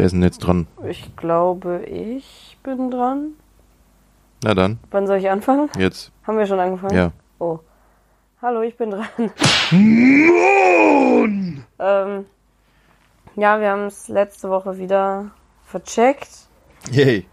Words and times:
Wer 0.00 0.06
ist 0.06 0.12
denn 0.12 0.22
jetzt 0.22 0.38
dran? 0.38 0.66
Ich 0.88 1.14
glaube, 1.14 1.84
ich 1.84 2.56
bin 2.62 2.90
dran. 2.90 3.34
Na 4.42 4.54
dann, 4.54 4.78
Wann 4.90 5.06
soll 5.06 5.18
ich 5.18 5.28
anfangen? 5.28 5.68
jetzt. 5.76 6.10
Haben 6.26 6.38
wir 6.38 6.46
schon 6.46 6.58
angefangen? 6.58 6.96
Ja. 6.96 7.12
Oh. 7.38 7.58
Hallo, 8.40 8.62
ich 8.62 8.78
bin 8.78 8.92
dran. 8.92 9.06
ähm, 11.78 12.24
ja, 13.36 13.60
wir 13.60 13.70
haben 13.70 13.88
es 13.88 14.08
letzte 14.08 14.48
Woche 14.48 14.78
wieder 14.78 15.32
vercheckt. 15.66 16.30
Yay. 16.90 17.26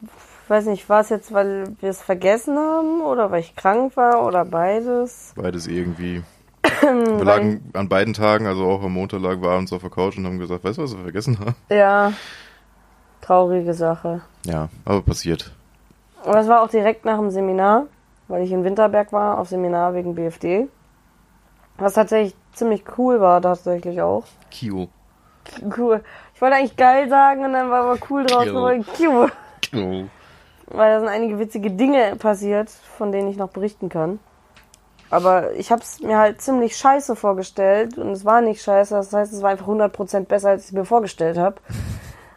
Ich 0.00 0.48
weiß 0.48 0.66
nicht, 0.66 0.88
war 0.88 1.00
es 1.00 1.08
jetzt, 1.08 1.32
weil 1.32 1.74
wir 1.80 1.90
es 1.90 2.02
vergessen 2.02 2.56
haben 2.56 3.00
oder 3.00 3.32
weil 3.32 3.40
ich 3.40 3.56
krank 3.56 3.96
war 3.96 4.24
oder 4.24 4.44
beides? 4.44 5.32
Beides 5.34 5.66
irgendwie. 5.66 6.22
Wir 6.82 7.24
lagen 7.24 7.70
an 7.74 7.88
beiden 7.88 8.12
Tagen, 8.12 8.46
also 8.46 8.64
auch 8.66 8.82
am 8.82 8.94
Montag 8.94 9.20
lagen 9.20 9.40
wir 9.42 9.50
abends 9.50 9.72
auf 9.72 9.82
der 9.82 9.90
Couch 9.90 10.18
und 10.18 10.26
haben 10.26 10.38
gesagt, 10.38 10.64
weißt 10.64 10.78
du, 10.78 10.82
was 10.82 10.96
wir 10.96 11.02
vergessen 11.02 11.38
haben? 11.38 11.54
Ja, 11.68 12.12
traurige 13.20 13.72
Sache. 13.72 14.22
Ja, 14.44 14.68
aber 14.84 15.02
passiert. 15.02 15.52
Aber 16.24 16.40
es 16.40 16.48
war 16.48 16.62
auch 16.62 16.68
direkt 16.68 17.04
nach 17.04 17.18
dem 17.18 17.30
Seminar, 17.30 17.86
weil 18.28 18.42
ich 18.42 18.52
in 18.52 18.64
Winterberg 18.64 19.12
war, 19.12 19.38
auf 19.38 19.48
Seminar 19.48 19.94
wegen 19.94 20.14
BFD. 20.14 20.68
Was 21.78 21.94
tatsächlich 21.94 22.34
ziemlich 22.52 22.84
cool 22.98 23.20
war, 23.20 23.40
tatsächlich 23.40 24.02
auch. 24.02 24.24
Kio. 24.50 24.88
Cool. 25.76 26.02
Ich 26.34 26.42
wollte 26.42 26.56
eigentlich 26.56 26.76
geil 26.76 27.08
sagen 27.08 27.44
und 27.44 27.52
dann 27.52 27.70
war 27.70 27.84
aber 27.84 27.98
cool 28.10 28.24
draus. 28.24 28.44
Kio. 28.44 28.58
aber 28.58 28.78
Kio. 28.78 29.28
Kio. 29.60 30.08
Weil 30.66 30.92
da 30.92 31.00
sind 31.00 31.08
einige 31.08 31.38
witzige 31.38 31.70
Dinge 31.70 32.16
passiert, 32.16 32.70
von 32.70 33.12
denen 33.12 33.28
ich 33.28 33.36
noch 33.36 33.50
berichten 33.50 33.88
kann. 33.88 34.18
Aber 35.12 35.52
ich 35.52 35.70
habe 35.70 35.82
es 35.82 36.00
mir 36.00 36.18
halt 36.18 36.40
ziemlich 36.40 36.74
scheiße 36.76 37.16
vorgestellt 37.16 37.98
und 37.98 38.12
es 38.12 38.24
war 38.24 38.40
nicht 38.40 38.62
scheiße. 38.62 38.94
Das 38.94 39.12
heißt, 39.12 39.32
es 39.32 39.42
war 39.42 39.50
einfach 39.50 39.66
100% 39.68 40.24
besser, 40.24 40.48
als 40.50 40.62
ich 40.62 40.68
es 40.68 40.72
mir 40.72 40.84
vorgestellt 40.86 41.36
habe. 41.36 41.56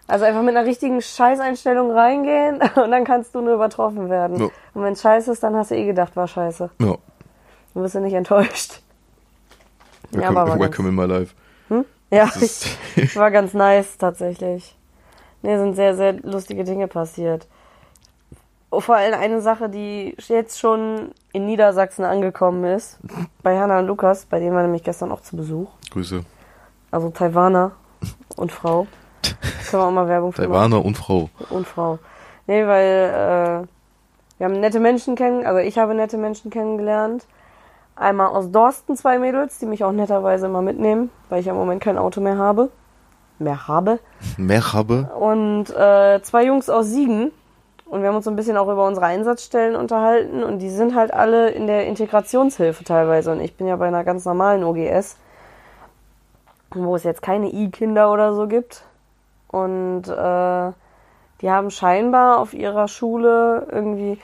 Also 0.08 0.26
einfach 0.26 0.42
mit 0.44 0.56
einer 0.56 0.68
richtigen 0.68 1.02
Scheißeinstellung 1.02 1.90
reingehen 1.92 2.56
und 2.76 2.92
dann 2.92 3.06
kannst 3.06 3.34
du 3.34 3.42
nur 3.42 3.54
übertroffen 3.56 4.10
werden. 4.10 4.40
Ja. 4.40 4.46
Und 4.74 4.84
wenn 4.84 4.94
es 4.94 5.02
scheiße 5.02 5.32
ist, 5.32 5.42
dann 5.42 5.56
hast 5.56 5.72
du 5.72 5.76
eh 5.76 5.86
gedacht, 5.86 6.16
war 6.16 6.28
scheiße. 6.28 6.70
Ja. 6.80 6.96
Du 7.74 7.82
bist 7.82 7.96
ja 7.96 8.02
nicht 8.02 8.14
enttäuscht. 8.14 8.82
Ja, 10.12 10.20
Welcome, 10.20 10.40
aber 10.42 10.50
war 10.52 10.60
welcome 10.60 10.90
in 10.90 10.96
my 10.96 11.06
life. 11.06 11.34
Ja, 12.12 12.26
Das 12.26 12.38
ist- 12.38 12.68
ich, 12.96 13.16
war 13.16 13.32
ganz 13.32 13.54
nice 13.54 13.98
tatsächlich. 13.98 14.76
Nee, 15.42 15.58
sind 15.58 15.76
sehr, 15.76 15.96
sehr 15.96 16.14
lustige 16.14 16.64
Dinge 16.64 16.88
passiert. 16.88 17.48
Vor 18.72 18.96
allem 18.96 19.20
eine 19.20 19.42
Sache, 19.42 19.70
die 19.70 20.16
jetzt 20.28 20.60
schon 20.60 21.12
in 21.32 21.46
Niedersachsen 21.46 22.04
angekommen 22.04 22.64
ist. 22.66 23.00
Bei 23.44 23.60
Hanna 23.60 23.80
und 23.80 23.88
Lukas, 23.88 24.26
bei 24.26 24.40
denen 24.40 24.56
war 24.56 24.64
nämlich 24.64 24.84
gestern 24.84 25.12
auch 25.12 25.22
zu 25.22 25.38
Besuch. 25.38 25.70
Grüße. 25.92 26.24
Also 26.92 27.10
Taiwaner 27.10 27.72
und 28.36 28.52
Frau. 28.52 28.88
Können 29.70 29.84
wir 29.84 29.88
auch 29.88 29.92
mal 29.92 30.08
Werbung 30.08 30.34
für 30.34 30.42
machen. 30.42 30.52
Taiwaner 30.52 30.86
und 30.86 30.98
Frau. 30.98 31.30
Und 31.50 31.68
Frau. 31.68 32.00
Nee, 32.48 32.66
weil 32.68 33.64
äh, 33.64 33.68
wir 34.38 34.46
haben 34.46 34.60
nette 34.60 34.80
Menschen 34.80 35.16
kennen, 35.16 35.46
also 35.46 35.60
ich 35.60 35.78
habe 35.78 35.96
nette 35.96 36.18
Menschen 36.18 36.52
kennengelernt. 36.52 37.26
Einmal 37.96 38.28
aus 38.28 38.52
Dorsten 38.52 38.98
zwei 38.98 39.20
Mädels, 39.20 39.58
die 39.60 39.66
mich 39.66 39.84
auch 39.84 39.94
netterweise 39.94 40.48
immer 40.48 40.62
mitnehmen, 40.62 41.10
weil 41.30 41.40
ich 41.40 41.46
ja 41.46 41.54
im 41.54 41.58
Moment 41.58 41.82
kein 41.82 41.98
Auto 41.98 42.20
mehr 42.20 42.38
habe. 42.38 42.70
Mehr 43.40 43.68
habe. 43.68 44.00
Merhabe. 44.38 45.10
Und 45.18 45.70
äh, 45.70 46.22
zwei 46.22 46.46
Jungs 46.46 46.70
aus 46.70 46.88
Siegen. 46.88 47.32
Und 47.96 48.02
wir 48.02 48.10
haben 48.10 48.18
uns 48.18 48.28
ein 48.28 48.36
bisschen 48.36 48.58
auch 48.58 48.68
über 48.68 48.86
unsere 48.86 49.06
Einsatzstellen 49.06 49.78
unterhalten. 49.78 50.44
Und 50.44 50.60
die 50.60 50.70
sind 50.70 50.96
halt 50.96 51.14
alle 51.14 51.52
in 51.52 51.66
der 51.66 51.88
Integrationshilfe 51.88 52.84
teilweise. 52.84 53.32
Und 53.32 53.40
ich 53.40 53.56
bin 53.56 53.68
ja 53.68 53.78
bei 53.78 53.88
einer 53.88 54.04
ganz 54.04 54.26
normalen 54.26 54.66
OGS, 54.66 55.16
wo 56.72 56.98
es 56.98 57.04
jetzt 57.04 57.22
keine 57.22 57.48
I-Kinder 57.48 58.12
oder 58.12 58.34
so 58.34 58.48
gibt. 58.48 58.84
Und 59.48 60.10
äh, 60.10 60.72
die 61.40 61.50
haben 61.50 61.72
scheinbar 61.72 62.40
auf 62.40 62.54
ihrer 62.54 62.90
Schule 62.90 63.66
irgendwie, 63.72 64.20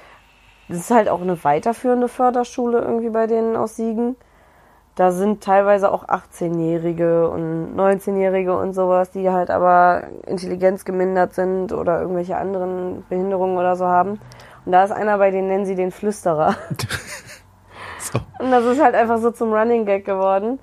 das 0.68 0.80
ist 0.80 0.92
halt 0.92 1.08
auch 1.08 1.22
eine 1.22 1.42
weiterführende 1.42 2.10
Förderschule 2.10 2.80
irgendwie 2.82 3.10
bei 3.10 3.26
denen 3.26 3.56
aus 3.56 3.78
Siegen. 3.78 4.18
Da 4.96 5.12
sind 5.12 5.44
teilweise 5.44 5.92
auch 5.92 6.08
18-Jährige 6.08 7.30
und 7.30 7.76
19-Jährige 7.78 8.58
und 8.58 8.74
sowas, 8.74 9.10
die 9.12 9.30
halt 9.30 9.50
aber 9.50 10.04
intelligenzgemindert 10.28 11.34
sind 11.34 11.72
oder 11.72 12.02
irgendwelche 12.02 12.36
anderen 12.38 13.06
Behinderungen 13.08 13.58
oder 13.58 13.76
so 13.76 13.86
haben. 13.86 14.20
Und 14.66 14.74
da 14.74 14.84
ist 14.84 14.92
einer 14.92 15.18
bei 15.18 15.32
denen, 15.32 15.48
nennen 15.48 15.66
sie 15.66 15.76
den 15.76 15.92
Flüsterer. 15.92 16.56
So. 18.02 18.20
Und 18.40 18.52
das 18.52 18.66
ist 18.66 18.82
halt 18.82 18.96
einfach 18.96 19.20
so 19.20 19.32
zum 19.32 19.54
Running 19.54 19.86
Gag 19.86 20.06
geworden. 20.06 20.60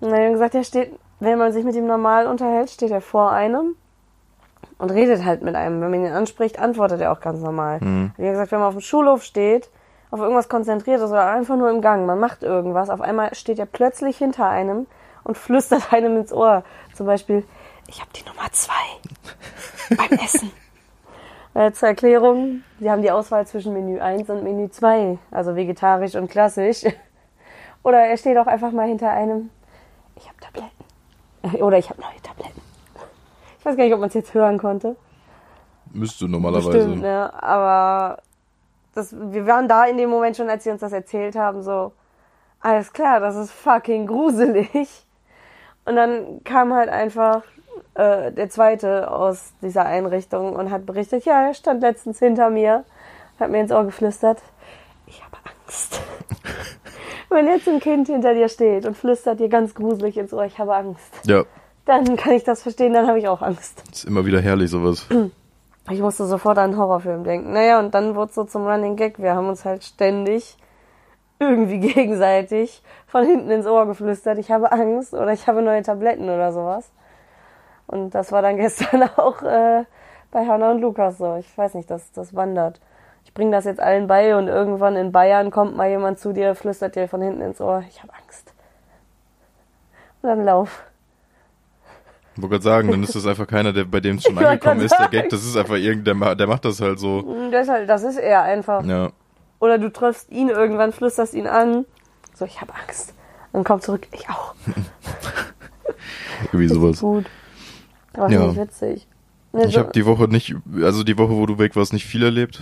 Und 0.00 0.10
dann 0.10 0.12
haben 0.12 0.24
wir 0.24 0.32
gesagt, 0.32 0.54
er 0.54 0.64
steht, 0.64 0.92
wenn 1.20 1.38
man 1.38 1.52
sich 1.52 1.64
mit 1.64 1.74
ihm 1.74 1.86
normal 1.86 2.26
unterhält, 2.26 2.70
steht 2.70 2.90
er 2.90 3.00
vor 3.00 3.32
einem 3.32 3.76
und 4.78 4.90
redet 4.90 5.24
halt 5.24 5.42
mit 5.42 5.54
einem. 5.54 5.80
Wenn 5.80 5.90
man 5.90 6.04
ihn 6.04 6.12
anspricht, 6.12 6.58
antwortet 6.58 7.00
er 7.00 7.12
auch 7.12 7.20
ganz 7.20 7.40
normal. 7.40 7.80
Wie 8.16 8.28
gesagt, 8.28 8.52
wenn 8.52 8.58
man 8.58 8.68
auf 8.68 8.74
dem 8.74 8.82
Schulhof 8.82 9.22
steht, 9.22 9.70
auf 10.12 10.20
irgendwas 10.20 10.50
konzentriert 10.50 11.00
ist 11.00 11.10
oder 11.10 11.30
einfach 11.30 11.56
nur 11.56 11.70
im 11.70 11.80
Gang, 11.80 12.04
man 12.04 12.20
macht 12.20 12.42
irgendwas, 12.42 12.90
auf 12.90 13.00
einmal 13.00 13.34
steht 13.34 13.58
er 13.58 13.64
plötzlich 13.66 14.18
hinter 14.18 14.46
einem 14.46 14.86
und 15.24 15.38
flüstert 15.38 15.90
einem 15.92 16.18
ins 16.18 16.32
Ohr. 16.32 16.64
Zum 16.94 17.06
Beispiel, 17.06 17.44
ich 17.88 18.00
habe 18.00 18.10
die 18.14 18.22
Nummer 18.28 18.52
zwei 18.52 19.96
beim 19.96 20.18
Essen. 20.18 20.52
Äh, 21.54 21.72
zur 21.72 21.88
Erklärung, 21.88 22.62
Sie 22.78 22.90
haben 22.90 23.00
die 23.00 23.10
Auswahl 23.10 23.46
zwischen 23.46 23.72
Menü 23.72 24.00
1 24.00 24.28
und 24.28 24.44
Menü 24.44 24.68
2, 24.68 25.18
also 25.30 25.56
vegetarisch 25.56 26.14
und 26.14 26.30
klassisch. 26.30 26.84
Oder 27.82 28.00
er 28.00 28.16
steht 28.18 28.36
auch 28.36 28.46
einfach 28.46 28.70
mal 28.70 28.86
hinter 28.86 29.10
einem, 29.10 29.48
ich 30.16 30.28
habe 30.28 30.36
Tabletten. 30.40 31.56
Oder 31.62 31.78
ich 31.78 31.88
habe 31.88 32.02
neue 32.02 32.22
Tabletten. 32.22 32.60
Ich 33.58 33.64
weiß 33.64 33.76
gar 33.78 33.84
nicht, 33.84 33.94
ob 33.94 34.00
man 34.00 34.08
es 34.08 34.14
jetzt 34.14 34.34
hören 34.34 34.58
konnte. 34.58 34.94
Müsste 35.90 36.28
normalerweise. 36.28 36.70
Bestimmt, 36.70 37.00
ne? 37.00 37.32
Aber 37.42 38.18
das, 38.94 39.14
wir 39.18 39.46
waren 39.46 39.68
da 39.68 39.84
in 39.84 39.96
dem 39.96 40.10
Moment 40.10 40.36
schon, 40.36 40.50
als 40.50 40.64
sie 40.64 40.70
uns 40.70 40.80
das 40.80 40.92
erzählt 40.92 41.36
haben, 41.36 41.62
so, 41.62 41.92
alles 42.60 42.92
klar, 42.92 43.20
das 43.20 43.36
ist 43.36 43.50
fucking 43.52 44.06
gruselig. 44.06 45.06
Und 45.84 45.96
dann 45.96 46.44
kam 46.44 46.72
halt 46.72 46.88
einfach 46.88 47.42
äh, 47.94 48.30
der 48.32 48.48
zweite 48.50 49.10
aus 49.10 49.52
dieser 49.62 49.84
Einrichtung 49.84 50.54
und 50.54 50.70
hat 50.70 50.86
berichtet, 50.86 51.24
ja, 51.24 51.48
er 51.48 51.54
stand 51.54 51.82
letztens 51.82 52.18
hinter 52.18 52.50
mir, 52.50 52.84
hat 53.40 53.50
mir 53.50 53.60
ins 53.60 53.72
Ohr 53.72 53.84
geflüstert, 53.84 54.40
ich 55.06 55.22
habe 55.24 55.36
Angst. 55.64 56.00
Wenn 57.30 57.46
jetzt 57.46 57.66
ein 57.68 57.80
Kind 57.80 58.08
hinter 58.08 58.34
dir 58.34 58.48
steht 58.48 58.86
und 58.86 58.96
flüstert 58.96 59.40
dir 59.40 59.48
ganz 59.48 59.74
gruselig 59.74 60.16
ins 60.18 60.32
Ohr, 60.32 60.44
ich 60.44 60.58
habe 60.58 60.76
Angst, 60.76 61.20
Ja, 61.24 61.44
dann 61.86 62.16
kann 62.16 62.34
ich 62.34 62.44
das 62.44 62.62
verstehen, 62.62 62.92
dann 62.92 63.08
habe 63.08 63.18
ich 63.18 63.26
auch 63.26 63.42
Angst. 63.42 63.82
ist 63.90 64.04
immer 64.04 64.24
wieder 64.24 64.40
herrlich 64.40 64.70
sowas. 64.70 65.06
Ich 65.90 66.00
musste 66.00 66.26
sofort 66.26 66.58
an 66.58 66.70
einen 66.70 66.78
Horrorfilm 66.78 67.24
denken. 67.24 67.52
Naja, 67.52 67.78
und 67.80 67.92
dann 67.94 68.14
wurde 68.14 68.32
so 68.32 68.44
zum 68.44 68.66
Running 68.66 68.96
Gag. 68.96 69.18
Wir 69.18 69.34
haben 69.34 69.48
uns 69.48 69.64
halt 69.64 69.82
ständig 69.84 70.56
irgendwie 71.42 71.80
gegenseitig 71.92 72.82
von 73.06 73.24
hinten 73.26 73.50
ins 73.50 73.66
Ohr 73.66 73.86
geflüstert, 73.86 74.38
ich 74.38 74.50
habe 74.50 74.72
Angst 74.72 75.12
oder 75.12 75.32
ich 75.32 75.46
habe 75.46 75.62
neue 75.62 75.82
Tabletten 75.82 76.30
oder 76.30 76.52
sowas. 76.52 76.90
Und 77.86 78.14
das 78.14 78.32
war 78.32 78.42
dann 78.42 78.56
gestern 78.58 79.02
auch 79.16 79.42
äh, 79.42 79.84
bei 80.30 80.46
Hanna 80.46 80.70
und 80.70 80.80
Lukas 80.80 81.18
so. 81.18 81.36
Ich 81.36 81.58
weiß 81.58 81.74
nicht, 81.74 81.90
das, 81.90 82.12
das 82.12 82.34
wandert. 82.34 82.80
Ich 83.24 83.34
bringe 83.34 83.50
das 83.52 83.64
jetzt 83.64 83.80
allen 83.80 84.06
bei 84.06 84.36
und 84.36 84.48
irgendwann 84.48 84.96
in 84.96 85.12
Bayern 85.12 85.50
kommt 85.50 85.76
mal 85.76 85.88
jemand 85.88 86.18
zu 86.18 86.32
dir, 86.32 86.54
flüstert 86.54 86.96
dir 86.96 87.08
von 87.08 87.22
hinten 87.22 87.40
ins 87.42 87.60
Ohr, 87.60 87.84
ich 87.88 88.02
habe 88.02 88.12
Angst. 88.14 88.52
Und 90.22 90.28
dann 90.28 90.44
lauf. 90.44 90.84
Ich 92.34 92.40
wollte 92.42 92.52
gerade 92.54 92.64
sagen, 92.64 92.90
dann 92.90 93.02
ist 93.02 93.14
das 93.14 93.26
einfach 93.26 93.46
keiner, 93.46 93.72
der 93.72 93.84
bei 93.84 94.00
dem 94.00 94.16
es 94.16 94.24
schon 94.24 94.34
Ich 94.38 94.46
angekommen 94.46 94.80
ist. 94.80 94.94
Der. 94.98 95.08
Gag, 95.08 95.28
das 95.28 95.44
ist 95.44 95.56
einfach 95.56 95.74
irgendein, 95.76 96.04
der, 96.04 96.14
ma- 96.14 96.34
der 96.34 96.46
macht 96.46 96.64
das 96.64 96.80
halt 96.80 96.98
so. 96.98 97.50
Das 97.50 97.64
ist, 97.64 97.68
halt, 97.70 97.88
das 97.88 98.02
ist 98.04 98.16
er 98.16 98.42
einfach. 98.42 98.84
Ja. 98.84 99.10
Oder 99.60 99.78
du 99.78 99.92
triffst 99.92 100.30
ihn 100.30 100.48
irgendwann, 100.48 100.92
flüsterst 100.92 101.34
ihn 101.34 101.46
an. 101.46 101.84
So, 102.34 102.44
ich 102.46 102.60
habe 102.60 102.72
Angst. 102.74 103.14
Und 103.52 103.64
kommt 103.64 103.82
zurück, 103.82 104.06
ich 104.12 104.28
auch. 104.30 104.54
Irgendwie 106.52 106.68
sowas. 106.68 107.00
Gut. 107.00 107.26
Aber 108.14 108.30
Ja. 108.30 108.46
nicht 108.46 108.56
witzig. 108.58 109.06
Nee, 109.52 109.66
Ich 109.66 109.76
habe 109.76 109.92
die 109.92 110.06
Woche 110.06 110.24
nicht, 110.28 110.54
also 110.82 111.04
die 111.04 111.18
Woche, 111.18 111.32
wo 111.36 111.44
du 111.46 111.58
weg 111.58 111.76
warst, 111.76 111.92
nicht 111.92 112.06
viel 112.06 112.22
erlebt. 112.22 112.60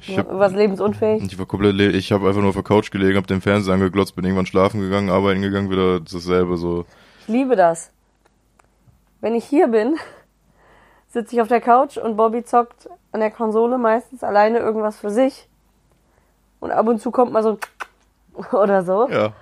Ich 0.00 0.18
hab, 0.18 0.28
was 0.32 0.52
lebensunfähig. 0.52 1.22
ich 1.24 1.38
war 1.38 1.46
komplett, 1.46 1.74
le 1.74 1.88
ich 1.90 2.12
habe 2.12 2.26
einfach 2.28 2.40
nur 2.40 2.50
auf 2.50 2.54
der 2.56 2.64
Couch 2.64 2.90
gelegen, 2.90 3.16
hab 3.16 3.26
den 3.26 3.40
Fernseher 3.40 3.74
angeglotzt, 3.74 4.14
bin 4.16 4.24
irgendwann 4.24 4.46
schlafen 4.46 4.80
gegangen, 4.80 5.10
arbeiten 5.10 5.42
gegangen, 5.42 5.70
wieder 5.70 6.00
dasselbe 6.00 6.56
so. 6.56 6.84
Ich 7.22 7.28
liebe 7.28 7.56
das. 7.56 7.90
Wenn 9.20 9.34
ich 9.34 9.44
hier 9.44 9.68
bin, 9.68 9.96
sitze 11.08 11.34
ich 11.36 11.40
auf 11.42 11.48
der 11.48 11.60
Couch 11.60 11.96
und 11.96 12.16
Bobby 12.16 12.44
zockt 12.44 12.88
an 13.12 13.20
der 13.20 13.30
Konsole 13.30 13.78
meistens 13.78 14.22
alleine 14.22 14.58
irgendwas 14.58 14.98
für 14.98 15.10
sich. 15.10 15.48
Und 16.60 16.70
ab 16.72 16.86
und 16.88 17.00
zu 17.00 17.10
kommt 17.10 17.32
mal 17.32 17.42
so 17.42 17.58
oder 18.56 18.82
so. 18.82 19.08
Ja. 19.08 19.32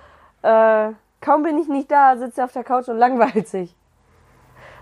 Äh, 0.89 0.93
kaum 1.21 1.43
bin 1.43 1.57
ich 1.57 1.67
nicht 1.67 1.91
da, 1.91 2.15
sitzt 2.17 2.37
er 2.37 2.45
auf 2.45 2.53
der 2.53 2.63
Couch 2.63 2.87
und 2.87 2.97
langweilt 2.97 3.47
sich. 3.47 3.75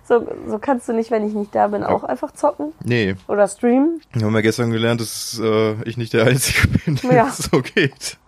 So, 0.07 0.23
so 0.47 0.59
kannst 0.59 0.87
du 0.87 0.93
nicht, 0.93 1.09
wenn 1.09 1.25
ich 1.27 1.33
nicht 1.33 1.55
da 1.55 1.67
bin, 1.67 1.83
auch 1.83 2.03
einfach 2.03 2.31
zocken 2.31 2.73
Nee, 2.83 3.15
oder 3.27 3.47
streamen. 3.47 4.01
wir 4.13 4.27
haben 4.27 4.35
ja 4.35 4.41
gestern 4.41 4.69
gelernt, 4.69 5.01
dass 5.01 5.39
äh, 5.43 5.81
ich 5.89 5.97
nicht 5.97 6.13
der 6.13 6.25
Einzige 6.27 6.67
bin, 6.85 6.95
der 6.97 7.11
Ja. 7.13 7.27
es 7.27 7.37
so 7.37 7.59
geht. 7.63 8.19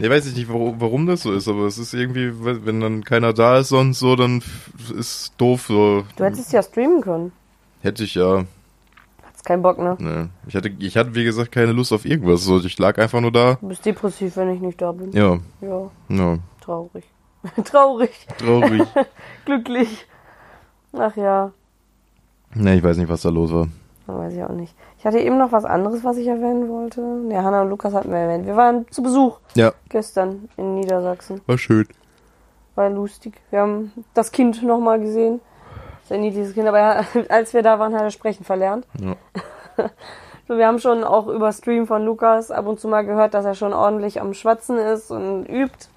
Ja, 0.00 0.10
weiß 0.10 0.26
ich 0.26 0.36
nicht, 0.36 0.48
warum, 0.48 1.06
das 1.06 1.22
so 1.22 1.32
ist, 1.32 1.46
aber 1.46 1.66
es 1.66 1.78
ist 1.78 1.92
irgendwie, 1.92 2.32
wenn 2.42 2.80
dann 2.80 3.04
keiner 3.04 3.32
da 3.32 3.58
ist 3.58 3.68
sonst 3.68 3.98
so, 3.98 4.16
dann 4.16 4.42
ist 4.96 5.34
doof 5.36 5.66
so. 5.68 6.04
Du 6.16 6.24
hättest 6.24 6.52
ja 6.52 6.62
streamen 6.62 7.02
können. 7.02 7.32
Hätte 7.82 8.04
ich 8.04 8.14
ja. 8.14 8.44
Hat's 9.26 9.44
keinen 9.44 9.62
Bock, 9.62 9.78
ne? 9.78 9.96
Ne. 9.98 10.30
Ich 10.46 10.56
hatte, 10.56 10.70
ich 10.78 10.96
hatte 10.96 11.14
wie 11.14 11.24
gesagt 11.24 11.52
keine 11.52 11.72
Lust 11.72 11.92
auf 11.92 12.04
irgendwas. 12.04 12.44
So, 12.44 12.60
ich 12.60 12.78
lag 12.78 12.98
einfach 12.98 13.20
nur 13.20 13.32
da. 13.32 13.58
Du 13.60 13.68
bist 13.68 13.84
depressiv, 13.84 14.36
wenn 14.36 14.54
ich 14.54 14.60
nicht 14.60 14.80
da 14.80 14.92
bin. 14.92 15.12
Ja, 15.12 15.38
Ja, 15.60 15.90
ja, 16.08 16.38
traurig. 16.60 17.04
traurig. 17.64 18.10
traurig. 18.38 18.82
Glücklich. 19.44 20.06
Ach 20.92 21.14
ja, 21.16 21.52
ne, 22.54 22.76
ich 22.76 22.82
weiß 22.82 22.96
nicht, 22.96 23.08
was 23.08 23.22
da 23.22 23.28
los 23.28 23.52
war. 23.52 23.68
Weiß 24.18 24.32
ich 24.34 24.42
auch 24.42 24.48
nicht. 24.50 24.74
Ich 24.98 25.04
hatte 25.06 25.18
eben 25.18 25.38
noch 25.38 25.52
was 25.52 25.64
anderes, 25.64 26.04
was 26.04 26.16
ich 26.16 26.26
erwähnen 26.26 26.68
wollte. 26.68 27.02
Ja, 27.30 27.42
Hanna 27.42 27.62
und 27.62 27.70
Lukas 27.70 27.94
hatten 27.94 28.10
wir 28.10 28.18
erwähnt. 28.18 28.46
Wir 28.46 28.56
waren 28.56 28.86
zu 28.90 29.02
Besuch 29.02 29.38
Ja, 29.54 29.72
gestern 29.88 30.48
in 30.56 30.74
Niedersachsen. 30.74 31.40
war 31.46 31.58
schön. 31.58 31.86
War 32.74 32.88
lustig. 32.90 33.34
Wir 33.50 33.60
haben 33.60 33.92
das 34.14 34.32
Kind 34.32 34.62
nochmal 34.62 35.00
gesehen. 35.00 35.40
Sehr 36.04 36.18
niedliches 36.18 36.54
Kind, 36.54 36.66
aber 36.68 36.78
er, 36.78 37.04
als 37.28 37.52
wir 37.54 37.62
da 37.62 37.78
waren, 37.78 37.94
hat 37.94 38.02
er 38.02 38.10
sprechen 38.10 38.44
verlernt. 38.44 38.86
Ja. 39.00 39.14
So, 40.48 40.56
wir 40.58 40.66
haben 40.66 40.78
schon 40.78 41.04
auch 41.04 41.26
über 41.28 41.52
Stream 41.52 41.86
von 41.86 42.04
Lukas 42.04 42.50
ab 42.50 42.66
und 42.66 42.80
zu 42.80 42.88
mal 42.88 43.04
gehört, 43.04 43.34
dass 43.34 43.44
er 43.44 43.54
schon 43.54 43.72
ordentlich 43.72 44.20
am 44.20 44.34
Schwatzen 44.34 44.76
ist 44.78 45.10
und 45.10 45.46
übt. 45.46 45.88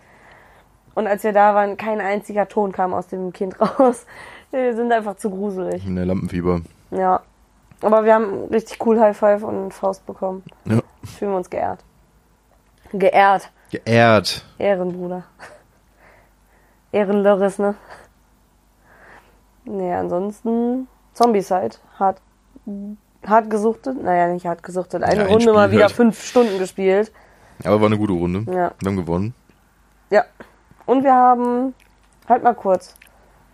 Und 0.96 1.08
als 1.08 1.24
wir 1.24 1.34
da 1.34 1.56
waren, 1.56 1.76
kein 1.78 2.00
einziger 2.02 2.48
Ton 2.48 2.72
kam 2.72 2.94
aus 2.94 3.08
dem 3.08 3.34
Kind 3.34 3.56
raus. 3.80 4.06
Wir 4.52 4.76
sind 4.76 4.92
einfach 4.92 5.16
zu 5.16 5.32
gruselig. 5.32 5.86
In 5.88 5.96
der 5.96 6.06
Lampenfieber. 6.06 6.62
Ja. 6.92 7.22
Aber 7.84 8.06
wir 8.06 8.14
haben 8.14 8.46
richtig 8.46 8.86
cool 8.86 9.00
High 9.00 9.18
Five 9.18 9.44
und 9.44 9.74
Faust 9.74 10.06
bekommen. 10.06 10.44
Ja. 10.66 10.80
Fühlen 11.04 11.32
wir 11.32 11.38
uns 11.38 11.50
geehrt. 11.50 11.84
Geehrt. 12.94 13.52
Geehrt. 13.72 14.46
Ehrenbruder. 14.58 15.24
Ehrenlörres, 16.92 17.60
ne? 17.60 17.76
Nee, 19.66 19.94
ansonsten 19.94 20.88
Zombicide. 21.14 21.76
Hart, 21.98 22.22
hart 23.26 23.50
gesuchtet. 23.50 24.02
Naja, 24.02 24.28
nicht 24.28 24.46
hart 24.46 24.64
gesuchtet. 24.64 25.04
Eine 25.04 25.16
Ja, 25.16 25.22
ein 25.22 25.28
Runde 25.28 25.42
Spiel 25.42 25.54
mal 25.54 25.72
wieder 25.72 25.84
halt. 25.84 25.92
fünf 25.92 26.24
Stunden 26.24 26.60
gespielt. 26.60 27.12
Aber 27.64 27.80
war 27.80 27.88
eine 27.88 27.98
gute 27.98 28.14
Runde. 28.14 28.52
Ja. 28.52 28.72
Wir 28.80 28.90
haben 28.90 28.98
gewonnen. 28.98 29.34
Ja. 30.10 30.26
Und 30.86 31.04
wir 31.04 31.14
haben, 31.14 31.74
halt 32.28 32.44
mal 32.44 32.54
kurz, 32.54 32.96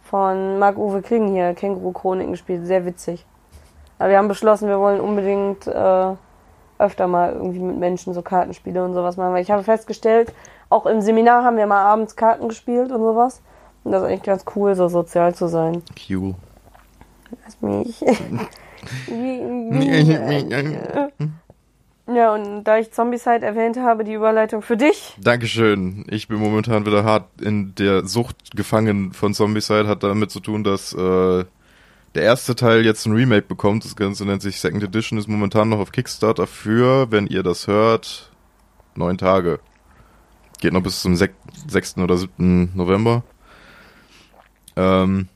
von 0.03 0.57
Marc-Uwe 0.59 1.01
Kling 1.01 1.31
hier 1.31 1.53
Känguru-Chroniken 1.53 2.31
gespielt. 2.31 2.65
Sehr 2.65 2.85
witzig. 2.85 3.25
Aber 3.99 4.09
wir 4.09 4.17
haben 4.17 4.27
beschlossen, 4.29 4.67
wir 4.67 4.79
wollen 4.79 5.01
unbedingt 5.01 5.67
äh, 5.67 6.15
öfter 6.79 7.07
mal 7.07 7.33
irgendwie 7.33 7.59
mit 7.59 7.77
Menschen 7.77 8.13
so 8.13 8.21
Kartenspiele 8.21 8.83
und 8.83 8.93
sowas 8.93 9.17
machen. 9.17 9.33
Weil 9.33 9.43
ich 9.43 9.51
habe 9.51 9.63
festgestellt, 9.63 10.33
auch 10.69 10.85
im 10.85 11.01
Seminar 11.01 11.43
haben 11.43 11.57
wir 11.57 11.67
mal 11.67 11.83
abends 11.83 12.15
Karten 12.15 12.47
gespielt 12.47 12.91
und 12.91 13.01
sowas. 13.01 13.41
Und 13.83 13.91
das 13.91 14.01
ist 14.01 14.07
eigentlich 14.07 14.23
ganz 14.23 14.45
cool, 14.55 14.73
so 14.75 14.87
sozial 14.87 15.35
zu 15.35 15.47
sein. 15.47 15.83
Q. 16.07 16.33
Lass 17.43 17.61
mich. 17.61 18.01
ja, 22.07 22.33
und 22.33 22.63
da 22.63 22.77
ich 22.77 22.91
Zombieside 22.91 23.45
erwähnt 23.45 23.77
habe, 23.77 24.03
die 24.03 24.13
Überleitung 24.13 24.61
für 24.61 24.77
dich. 24.77 25.15
Dankeschön. 25.21 26.05
Ich 26.09 26.27
bin 26.27 26.37
momentan 26.37 26.85
wieder 26.85 27.03
hart 27.03 27.25
in 27.41 27.75
der 27.75 28.05
Sucht 28.05 28.55
gefangen 28.55 29.13
von 29.13 29.33
Zombicide. 29.33 29.87
Hat 29.87 30.03
damit 30.03 30.31
zu 30.31 30.39
tun, 30.39 30.63
dass 30.63 30.93
äh, 30.93 31.43
der 32.15 32.23
erste 32.23 32.55
Teil 32.55 32.85
jetzt 32.85 33.05
ein 33.05 33.13
Remake 33.13 33.47
bekommt. 33.47 33.85
Das 33.85 33.95
Ganze 33.95 34.25
nennt 34.25 34.41
sich 34.41 34.59
Second 34.59 34.83
Edition, 34.83 35.19
ist 35.19 35.27
momentan 35.27 35.69
noch 35.69 35.79
auf 35.79 35.91
Kickstarter 35.91 36.47
für, 36.47 37.11
wenn 37.11 37.27
ihr 37.27 37.43
das 37.43 37.67
hört, 37.67 38.31
neun 38.95 39.17
Tage. 39.17 39.59
Geht 40.59 40.73
noch 40.73 40.83
bis 40.83 41.01
zum 41.01 41.15
sek- 41.15 41.35
6. 41.67 41.97
oder 41.99 42.17
7. 42.17 42.71
November. 42.75 43.23
Ähm, 44.75 45.27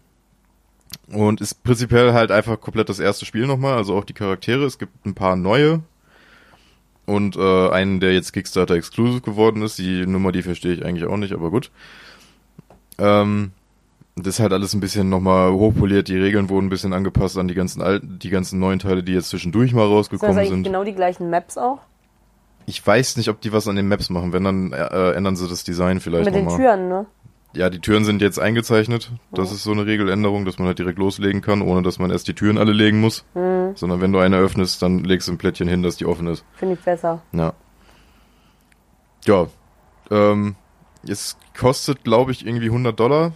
und 1.07 1.41
ist 1.41 1.63
prinzipiell 1.63 2.13
halt 2.13 2.31
einfach 2.31 2.59
komplett 2.59 2.89
das 2.89 2.99
erste 2.99 3.25
Spiel 3.25 3.45
nochmal, 3.45 3.77
also 3.77 3.95
auch 3.95 4.03
die 4.05 4.13
Charaktere. 4.13 4.65
Es 4.65 4.77
gibt 4.79 5.05
ein 5.05 5.13
paar 5.15 5.35
neue. 5.35 5.81
Und 7.05 7.35
äh, 7.35 7.69
einen, 7.69 7.99
der 7.99 8.13
jetzt 8.13 8.31
Kickstarter 8.31 8.75
Exclusive 8.75 9.19
geworden 9.21 9.61
ist. 9.61 9.77
Die 9.77 10.05
Nummer, 10.05 10.31
die 10.31 10.41
verstehe 10.41 10.73
ich 10.73 10.85
eigentlich 10.85 11.05
auch 11.05 11.17
nicht, 11.17 11.33
aber 11.33 11.51
gut. 11.51 11.69
Ähm, 12.97 13.51
das 14.15 14.35
ist 14.35 14.39
halt 14.39 14.53
alles 14.53 14.73
ein 14.73 14.79
bisschen 14.79 15.09
nochmal 15.09 15.51
hochpoliert. 15.51 16.07
Die 16.07 16.17
Regeln 16.17 16.49
wurden 16.49 16.67
ein 16.67 16.69
bisschen 16.69 16.93
angepasst 16.93 17.37
an 17.37 17.47
die 17.47 17.55
ganzen 17.55 17.81
alten, 17.81 18.19
die 18.19 18.29
ganzen 18.29 18.59
neuen 18.59 18.79
Teile, 18.79 19.03
die 19.03 19.13
jetzt 19.13 19.29
zwischendurch 19.29 19.73
mal 19.73 19.81
Sind 19.83 19.89
das 19.91 19.97
rausgekommen 19.97 20.37
eigentlich 20.37 20.49
sind. 20.49 20.63
genau 20.63 20.83
die 20.83 20.93
gleichen 20.93 21.29
Maps 21.29 21.57
auch? 21.57 21.79
Ich 22.65 22.85
weiß 22.85 23.17
nicht, 23.17 23.29
ob 23.29 23.41
die 23.41 23.51
was 23.51 23.67
an 23.67 23.75
den 23.75 23.87
Maps 23.87 24.09
machen. 24.09 24.31
Wenn, 24.31 24.43
dann 24.43 24.71
äh, 24.71 25.11
ändern 25.11 25.35
sie 25.35 25.47
das 25.47 25.63
Design 25.63 25.99
vielleicht 25.99 26.25
Mit 26.25 26.35
den 26.35 26.45
nochmal. 26.45 26.59
Türen, 26.59 26.87
ne? 26.89 27.05
Ja, 27.55 27.69
die 27.69 27.79
Türen 27.79 28.03
sind 28.05 28.21
jetzt 28.21 28.39
eingezeichnet. 28.39 29.11
Das 29.31 29.51
Oh. 29.51 29.53
ist 29.55 29.63
so 29.63 29.71
eine 29.73 29.85
Regeländerung, 29.85 30.45
dass 30.45 30.57
man 30.57 30.67
halt 30.67 30.79
direkt 30.79 30.97
loslegen 30.97 31.41
kann, 31.41 31.61
ohne 31.61 31.81
dass 31.83 31.99
man 31.99 32.09
erst 32.09 32.27
die 32.27 32.33
Türen 32.33 32.57
alle 32.57 32.71
legen 32.71 32.99
muss. 33.01 33.25
Hm, 33.33 33.75
Sondern 33.75 34.01
wenn 34.01 34.11
du 34.11 34.19
eine 34.19 34.37
öffnest, 34.37 34.81
dann 34.81 35.03
legst 35.03 35.27
du 35.27 35.33
ein 35.33 35.37
Plättchen 35.37 35.67
hin, 35.67 35.83
dass 35.83 35.97
die 35.97 36.05
offen 36.05 36.25
ist. 36.27 36.45
Finde 36.55 36.75
ich 36.75 36.79
besser. 36.79 37.21
Ja. 37.31 37.53
Ja. 39.25 39.47
Ähm, 40.09 40.55
es 41.07 41.37
kostet, 41.57 42.03
glaube 42.03 42.31
ich, 42.31 42.45
irgendwie 42.45 42.67
100 42.67 42.99
Dollar. 42.99 43.33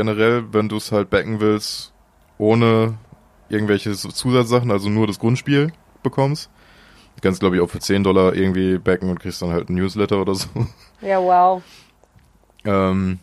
Generell, 0.00 0.44
wenn 0.54 0.70
du 0.70 0.78
es 0.78 0.92
halt 0.92 1.10
backen 1.10 1.40
willst, 1.40 1.92
ohne 2.38 2.94
irgendwelche 3.50 3.92
Zusatzsachen, 3.92 4.70
also 4.70 4.88
nur 4.88 5.06
das 5.06 5.18
Grundspiel 5.18 5.74
bekommst. 6.02 6.48
Du 7.16 7.20
kannst, 7.20 7.40
glaube 7.40 7.56
ich, 7.56 7.60
auch 7.60 7.68
für 7.68 7.80
10 7.80 8.02
Dollar 8.02 8.34
irgendwie 8.34 8.78
backen 8.78 9.10
und 9.10 9.20
kriegst 9.20 9.42
dann 9.42 9.50
halt 9.50 9.68
ein 9.68 9.74
Newsletter 9.74 10.18
oder 10.22 10.34
so. 10.34 10.48
Ja, 11.02 11.20
wow. 11.20 11.62
Ähm, 12.64 13.18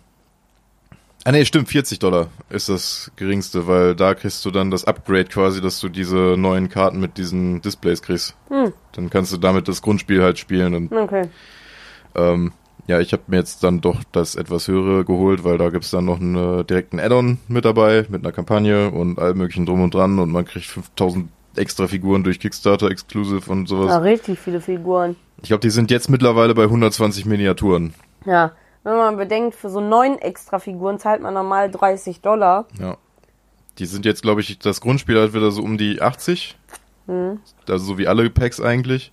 ah 1.23 1.31
nee, 1.31 1.45
stimmt, 1.45 1.67
40 1.69 1.97
Dollar 1.97 2.27
ist 2.51 2.69
das 2.69 3.11
geringste, 3.15 3.65
weil 3.65 3.95
da 3.95 4.13
kriegst 4.13 4.45
du 4.45 4.51
dann 4.51 4.69
das 4.69 4.83
Upgrade 4.85 5.25
quasi, 5.29 5.61
dass 5.61 5.79
du 5.79 5.89
diese 5.89 6.35
neuen 6.37 6.69
Karten 6.69 6.99
mit 6.99 7.17
diesen 7.17 7.59
Displays 7.63 8.03
kriegst. 8.03 8.35
Hm, 8.49 8.71
Dann 8.91 9.09
kannst 9.09 9.33
du 9.33 9.37
damit 9.37 9.67
das 9.67 9.81
Grundspiel 9.81 10.21
halt 10.21 10.37
spielen 10.37 10.75
und 10.75 10.91
okay. 10.91 11.27
ähm, 12.13 12.51
ja, 12.87 12.99
ich 12.99 13.13
habe 13.13 13.23
mir 13.27 13.37
jetzt 13.37 13.63
dann 13.63 13.81
doch 13.81 14.03
das 14.11 14.35
etwas 14.35 14.67
höhere 14.67 15.05
geholt, 15.05 15.43
weil 15.43 15.57
da 15.57 15.69
gibt's 15.69 15.91
dann 15.91 16.05
noch 16.05 16.19
einen 16.19 16.65
direkten 16.65 16.99
Add-on 16.99 17.37
mit 17.47 17.65
dabei, 17.65 18.05
mit 18.09 18.23
einer 18.23 18.31
Kampagne 18.31 18.91
und 18.91 19.19
allem 19.19 19.37
möglichen 19.37 19.65
drum 19.65 19.83
und 19.83 19.93
dran 19.93 20.19
und 20.19 20.31
man 20.31 20.45
kriegt 20.45 20.65
5000 20.65 21.29
extra 21.57 21.87
Figuren 21.87 22.23
durch 22.23 22.39
Kickstarter 22.39 22.89
Exclusive 22.89 23.51
und 23.51 23.67
sowas. 23.67 23.89
Ja, 23.89 23.97
richtig 23.97 24.39
viele 24.39 24.61
Figuren. 24.61 25.15
Ich 25.41 25.49
glaube, 25.49 25.61
die 25.61 25.69
sind 25.69 25.91
jetzt 25.91 26.09
mittlerweile 26.09 26.55
bei 26.55 26.63
120 26.63 27.25
Miniaturen. 27.25 27.93
Ja, 28.25 28.53
wenn 28.83 28.95
man 28.95 29.17
bedenkt, 29.17 29.55
für 29.55 29.69
so 29.69 29.81
neun 29.81 30.17
extra 30.19 30.59
Figuren 30.59 30.99
zahlt 30.99 31.21
man 31.21 31.33
normal 31.33 31.69
30 31.69 32.21
Dollar. 32.21 32.67
Ja. 32.79 32.97
Die 33.79 33.85
sind 33.85 34.05
jetzt, 34.05 34.21
glaube 34.21 34.41
ich, 34.41 34.59
das 34.59 34.81
Grundspiel 34.81 35.21
hat 35.21 35.33
wieder 35.33 35.51
so 35.51 35.61
um 35.61 35.77
die 35.77 36.01
80. 36.01 36.57
Hm. 37.07 37.39
Also 37.67 37.85
so 37.85 37.97
wie 37.97 38.07
alle 38.07 38.29
Packs 38.29 38.61
eigentlich. 38.61 39.11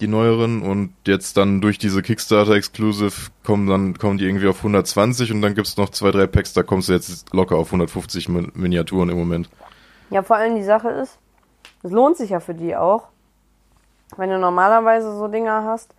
Die 0.00 0.08
neueren. 0.08 0.62
Und 0.62 0.94
jetzt 1.06 1.36
dann 1.36 1.60
durch 1.60 1.78
diese 1.78 2.02
Kickstarter 2.02 2.52
Exclusive 2.52 3.30
kommen 3.44 3.66
dann, 3.66 3.98
kommen 3.98 4.18
die 4.18 4.24
irgendwie 4.24 4.48
auf 4.48 4.58
120 4.58 5.32
und 5.32 5.42
dann 5.42 5.54
gibt's 5.54 5.76
noch 5.76 5.90
zwei, 5.90 6.10
drei 6.10 6.26
Packs, 6.26 6.52
da 6.52 6.62
kommst 6.62 6.88
du 6.88 6.92
jetzt 6.94 7.32
locker 7.34 7.56
auf 7.56 7.68
150 7.68 8.28
Min 8.28 8.50
Miniaturen 8.54 9.10
im 9.10 9.18
Moment. 9.18 9.50
Ja, 10.10 10.22
vor 10.22 10.36
allem 10.36 10.56
die 10.56 10.64
Sache 10.64 10.88
ist, 10.90 11.18
es 11.82 11.90
lohnt 11.90 12.16
sich 12.16 12.30
ja 12.30 12.40
für 12.40 12.54
die 12.54 12.74
auch. 12.76 13.04
Wenn 14.16 14.30
du 14.30 14.38
normalerweise 14.38 15.16
so 15.16 15.28
Dinger 15.28 15.64
hast, 15.64 15.94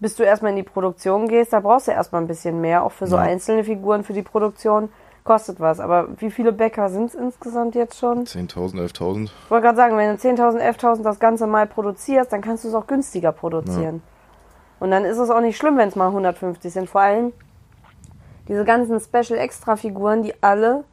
bis 0.00 0.16
du 0.16 0.22
erstmal 0.22 0.50
in 0.52 0.56
die 0.56 0.62
Produktion 0.62 1.28
gehst, 1.28 1.52
da 1.52 1.60
brauchst 1.60 1.88
du 1.88 1.92
erstmal 1.92 2.22
ein 2.22 2.26
bisschen 2.28 2.60
mehr. 2.60 2.82
Auch 2.84 2.92
für 2.92 3.06
so 3.06 3.16
Ja. 3.16 3.22
einzelne 3.22 3.64
Figuren 3.64 4.04
für 4.04 4.12
die 4.12 4.22
Produktion 4.22 4.88
kostet 5.24 5.58
was. 5.58 5.80
Aber 5.80 6.08
wie 6.18 6.30
viele 6.30 6.52
Bäcker 6.52 6.90
sind 6.90 7.06
es 7.06 7.14
insgesamt 7.14 7.74
jetzt 7.74 7.98
schon? 7.98 8.24
10.000, 8.24 8.74
11.000. 8.74 9.24
Ich 9.24 9.50
wollte 9.50 9.64
gerade 9.64 9.76
sagen, 9.76 9.96
wenn 9.96 10.14
du 10.14 10.22
10.000, 10.22 10.60
11.000 10.60 11.02
das 11.02 11.18
Ganze 11.18 11.46
mal 11.46 11.66
produzierst, 11.66 12.32
dann 12.32 12.42
kannst 12.42 12.64
du 12.64 12.68
es 12.68 12.74
auch 12.74 12.86
günstiger 12.86 13.32
produzieren. 13.32 14.02
Und 14.80 14.90
dann 14.90 15.04
ist 15.04 15.18
es 15.18 15.30
auch 15.30 15.40
nicht 15.40 15.56
schlimm, 15.56 15.78
wenn 15.78 15.88
es 15.88 15.96
mal 15.96 16.08
150 16.08 16.72
sind. 16.72 16.90
Vor 16.90 17.00
allem 17.00 17.32
diese 18.48 18.64
ganzen 18.64 19.00
Special-Extra-Figuren, 19.00 20.22
die 20.22 20.34
alle 20.42 20.84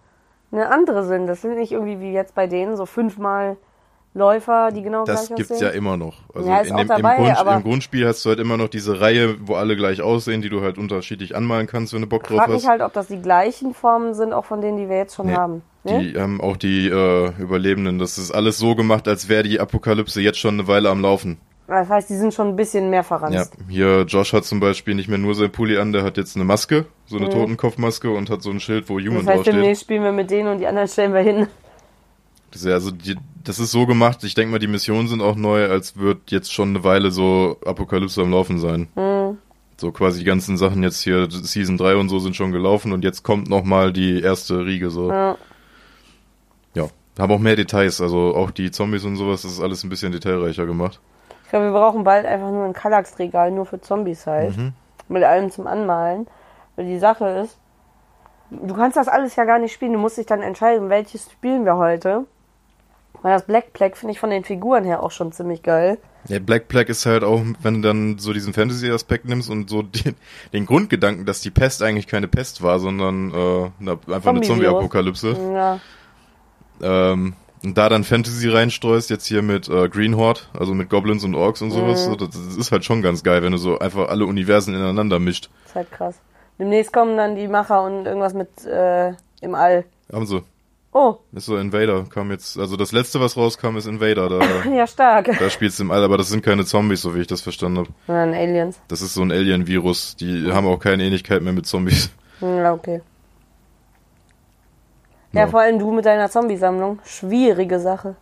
eine 0.51 0.69
andere 0.69 1.03
sind. 1.03 1.27
Das 1.27 1.41
sind 1.41 1.57
nicht 1.57 1.73
irgendwie 1.73 1.99
wie 1.99 2.13
jetzt 2.13 2.33
bei 2.33 2.47
denen 2.47 2.77
so 2.77 2.85
fünfmal 2.85 3.57
Läufer, 4.13 4.71
die 4.73 4.81
genau 4.81 5.05
Das 5.05 5.27
gleich 5.27 5.37
gibt's 5.37 5.51
aussehen. 5.53 5.67
ja 5.67 5.73
immer 5.73 5.95
noch. 5.95 6.17
Also 6.35 6.49
Ja, 6.49 6.57
ist 6.59 6.67
in 6.67 6.73
auch 6.73 6.79
dem, 6.79 6.87
dabei, 6.89 7.15
im, 7.15 7.23
Grund, 7.23 7.37
aber- 7.37 7.55
im 7.55 7.63
Grundspiel 7.63 8.05
hast 8.05 8.25
du 8.25 8.29
halt 8.29 8.39
immer 8.39 8.57
noch 8.57 8.67
diese 8.67 8.99
Reihe, 8.99 9.35
wo 9.47 9.55
alle 9.55 9.77
gleich 9.77 10.01
aussehen, 10.01 10.41
die 10.41 10.49
du 10.49 10.61
halt 10.61 10.77
unterschiedlich 10.77 11.33
anmalen 11.35 11.65
kannst, 11.67 11.93
wenn 11.93 12.01
du 12.01 12.07
Bock 12.07 12.23
Ich 12.23 12.27
drauf 12.27 12.39
frage 12.39 12.53
hast. 12.53 12.61
mich 12.63 12.69
halt, 12.69 12.81
ob 12.81 12.91
das 12.91 13.07
die 13.07 13.21
gleichen 13.21 13.73
Formen 13.73 14.13
sind, 14.13 14.33
auch 14.33 14.43
von 14.45 14.59
denen, 14.61 14.77
die 14.77 14.89
wir 14.89 14.97
jetzt 14.97 15.15
schon 15.15 15.27
Nee, 15.27 15.35
haben. 15.35 15.61
Ne? 15.85 15.99
Die 16.03 16.19
haben 16.19 16.41
auch 16.41 16.57
die 16.57 16.89
äh, 16.89 17.31
Überlebenden. 17.39 17.99
Das 17.99 18.17
ist 18.17 18.31
alles 18.31 18.57
so 18.57 18.75
gemacht, 18.75 19.07
als 19.07 19.29
wäre 19.29 19.43
die 19.43 19.61
Apokalypse 19.61 20.19
jetzt 20.21 20.39
schon 20.39 20.55
eine 20.55 20.67
Weile 20.67 20.89
am 20.89 21.01
Laufen. 21.01 21.37
Das 21.67 21.87
heißt, 21.87 22.09
die 22.09 22.17
sind 22.17 22.33
schon 22.33 22.49
ein 22.49 22.55
bisschen 22.57 22.89
mehr 22.89 23.05
verranzt. 23.05 23.53
Ja, 23.59 23.65
hier 23.69 24.01
Josh 24.01 24.33
hat 24.33 24.43
zum 24.43 24.59
Beispiel 24.59 24.93
nicht 24.93 25.07
mehr 25.07 25.17
nur 25.19 25.35
sein 25.35 25.53
Pulli 25.53 25.77
an, 25.77 25.93
der 25.93 26.03
hat 26.03 26.17
jetzt 26.17 26.35
eine 26.35 26.43
Maske, 26.43 26.85
so 27.05 27.15
eine 27.15 27.27
Mhm. 27.27 27.31
Totenkopfmaske 27.31 28.11
und 28.11 28.29
hat 28.29 28.41
so 28.41 28.49
ein 28.49 28.59
Schild, 28.59 28.89
wo 28.89 28.95
Human 28.99 29.19
das 29.19 29.27
heißt, 29.27 29.27
draufsteht. 29.37 29.53
demnächst 29.53 29.83
spielen 29.83 30.03
wir 30.03 30.11
mit 30.11 30.29
denen 30.31 30.49
und 30.49 30.57
die 30.57 30.67
anderen 30.67 30.89
stellen 30.89 31.13
wir 31.13 31.21
hin. 31.21 31.47
Das 32.51 32.65
also 32.65 32.91
die, 32.91 33.15
das 33.43 33.59
ist 33.59 33.71
so 33.71 33.85
gemacht, 33.85 34.23
ich 34.23 34.33
denke 34.33 34.51
mal, 34.51 34.59
die 34.59 34.67
Missionen 34.67 35.07
sind 35.07 35.21
auch 35.21 35.35
neu, 35.35 35.69
als 35.69 35.97
wird 35.97 36.31
jetzt 36.31 36.53
schon 36.53 36.69
eine 36.69 36.83
Weile 36.83 37.11
so 37.11 37.57
Apokalypse 37.65 38.21
am 38.21 38.31
Laufen 38.31 38.59
sein. 38.59 38.87
Mhm. 38.95 39.37
So 39.77 39.91
quasi 39.91 40.19
die 40.19 40.25
ganzen 40.25 40.57
Sachen 40.57 40.83
jetzt 40.83 41.01
hier, 41.01 41.27
Season 41.29 41.77
3 41.77 41.95
und 41.95 42.09
so 42.09 42.19
sind 42.19 42.35
schon 42.35 42.51
gelaufen 42.51 42.91
und 42.93 43.03
jetzt 43.03 43.23
kommt 43.23 43.49
nochmal 43.49 43.91
die 43.91 44.21
erste 44.21 44.65
Riege 44.65 44.89
so. 44.89 45.09
Ja. 45.09 45.37
Ja. 46.75 46.87
Haben 47.19 47.33
auch 47.33 47.39
mehr 47.39 47.55
Details, 47.55 47.99
also 47.99 48.35
auch 48.35 48.51
die 48.51 48.71
Zombies 48.71 49.03
und 49.05 49.15
sowas, 49.15 49.41
das 49.41 49.53
ist 49.53 49.61
alles 49.61 49.83
ein 49.83 49.89
bisschen 49.89 50.11
detailreicher 50.11 50.65
gemacht. 50.65 50.99
Ich 51.43 51.49
glaube, 51.49 51.65
wir 51.65 51.73
brauchen 51.73 52.03
bald 52.03 52.25
einfach 52.25 52.49
nur 52.49 52.63
ein 52.63 52.73
Kallax-Regal, 52.73 53.51
nur 53.51 53.65
für 53.65 53.81
Zombies 53.81 54.25
halt. 54.25 54.55
Mhm. 54.55 54.73
Mit 55.09 55.23
allem 55.23 55.51
zum 55.51 55.67
Anmalen. 55.67 56.27
Weil 56.75 56.85
die 56.85 56.99
Sache 56.99 57.27
ist, 57.43 57.57
du 58.49 58.73
kannst 58.73 58.95
das 58.95 59.09
alles 59.09 59.35
ja 59.35 59.43
gar 59.43 59.59
nicht 59.59 59.73
spielen. 59.73 59.91
Du 59.91 59.99
musst 59.99 60.17
dich 60.17 60.25
dann 60.25 60.41
entscheiden, 60.41 60.89
welches 60.89 61.29
spielen 61.29 61.65
wir 61.65 61.75
heute. 61.75 62.25
Weil 63.21 63.33
das 63.33 63.45
Black 63.45 63.73
Plague 63.73 63.95
finde 63.95 64.13
ich 64.13 64.19
von 64.19 64.29
den 64.31 64.43
Figuren 64.43 64.83
her 64.83 65.03
auch 65.03 65.11
schon 65.11 65.31
ziemlich 65.31 65.61
geil. 65.61 65.97
Ja, 66.27 66.39
Black 66.39 66.67
Plague 66.67 66.89
ist 66.89 67.05
halt 67.05 67.23
auch, 67.23 67.41
wenn 67.61 67.81
du 67.81 67.87
dann 67.87 68.17
so 68.19 68.33
diesen 68.33 68.53
Fantasy-Aspekt 68.53 69.25
nimmst 69.25 69.49
und 69.49 69.69
so 69.69 69.81
den, 69.83 70.15
den 70.53 70.65
Grundgedanken, 70.65 71.25
dass 71.25 71.41
die 71.41 71.51
Pest 71.51 71.81
eigentlich 71.83 72.07
keine 72.07 72.27
Pest 72.27 72.61
war, 72.61 72.79
sondern 72.79 73.31
äh, 73.31 73.89
einfach 74.13 74.31
eine. 74.31 74.41
Zombie-Apokalypse. 74.41 75.35
Ja. 75.53 75.79
Ähm, 76.81 77.33
und 77.63 77.77
da 77.77 77.89
dann 77.89 78.03
Fantasy 78.03 78.49
reinstreust, 78.49 79.11
jetzt 79.11 79.27
hier 79.27 79.43
mit 79.43 79.69
äh, 79.69 79.87
Green 79.87 80.15
Horde, 80.17 80.41
also 80.57 80.73
mit 80.73 80.89
Goblins 80.89 81.23
und 81.23 81.35
Orks 81.35 81.61
und 81.61 81.69
sowas, 81.71 82.07
Mhm. 82.07 82.11
so, 82.11 82.15
das, 82.15 82.29
das 82.29 82.55
ist 82.55 82.71
halt 82.71 82.83
schon 82.85 83.03
ganz 83.03 83.23
geil, 83.23 83.43
wenn 83.43 83.51
du 83.51 83.59
so 83.59 83.77
einfach 83.77 84.09
alle 84.09 84.25
Universen 84.25 84.73
ineinander 84.73 85.19
mischt. 85.19 85.49
Ist 85.67 85.75
halt 85.75 85.91
krass. 85.91 86.15
Demnächst 86.57 86.91
kommen 86.91 87.17
dann 87.17 87.35
die 87.35 87.47
Macher 87.47 87.83
und 87.83 88.05
irgendwas 88.05 88.33
mit 88.33 88.65
äh, 88.65 89.13
im 89.41 89.53
All. 89.55 89.85
Haben 90.11 90.25
sie. 90.25 90.41
Oh, 90.93 91.15
Ist 91.31 91.45
so 91.45 91.55
Invader, 91.55 92.03
kam 92.09 92.31
jetzt, 92.31 92.59
also 92.59 92.75
das 92.75 92.91
letzte, 92.91 93.21
was 93.21 93.37
rauskam, 93.37 93.77
ist 93.77 93.87
Invader, 93.87 94.27
da, 94.27 94.65
ja 94.69 94.85
stark. 94.85 95.29
da 95.39 95.49
spielst 95.49 95.79
du 95.79 95.83
im 95.83 95.91
All, 95.91 96.03
aber 96.03 96.17
das 96.17 96.27
sind 96.27 96.43
keine 96.43 96.65
Zombies, 96.65 97.01
so 97.01 97.15
wie 97.15 97.21
ich 97.21 97.27
das 97.27 97.39
verstanden 97.41 97.77
habe. 97.79 97.89
Dann 98.07 98.33
Aliens. 98.33 98.77
Das 98.89 99.01
ist 99.01 99.13
so 99.13 99.21
ein 99.21 99.31
Alien-Virus, 99.31 100.17
die 100.17 100.51
haben 100.51 100.67
auch 100.67 100.79
keine 100.79 101.03
Ähnlichkeit 101.03 101.41
mehr 101.43 101.53
mit 101.53 101.65
Zombies. 101.65 102.09
Ja, 102.41 102.73
okay. 102.73 103.01
Ja, 105.31 105.41
Ja. 105.41 105.47
vor 105.47 105.61
allem 105.61 105.79
du 105.79 105.91
mit 105.91 106.05
deiner 106.05 106.29
Zombie-Sammlung. 106.29 106.99
Schwierige 107.05 107.79
Sache. 107.79 108.15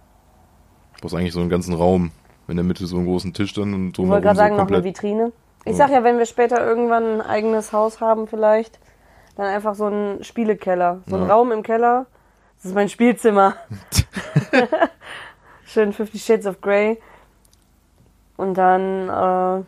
Du 0.96 1.02
brauchst 1.02 1.16
eigentlich 1.16 1.34
so 1.34 1.40
einen 1.40 1.50
ganzen 1.50 1.74
Raum. 1.74 2.12
In 2.48 2.56
der 2.56 2.66
Mitte 2.66 2.86
so 2.88 2.98
einen 2.98 3.06
großen 3.06 3.34
Tisch 3.34 3.54
dann 3.54 3.74
und 3.74 3.88
Ich 3.88 3.94
drumherum 3.94 4.12
wollte 4.12 4.24
gerade 4.26 4.36
so 4.38 4.42
sagen, 4.42 4.58
noch 4.58 4.68
eine. 4.68 4.84
Vitrine. 4.84 5.32
Ich 5.66 5.76
sag 5.76 5.92
ja, 5.92 6.04
wenn 6.04 6.18
wir 6.18 6.26
später 6.26 6.64
irgendwann 6.66 7.16
ein 7.16 7.22
eigenes 7.22 7.74
Haus 7.74 8.00
haben 8.02 8.28
vielleicht, 8.28 8.80
dann 9.36 9.46
einfach 9.48 9.76
so 9.76 9.86
einen 9.86 10.24
Spielekeller. 10.24 11.02
So 11.08 11.16
ein 11.16 11.24
Ja. 11.24 11.34
Raum 11.34 11.52
im 11.52 11.64
Keller. 11.64 12.06
Das 12.60 12.72
ist 12.72 12.76
mein 12.76 12.90
Spielzimmer. 12.90 13.56
Schön 15.66 15.94
Fifty 15.94 16.20
Shades 16.20 16.46
of 16.46 16.60
Grey. 16.60 17.00
Und 18.36 18.56
dann 18.56 19.08
äh, 19.08 19.64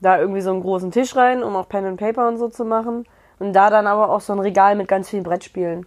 da 0.00 0.18
irgendwie 0.18 0.40
so 0.40 0.50
einen 0.50 0.62
großen 0.62 0.90
Tisch 0.90 1.16
rein, 1.16 1.42
um 1.42 1.54
auch 1.54 1.68
Pen 1.68 1.84
and 1.84 2.00
Paper 2.00 2.28
und 2.28 2.38
so 2.38 2.48
zu 2.48 2.64
machen. 2.64 3.04
Und 3.38 3.52
da 3.52 3.68
dann 3.68 3.86
aber 3.86 4.10
auch 4.10 4.22
so 4.22 4.32
ein 4.32 4.38
Regal 4.38 4.74
mit 4.74 4.88
ganz 4.88 5.10
vielen 5.10 5.22
Brettspielen. 5.22 5.86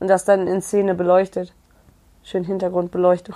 Und 0.00 0.08
das 0.08 0.24
dann 0.24 0.46
in 0.46 0.62
Szene 0.62 0.94
beleuchtet. 0.94 1.52
Schön 2.22 2.44
Hintergrundbeleuchtung. 2.44 3.34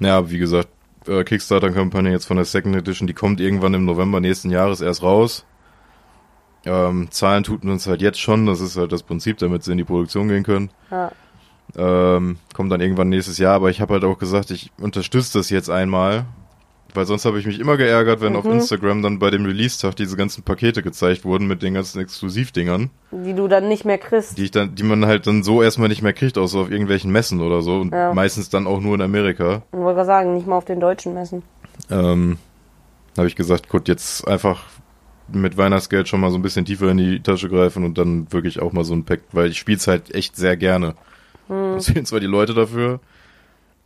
Ja, 0.00 0.30
wie 0.30 0.38
gesagt, 0.38 0.68
äh, 1.06 1.22
Kickstarter-Kampagne 1.22 2.10
jetzt 2.10 2.26
von 2.26 2.36
der 2.36 2.46
Second 2.46 2.76
Edition, 2.76 3.06
die 3.06 3.14
kommt 3.14 3.40
irgendwann 3.40 3.74
im 3.74 3.84
November 3.84 4.20
nächsten 4.20 4.50
Jahres 4.50 4.80
erst 4.80 5.02
raus. 5.02 5.44
Ähm, 6.68 7.08
Zahlen 7.10 7.44
tuten 7.44 7.70
uns 7.70 7.86
halt 7.86 8.02
jetzt 8.02 8.20
schon, 8.20 8.44
das 8.46 8.60
ist 8.60 8.76
halt 8.76 8.92
das 8.92 9.02
Prinzip, 9.02 9.38
damit 9.38 9.64
sie 9.64 9.72
in 9.72 9.78
die 9.78 9.84
Produktion 9.84 10.28
gehen 10.28 10.42
können. 10.44 10.70
Ja. 10.90 11.10
Ähm, 11.76 12.38
kommt 12.54 12.72
dann 12.72 12.80
irgendwann 12.80 13.08
nächstes 13.08 13.38
Jahr, 13.38 13.54
aber 13.54 13.70
ich 13.70 13.80
habe 13.80 13.94
halt 13.94 14.04
auch 14.04 14.18
gesagt, 14.18 14.50
ich 14.50 14.70
unterstütze 14.80 15.38
das 15.38 15.50
jetzt 15.50 15.68
einmal, 15.70 16.24
weil 16.94 17.04
sonst 17.04 17.26
habe 17.26 17.38
ich 17.38 17.46
mich 17.46 17.60
immer 17.60 17.76
geärgert, 17.76 18.20
wenn 18.22 18.34
auf 18.36 18.44
Mhm. 18.46 18.52
Instagram 18.52 19.02
dann 19.02 19.18
bei 19.18 19.30
dem 19.30 19.44
Release-Tag 19.44 19.94
diese 19.96 20.16
ganzen 20.16 20.42
Pakete 20.42 20.82
gezeigt 20.82 21.24
wurden 21.24 21.46
mit 21.46 21.62
den 21.62 21.74
ganzen 21.74 22.00
Exklusivdingern, 22.00 22.90
Die 23.12 23.34
du 23.34 23.48
dann 23.48 23.68
nicht 23.68 23.84
mehr 23.84 23.98
kriegst. 23.98 24.38
die 24.38 24.44
ich 24.44 24.50
dann, 24.50 24.74
die 24.74 24.82
man 24.82 25.04
halt 25.04 25.26
dann 25.26 25.42
so 25.42 25.62
erstmal 25.62 25.88
nicht 25.88 26.02
mehr 26.02 26.14
kriegt, 26.14 26.38
außer 26.38 26.58
auf 26.58 26.70
irgendwelchen 26.70 27.12
Messen 27.12 27.40
oder 27.42 27.60
so 27.62 27.76
und 27.80 27.92
Ja. 27.92 28.14
meistens 28.14 28.48
dann 28.48 28.66
auch 28.66 28.80
nur 28.80 28.94
in 28.94 29.02
Amerika. 29.02 29.62
Ich 29.72 29.78
wollte 29.78 29.96
gerade 29.96 30.06
sagen, 30.06 30.34
nicht 30.34 30.46
mal 30.46 30.56
auf 30.56 30.64
den 30.64 30.80
deutschen 30.80 31.12
Messen. 31.14 31.42
Ähm, 31.90 32.38
habe 33.16 33.26
ich 33.28 33.36
gesagt, 33.36 33.68
gut, 33.68 33.88
jetzt 33.88 34.26
einfach 34.26 34.64
mit 35.32 35.56
Weihnachtsgeld 35.56 36.08
schon 36.08 36.20
mal 36.20 36.30
so 36.30 36.38
ein 36.38 36.42
bisschen 36.42 36.64
tiefer 36.64 36.88
in 36.90 36.98
die 36.98 37.22
Tasche 37.22 37.48
greifen 37.48 37.84
und 37.84 37.98
dann 37.98 38.30
wirklich 38.32 38.60
auch 38.60 38.72
mal 38.72 38.84
so 38.84 38.94
ein 38.94 39.04
Pack, 39.04 39.20
weil 39.32 39.48
ich 39.48 39.58
spiel's 39.58 39.86
halt 39.86 40.14
echt 40.14 40.36
sehr 40.36 40.56
gerne. 40.56 40.94
Es 41.76 41.86
fehlen 41.90 42.04
zwar 42.06 42.20
die 42.20 42.26
Leute 42.26 42.52
dafür, 42.54 43.00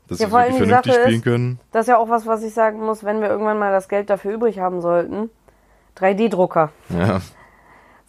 dass 0.08 0.18
Hm. 0.20 0.30
Ja, 0.30 0.36
allem 0.36 0.52
wirklich 0.54 0.68
vernünftig 0.68 0.94
spielen 0.94 1.16
ist- 1.16 1.22
können. 1.24 1.58
Das 1.70 1.82
ist 1.82 1.88
ja 1.88 1.98
auch 1.98 2.08
was, 2.08 2.26
was 2.26 2.42
ich 2.42 2.52
sagen 2.52 2.80
muss, 2.84 3.04
wenn 3.04 3.20
wir 3.20 3.28
irgendwann 3.28 3.58
mal 3.58 3.70
das 3.72 3.88
Geld 3.88 4.10
dafür 4.10 4.32
übrig 4.34 4.58
haben 4.58 4.80
sollten. 4.80 5.30
3D-Drucker. 5.98 6.70
Ja, 6.90 7.20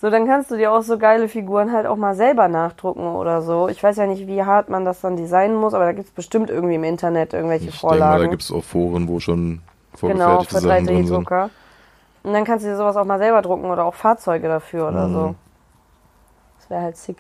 So, 0.01 0.09
dann 0.09 0.25
kannst 0.27 0.51
du 0.51 0.57
dir 0.57 0.71
auch 0.73 0.81
so 0.81 0.97
geile 0.97 1.27
Figuren 1.29 1.71
halt 1.71 1.85
auch 1.85 1.95
mal 1.97 2.13
selber 2.15 2.47
nachdrucken 2.49 3.05
oder 3.15 3.41
so. 3.41 3.69
Ich 3.69 3.81
weiß 3.81 3.95
ja 3.97 4.05
nicht, 4.07 4.27
wie 4.27 4.43
hart 4.43 4.69
man 4.69 4.83
das 4.85 4.99
dann 5.01 5.15
designen 5.15 5.55
muss, 5.55 5.73
aber 5.73 5.85
da 5.85 5.91
gibt's 5.93 6.11
bestimmt 6.11 6.49
irgendwie 6.49 6.75
im 6.75 6.83
Internet 6.83 7.33
irgendwelche 7.33 7.65
ich 7.69 7.71
denke 7.71 7.85
mal, 7.85 7.89
Vorlagen. 7.99 8.23
da 8.23 8.29
gibt's 8.29 8.51
auch 8.51 8.63
Foren, 8.63 9.07
wo 9.07 9.19
schon 9.21 9.61
genau, 10.01 10.41
vorgefertigte 10.41 10.55
für 10.55 10.61
Sachen 10.61 10.85
drin 10.87 10.95
sind. 11.07 11.15
3D-Drucker. 11.15 11.49
Und 12.23 12.33
dann 12.33 12.45
kannst 12.45 12.65
du 12.65 12.69
dir 12.69 12.77
sowas 12.77 12.95
auch 12.95 13.05
mal 13.05 13.19
selber 13.19 13.41
drucken 13.41 13.69
oder 13.69 13.83
auch 13.85 13.93
Fahrzeuge 13.93 14.47
dafür 14.47 14.87
oder 14.87 15.07
Mhm. 15.07 15.13
so. 15.13 15.35
Das 16.59 16.69
wäre 16.69 16.81
halt 16.81 16.97
sick. 16.97 17.17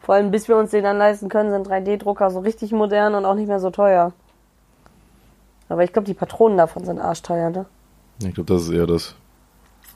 Vor 0.00 0.14
allem, 0.14 0.30
bis 0.30 0.48
wir 0.48 0.56
uns 0.56 0.70
den 0.70 0.82
dann 0.84 0.96
leisten 0.98 1.28
können, 1.28 1.50
sind 1.50 1.68
3D-Drucker 1.68 2.30
so 2.30 2.40
richtig 2.40 2.72
modern 2.72 3.14
und 3.14 3.26
auch 3.26 3.34
nicht 3.34 3.48
mehr 3.48 3.60
so 3.60 3.70
teuer. 3.70 4.12
Aber 5.68 5.84
ich 5.84 5.92
glaube, 5.92 6.06
die 6.06 6.14
Patronen 6.14 6.56
davon 6.56 6.84
sind 6.84 6.98
arschteuer, 6.98 7.50
ne? 7.50 7.66
Ich 8.18 8.34
glaube, 8.34 8.52
das 8.52 8.62
ist 8.62 8.70
eher 8.70 8.86
das. 8.86 9.14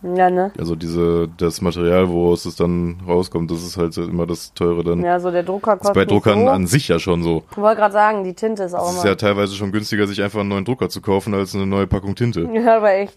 Ja, 0.03 0.29
ne? 0.29 0.53
Also 0.59 0.77
diese, 0.77 1.29
das 1.39 1.63
Material, 1.63 2.11
woraus 2.11 2.45
es 2.45 2.57
dann 2.57 3.01
rauskommt, 3.09 3.51
das 3.51 3.63
ist 3.63 3.79
halt 3.79 3.97
immer 3.97 4.27
das 4.27 4.53
teure 4.53 4.85
dann. 4.85 5.03
Ja, 5.03 5.19
so 5.19 5.31
der 5.31 5.43
Drucker 5.43 5.73
Das 5.73 5.81
ist 5.81 5.87
kostet 5.89 5.95
bei 5.95 6.05
Druckern 6.05 6.41
so. 6.41 6.49
an 6.51 6.67
sich 6.67 6.89
ja 6.89 6.99
schon 6.99 7.23
so. 7.23 7.43
Ich 7.53 7.57
wollte 7.57 7.81
gerade 7.81 7.93
sagen, 7.95 8.23
die 8.23 8.35
Tinte 8.35 8.65
ist 8.65 8.75
auch 8.75 8.91
Es 8.91 8.97
ist 8.97 9.05
ja 9.05 9.15
teilweise 9.15 9.55
schon 9.55 9.73
günstiger, 9.73 10.07
sich 10.07 10.23
einfach 10.23 10.41
einen 10.41 10.51
neuen 10.51 10.67
Drucker 10.67 10.91
zu 10.91 11.01
kaufen, 11.01 11.33
als 11.33 11.55
eine 11.55 11.67
neue 11.67 11.87
Packung 11.87 12.15
Tinte. 12.15 12.43
Ja, 12.53 12.77
aber 12.77 12.93
echt. 12.93 13.17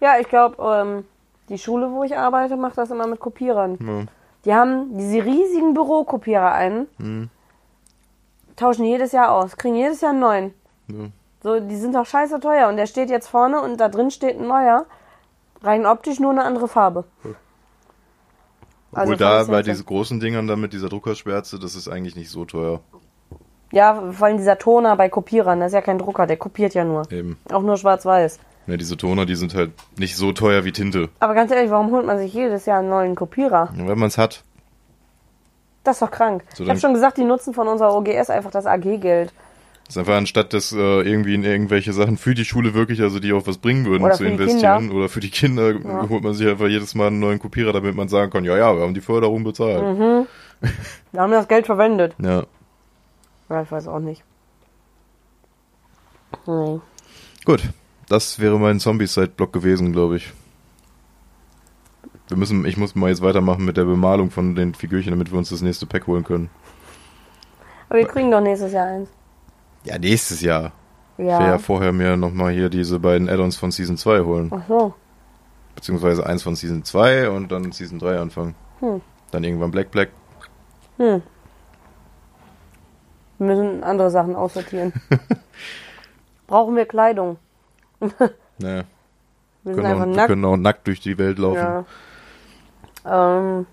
Ja, 0.00 0.14
ich 0.20 0.28
glaube, 0.28 0.56
ähm, 0.62 1.04
die 1.48 1.58
Schule, 1.58 1.90
wo 1.90 2.04
ich 2.04 2.16
arbeite, 2.16 2.56
macht 2.56 2.78
das 2.78 2.90
immer 2.92 3.08
mit 3.08 3.18
Kopierern. 3.18 3.76
Ja. 3.84 4.04
Die 4.44 4.54
haben 4.54 4.96
diese 4.96 5.24
riesigen 5.24 5.74
Bürokopierer 5.74 6.52
ein, 6.52 6.86
Hm. 6.98 7.28
tauschen 8.56 8.84
jedes 8.84 9.12
Jahr 9.12 9.32
aus, 9.32 9.56
kriegen 9.56 9.74
jedes 9.74 10.00
Jahr 10.00 10.12
einen 10.12 10.20
neuen. 10.20 10.54
Ja. 10.88 11.06
So, 11.42 11.60
die 11.60 11.76
sind 11.76 11.94
doch 11.94 12.06
scheiße 12.06 12.38
teuer 12.40 12.68
und 12.68 12.76
der 12.76 12.86
steht 12.86 13.10
jetzt 13.10 13.28
vorne 13.28 13.60
und 13.60 13.78
da 13.80 13.88
drin 13.88 14.10
steht 14.10 14.38
ein 14.38 14.46
neuer. 14.46 14.86
Rein 15.64 15.86
optisch 15.86 16.20
nur 16.20 16.30
eine 16.30 16.44
andere 16.44 16.68
Farbe. 16.68 17.04
Also 18.92 19.12
Obwohl 19.12 19.16
da 19.16 19.44
bei 19.44 19.62
diesen 19.62 19.86
großen 19.86 20.20
Dingern 20.20 20.46
dann 20.46 20.60
mit 20.60 20.72
dieser 20.72 20.88
Druckerschwärze, 20.88 21.58
das 21.58 21.74
ist 21.74 21.88
eigentlich 21.88 22.14
nicht 22.14 22.30
so 22.30 22.44
teuer. 22.44 22.80
Ja, 23.72 24.12
vor 24.12 24.28
allem 24.28 24.36
dieser 24.36 24.58
Toner 24.58 24.94
bei 24.94 25.08
Kopierern, 25.08 25.58
das 25.58 25.68
ist 25.68 25.74
ja 25.74 25.80
kein 25.80 25.98
Drucker, 25.98 26.26
der 26.26 26.36
kopiert 26.36 26.74
ja 26.74 26.84
nur. 26.84 27.10
Eben. 27.10 27.38
Auch 27.50 27.62
nur 27.62 27.76
schwarz-weiß. 27.76 28.38
Ja, 28.66 28.76
diese 28.76 28.96
Toner, 28.96 29.26
die 29.26 29.34
sind 29.34 29.54
halt 29.54 29.72
nicht 29.98 30.16
so 30.16 30.32
teuer 30.32 30.64
wie 30.64 30.72
Tinte. 30.72 31.08
Aber 31.18 31.34
ganz 31.34 31.50
ehrlich, 31.50 31.70
warum 31.70 31.90
holt 31.90 32.06
man 32.06 32.18
sich 32.18 32.32
jedes 32.32 32.66
Jahr 32.66 32.78
einen 32.78 32.88
neuen 32.88 33.14
Kopierer? 33.16 33.70
Wenn 33.74 33.98
man 33.98 34.08
es 34.08 34.16
hat. 34.16 34.44
Das 35.82 35.96
ist 35.96 36.02
doch 36.02 36.10
krank. 36.10 36.44
So, 36.54 36.64
ich 36.64 36.70
habe 36.70 36.80
schon 36.80 36.94
gesagt, 36.94 37.18
die 37.18 37.24
nutzen 37.24 37.52
von 37.52 37.68
unserer 37.68 37.94
OGS 37.94 38.30
einfach 38.30 38.50
das 38.50 38.64
AG-Geld. 38.64 39.34
Das 39.86 39.96
ist 39.96 39.98
einfach 39.98 40.16
anstatt 40.16 40.52
das 40.54 40.72
äh, 40.72 40.76
irgendwie 40.76 41.34
in 41.34 41.44
irgendwelche 41.44 41.92
Sachen 41.92 42.16
für 42.16 42.34
die 42.34 42.44
Schule 42.46 42.72
wirklich, 42.72 43.02
also 43.02 43.20
die 43.20 43.32
auch 43.34 43.46
was 43.46 43.58
bringen 43.58 43.84
würden, 43.84 44.04
Oder 44.04 44.14
zu 44.14 44.24
investieren. 44.24 44.90
Oder 44.90 45.08
für 45.10 45.20
die 45.20 45.30
Kinder 45.30 45.72
Ja. 45.72 46.08
holt 46.08 46.22
man 46.24 46.32
sich 46.32 46.48
einfach 46.48 46.68
jedes 46.68 46.94
Mal 46.94 47.08
einen 47.08 47.20
neuen 47.20 47.38
Kopierer, 47.38 47.72
damit 47.72 47.94
man 47.94 48.08
sagen 48.08 48.30
kann, 48.30 48.44
ja, 48.44 48.56
ja, 48.56 48.74
wir 48.74 48.82
haben 48.82 48.94
die 48.94 49.02
Förderung 49.02 49.44
bezahlt. 49.44 49.82
Mhm. 49.82 50.26
Wir 51.12 51.20
haben 51.20 51.32
das 51.32 51.48
Geld 51.48 51.66
verwendet. 51.66 52.14
Ja. 52.22 52.44
Ja, 53.50 53.62
ich 53.62 53.70
weiß 53.70 53.88
auch 53.88 54.00
nicht. 54.00 54.24
Nee. 56.46 56.80
Gut. 57.44 57.62
Das 58.08 58.38
wäre 58.38 58.58
mein 58.58 58.80
Zombie-Side-Block 58.80 59.52
gewesen, 59.52 59.92
glaube 59.92 60.16
ich. 60.16 60.32
Wir 62.28 62.36
müssen, 62.36 62.64
ich 62.64 62.76
muss 62.76 62.94
mal 62.94 63.10
jetzt 63.10 63.22
weitermachen 63.22 63.64
mit 63.64 63.76
der 63.76 63.84
Bemalung 63.84 64.30
von 64.30 64.54
den 64.54 64.74
Figürchen, 64.74 65.10
damit 65.10 65.30
wir 65.30 65.38
uns 65.38 65.50
das 65.50 65.62
nächste 65.62 65.86
Pack 65.86 66.06
holen 66.06 66.24
können. 66.24 66.50
Aber 67.88 67.98
wir 67.98 68.06
kriegen 68.06 68.30
doch 68.30 68.40
nächstes 68.40 68.72
Jahr 68.72 68.86
eins. 68.86 69.08
Ja, 69.84 69.98
nächstes 69.98 70.40
Jahr. 70.40 70.72
Ich 71.12 71.18
will 71.18 71.26
Ja. 71.26 71.46
ja 71.46 71.58
vorher 71.58 71.92
mir 71.92 72.16
nochmal 72.16 72.52
hier 72.52 72.68
diese 72.70 72.98
beiden 72.98 73.28
Add-ons 73.28 73.56
von 73.56 73.70
Season 73.70 73.96
2 73.96 74.20
holen. 74.20 74.50
Ach 74.54 74.62
so. 74.68 74.94
Beziehungsweise 75.74 76.24
eins 76.26 76.42
von 76.42 76.56
Season 76.56 76.84
2 76.84 77.30
und 77.30 77.50
dann 77.52 77.72
Season 77.72 77.98
3 77.98 78.18
anfangen. 78.18 78.54
Hm. 78.80 79.00
Dann 79.30 79.44
irgendwann 79.44 79.70
Black 79.70 79.90
Black. 79.90 80.10
Hm. 80.98 81.22
Wir 83.38 83.46
müssen 83.46 83.82
andere 83.84 84.10
Sachen 84.10 84.36
aussortieren. 84.36 84.92
Brauchen 86.46 86.76
wir 86.76 86.86
Kleidung? 86.86 87.36
Naja, 88.58 88.84
Wir 89.64 89.74
können 89.74 89.86
auch, 89.86 89.98
wir 89.98 90.06
nackt. 90.06 90.28
können 90.28 90.44
auch 90.44 90.56
nackt 90.56 90.86
durch 90.86 91.00
die 91.00 91.18
Welt 91.18 91.40
laufen. 91.40 91.84
Ja. 93.04 93.38
Ähm, 93.38 93.66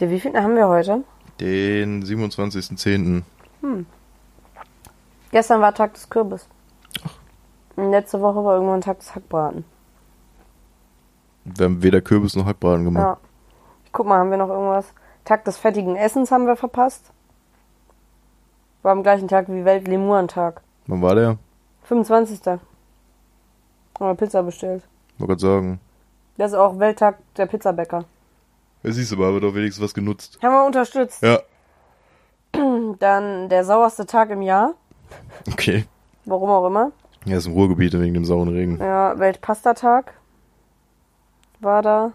der, 0.00 0.08
wie 0.08 0.18
viel 0.20 0.32
haben 0.34 0.56
wir 0.56 0.68
heute? 0.68 1.04
Den 1.38 2.02
27.10. 2.02 3.22
Gestern 5.32 5.60
war 5.60 5.74
Tag 5.74 5.94
des 5.94 6.08
Kürbis. 6.08 6.46
Und 7.74 7.90
letzte 7.90 8.20
Woche 8.20 8.44
war 8.44 8.54
irgendwann 8.54 8.82
Tag 8.82 9.00
des 9.00 9.14
Hackbraten. 9.14 9.64
Wir 11.44 11.64
haben 11.64 11.82
weder 11.82 12.00
Kürbis 12.00 12.36
noch 12.36 12.46
Hackbraten 12.46 12.84
gemacht. 12.84 13.02
Ja. 13.02 13.16
Ich 13.86 13.92
guck 13.92 14.06
mal, 14.06 14.18
haben 14.18 14.30
wir 14.30 14.36
noch 14.36 14.50
irgendwas? 14.50 14.92
Tag 15.24 15.44
des 15.44 15.56
fettigen 15.56 15.96
Essens 15.96 16.30
haben 16.30 16.46
wir 16.46 16.56
verpasst. 16.56 17.10
War 18.82 18.92
am 18.92 19.02
gleichen 19.02 19.26
Tag 19.28 19.48
wie 19.48 19.64
Welt-Lemuren-Tag. 19.64 20.60
Wann 20.86 21.02
war 21.02 21.14
der? 21.14 21.38
25. 21.84 22.44
Haben 22.46 22.60
wir 23.98 24.14
Pizza 24.14 24.42
bestellt. 24.42 24.82
Wollte 25.18 25.30
gerade 25.32 25.40
sagen. 25.40 25.80
Das 26.36 26.52
ist 26.52 26.58
auch 26.58 26.78
Welttag 26.78 27.18
der 27.36 27.46
Pizzabäcker. 27.46 28.04
Ja, 28.82 28.92
siehst 28.92 29.12
du 29.12 29.16
mal, 29.16 29.28
aber 29.28 29.40
doch 29.40 29.54
wenigstens 29.54 29.84
was 29.84 29.94
genutzt. 29.94 30.38
Haben 30.42 30.52
wir 30.52 30.66
unterstützt. 30.66 31.22
Ja. 31.22 31.40
Dann 32.98 33.48
der 33.48 33.64
sauerste 33.64 34.04
Tag 34.06 34.30
im 34.30 34.42
Jahr. 34.42 34.74
Okay. 35.50 35.84
Warum 36.24 36.50
auch 36.50 36.66
immer. 36.66 36.92
Ja, 37.24 37.36
ist 37.36 37.46
im 37.46 37.52
Ruhrgebiet 37.52 37.92
wegen 37.98 38.14
dem 38.14 38.24
sauren 38.24 38.48
Regen. 38.48 38.78
Ja, 38.80 39.18
Weltpastatag 39.18 40.12
war 41.60 41.82
da. 41.82 42.12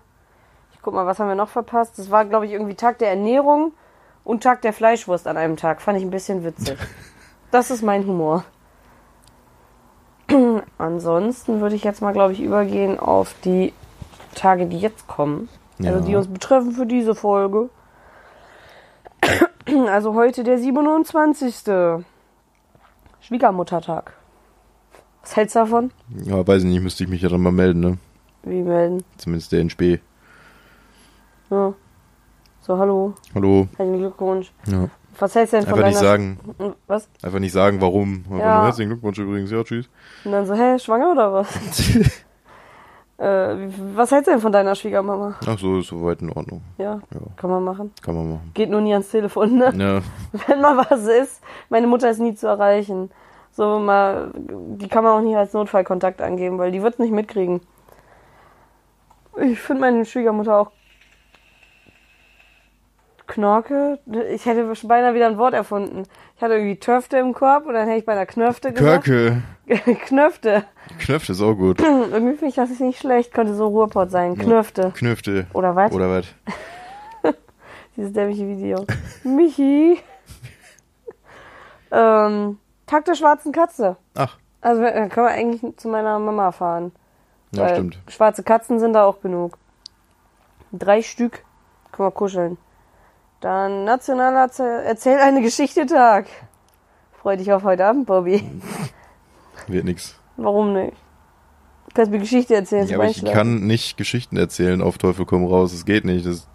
Ich 0.74 0.82
guck 0.82 0.94
mal, 0.94 1.06
was 1.06 1.20
haben 1.20 1.28
wir 1.30 1.36
noch 1.36 1.50
verpasst? 1.50 1.98
Das 1.98 2.12
war, 2.12 2.26
glaube 2.26 2.46
ich, 2.46 2.52
irgendwie 2.52 2.76
Tag 2.76 2.98
der 3.00 3.10
Ernährung 3.10 3.72
und 4.24 4.44
Tag 4.44 4.62
der 4.62 4.74
Fleischwurst 4.74 5.28
an 5.28 5.38
einem 5.38 5.56
Tag. 5.58 5.82
Fand 5.82 5.98
ich 5.98 6.04
ein 6.04 6.12
bisschen 6.12 6.44
witzig. 6.44 6.78
Das 7.50 7.72
ist 7.72 7.82
mein 7.82 8.06
Humor. 8.06 8.44
Ansonsten 10.78 11.62
würde 11.62 11.76
ich 11.76 11.84
jetzt 11.86 12.02
mal, 12.02 12.12
glaube 12.12 12.34
ich, 12.34 12.42
übergehen 12.42 13.00
auf 13.00 13.34
die 13.46 13.72
Tage, 14.36 14.66
die 14.66 14.78
jetzt 14.80 15.08
kommen. 15.08 15.48
Also 15.80 16.00
Ja. 16.00 16.06
die 16.06 16.16
uns 16.18 16.28
betreffen 16.28 16.72
für 16.72 16.86
diese 16.86 17.16
Folge. 17.16 17.70
Also 19.88 20.14
heute 20.14 20.44
der 20.44 20.58
27. 20.58 21.56
Schwiegermuttertag. 23.28 24.14
Was 25.22 25.36
hältst 25.36 25.56
du 25.56 25.60
davon? 25.60 25.92
Ja, 26.24 26.48
weiß 26.48 26.64
ich 26.64 26.70
nicht, 26.70 26.82
müsste 26.82 27.04
ich 27.04 27.10
mich 27.10 27.22
ja 27.22 27.28
dann 27.28 27.42
mal 27.42 27.52
melden, 27.52 27.82
ne? 27.82 27.98
Wie 28.44 28.62
melden? 28.62 29.04
Zumindest 29.18 29.52
der 29.52 29.60
in 29.60 29.70
Spee. 29.70 30.00
Ja. 31.50 31.74
So, 32.62 32.78
hallo. 32.78 33.16
Hallo. 33.36 33.68
Herzlichen 33.76 33.98
Glückwunsch. 33.98 34.54
Ja. 34.68 34.90
Was 35.20 35.36
hältst 35.36 35.52
du 35.52 35.58
denn 35.58 35.68
von 35.68 35.74
Einfach 35.74 35.90
nicht 35.90 36.00
sagen. 36.00 36.40
Was? 36.88 37.10
Einfach 37.22 37.40
nicht 37.40 37.52
sagen, 37.52 37.82
warum. 37.82 38.24
Ja. 38.32 38.64
herzlichen 38.64 38.92
Glückwunsch 38.92 39.20
übrigens. 39.20 39.52
Ja, 39.52 39.62
tschüss. 39.62 39.90
Und 40.24 40.32
dann 40.32 40.46
so, 40.46 40.54
hä, 40.54 40.80
schwanger 40.80 41.12
oder 41.12 41.34
was? 41.34 41.50
äh, 43.18 43.68
was 43.96 44.12
hältst 44.12 44.28
du 44.28 44.32
denn 44.32 44.42
von 44.42 44.52
deiner 44.52 44.76
Schwiegermama? 44.76 45.36
Ach 45.46 45.58
so, 45.58 45.80
ist 45.80 45.88
soweit 45.88 46.22
in 46.22 46.32
Ordnung. 46.32 46.62
Ja, 46.78 47.00
Ja, 47.12 47.20
kann 47.36 47.50
man 47.50 47.64
machen. 47.64 47.92
kann 48.02 48.16
man 48.16 48.30
machen. 48.30 48.52
Geht 48.54 48.70
nur 48.70 48.82
nie 48.82 48.94
ans 48.94 49.10
Telefon, 49.10 49.58
ne? 49.58 49.74
Ja, 49.76 50.02
Wenn 50.48 50.62
mal 50.62 50.78
was 50.78 51.06
ist, 51.06 51.42
meine 51.70 51.88
Mutter 51.88 52.10
ist 52.10 52.20
nie 52.20 52.36
zu 52.36 52.48
erreichen. 52.48 53.10
So 53.52 53.80
mal, 53.80 54.32
die 54.36 54.88
kann 54.88 55.04
man 55.04 55.14
auch 55.14 55.22
nicht 55.22 55.36
als 55.36 55.54
Notfallkontakt 55.54 56.22
angeben, 56.22 56.60
weil 56.60 56.72
die 56.72 56.84
wird 56.84 57.00
nicht 57.00 57.12
mitkriegen. 57.12 57.62
Ich 59.40 59.60
finde 59.60 59.82
meine 59.82 60.06
Schwiegermutter 60.06 60.60
auch 60.60 60.72
Knorke. 63.26 64.00
Ich 64.32 64.46
hätte 64.46 64.72
beinahe 64.88 65.14
wieder 65.14 65.28
ein 65.28 65.38
Wort 65.38 65.54
erfunden. 65.54 66.04
Ich 66.36 66.42
hatte 66.42 66.54
irgendwie 66.54 66.80
Töfte 66.80 67.18
im 67.18 67.34
Korb 67.34 67.66
und 67.66 67.74
dann 67.74 67.88
hätte 67.88 68.00
ich 68.00 68.06
beinahe 68.06 68.26
Knöfte 68.26 68.72
gesagt. 68.72 69.06
Körke. 69.06 69.42
Knöfte. 69.68 70.64
Knöpfe 71.00 71.32
ist 71.34 71.42
auch 71.42 71.54
gut. 71.54 71.82
Irgendwie 71.82 72.34
finde 72.34 72.48
ich 72.48 72.56
das 72.56 72.70
ist 72.70 72.80
nicht 72.82 73.00
schlecht. 73.00 73.34
Könnte 73.34 73.54
so 73.54 73.68
Ruhrpott 73.68 74.12
sein. 74.12 74.38
Knöfte. 74.38 74.92
Knöfte. 74.96 75.48
Oder 75.54 75.76
was? 75.76 75.92
Oder 75.92 76.10
was? 76.10 76.26
Dieses 77.98 78.14
dämliche 78.14 78.48
Video. 78.48 78.86
Michi. 79.24 80.00
ähm, 81.92 82.60
Tag 82.86 83.06
der 83.06 83.16
schwarzen 83.16 83.52
Katze. 83.52 83.98
Ach, 84.16 84.38
Also 84.62 84.82
dann 84.82 85.10
können 85.10 85.28
wir 85.28 85.34
eigentlich 85.34 85.78
zu 85.78 85.90
meiner 85.90 86.18
Mama 86.20 86.52
fahren. 86.52 86.94
ja, 87.52 87.64
Weil 87.64 87.76
stimmt. 87.76 88.00
Schwarze 88.08 88.44
Katzen 88.44 88.80
sind 88.80 88.94
da 88.94 89.04
auch 89.04 89.20
genug. 89.20 89.58
Drei 90.72 91.02
Stück. 91.02 91.44
Können 91.92 92.08
wir 92.08 92.12
kuscheln. 92.12 92.58
Dann 93.42 93.84
nationaler 93.84 94.50
Erzähl 94.86 95.20
eine 95.20 95.42
Geschichte 95.42 95.86
Tag. 95.86 96.28
Freu 97.22 97.36
dich 97.36 97.52
auf 97.52 97.64
heute 97.64 97.86
Abend, 97.86 98.06
Bobby. 98.06 98.44
Wird 99.68 99.86
nix. 99.86 100.20
Warum 100.38 100.74
nicht? 100.74 100.94
Du 101.90 101.94
kannst 101.96 102.12
mir 102.12 102.20
Geschichte 102.20 102.54
erzählen 102.56 102.88
Ja, 102.88 102.98
aber 102.98 103.08
ich 103.10 103.24
kann 103.24 103.66
nicht 103.66 103.98
Geschichten 103.98 104.38
erzählen 104.38 104.82
auf 104.82 104.98
Teufel 104.98 105.26
komm 105.26 105.46
raus. 105.46 105.72
Das 105.72 105.86
geht 105.86 106.06
nicht. 106.06 106.26
Das 106.26 106.48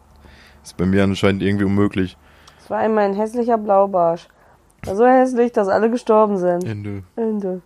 ist 0.62 0.76
bei 0.76 0.86
mir 0.86 1.02
anscheinend 1.04 1.42
irgendwie 1.42 1.64
unmöglich. 1.64 2.16
Es 2.60 2.70
war 2.70 2.78
einmal 2.78 3.04
ein 3.04 3.14
hässlicher 3.14 3.58
Blaubarsch. 3.58 4.28
War 4.84 4.96
so 4.96 5.06
hässlich, 5.06 5.52
dass 5.52 5.68
alle 5.68 5.90
gestorben 5.90 6.36
sind. 6.36 6.64
Ende. 6.64 7.02
Ende. 7.16 7.60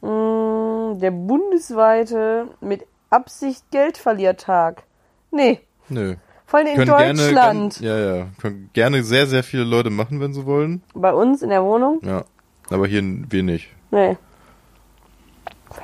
Mm, 0.00 0.98
Der 1.00 1.10
bundesweite 1.10 2.48
mit 2.60 2.86
Absicht 3.10 3.70
Geldverliertag. 3.70 4.82
Nee, 5.30 5.60
Nö. 5.88 6.16
vor 6.46 6.58
allem 6.60 6.68
in 6.68 6.74
Können 6.76 7.16
Deutschland. 7.16 7.78
Gerne, 7.80 8.00
ja, 8.04 8.16
ja. 8.16 8.26
Können 8.40 8.70
gerne 8.72 9.02
sehr, 9.02 9.26
sehr 9.26 9.42
viele 9.42 9.64
Leute 9.64 9.90
machen, 9.90 10.20
wenn 10.20 10.32
sie 10.32 10.46
wollen. 10.46 10.82
Bei 10.94 11.12
uns 11.12 11.42
in 11.42 11.50
der 11.50 11.62
Wohnung? 11.64 12.00
Ja. 12.02 12.24
Aber 12.70 12.86
hier 12.86 13.02
wir 13.02 13.42
nicht. 13.42 13.68
Nee. 13.96 14.18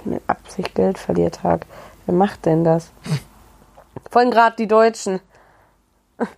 Mit 0.05 0.23
Absicht 0.27 0.75
Geldverliertag. 0.75 1.65
Wer 2.05 2.15
macht 2.15 2.45
denn 2.45 2.63
das? 2.63 2.93
Vor 4.11 4.21
allem 4.21 4.31
gerade 4.31 4.57
die 4.57 4.69
Deutschen. 4.69 5.21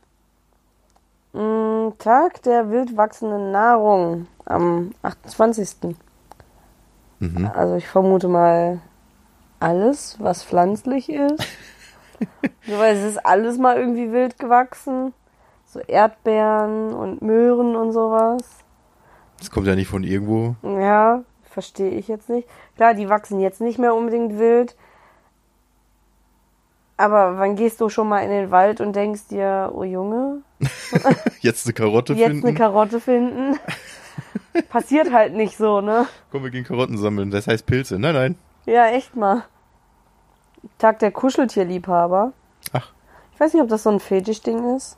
Mm, 1.37 1.98
Tag 1.98 2.44
der 2.44 2.70
wild 2.70 2.96
wachsenden 2.96 3.50
Nahrung 3.50 4.28
am 4.44 4.92
28. 5.02 5.96
Mhm. 7.18 7.50
Also 7.52 7.74
ich 7.74 7.88
vermute 7.88 8.28
mal 8.28 8.78
alles, 9.58 10.14
was 10.20 10.44
pflanzlich 10.44 11.08
ist. 11.08 11.42
so, 12.68 12.78
weil 12.78 12.94
es 12.94 13.02
ist 13.02 13.26
alles 13.26 13.58
mal 13.58 13.78
irgendwie 13.78 14.12
wild 14.12 14.38
gewachsen. 14.38 15.12
So 15.66 15.80
Erdbeeren 15.80 16.94
und 16.94 17.20
Möhren 17.20 17.74
und 17.74 17.90
sowas. 17.90 18.44
Das 19.38 19.50
kommt 19.50 19.66
ja 19.66 19.74
nicht 19.74 19.88
von 19.88 20.04
irgendwo. 20.04 20.54
Ja, 20.62 21.24
verstehe 21.54 21.90
ich 21.90 22.08
jetzt 22.08 22.28
nicht. 22.28 22.46
Klar, 22.76 22.94
die 22.94 23.08
wachsen 23.08 23.40
jetzt 23.40 23.60
nicht 23.60 23.78
mehr 23.78 23.94
unbedingt 23.94 24.38
wild. 24.38 24.76
Aber 26.96 27.38
wann 27.38 27.56
gehst 27.56 27.80
du 27.80 27.88
schon 27.88 28.08
mal 28.08 28.20
in 28.20 28.30
den 28.30 28.50
Wald 28.50 28.80
und 28.80 28.94
denkst 28.94 29.28
dir, 29.28 29.72
oh 29.74 29.82
Junge, 29.82 30.42
Jetzt 31.40 31.66
eine 31.66 31.72
Karotte 31.74 32.14
jetzt 32.14 32.28
finden. 32.28 32.46
eine 32.46 32.56
Karotte 32.56 33.00
finden? 33.00 33.58
Passiert 34.68 35.12
halt 35.12 35.34
nicht 35.34 35.56
so, 35.56 35.80
ne? 35.80 36.06
Komm, 36.30 36.44
wir 36.44 36.50
gehen 36.50 36.64
Karotten 36.64 36.96
sammeln. 36.96 37.30
Das 37.30 37.46
heißt 37.46 37.66
Pilze. 37.66 37.98
Nein, 37.98 38.14
nein. 38.14 38.38
Ja, 38.66 38.86
echt 38.88 39.16
mal. 39.16 39.44
Tag 40.78 41.00
der 41.00 41.10
Kuscheltierliebhaber. 41.10 42.32
Ach. 42.72 42.92
Ich 43.34 43.40
weiß 43.40 43.52
nicht, 43.52 43.62
ob 43.62 43.68
das 43.68 43.82
so 43.82 43.90
ein 43.90 44.00
Fetischding 44.00 44.76
ist. 44.76 44.96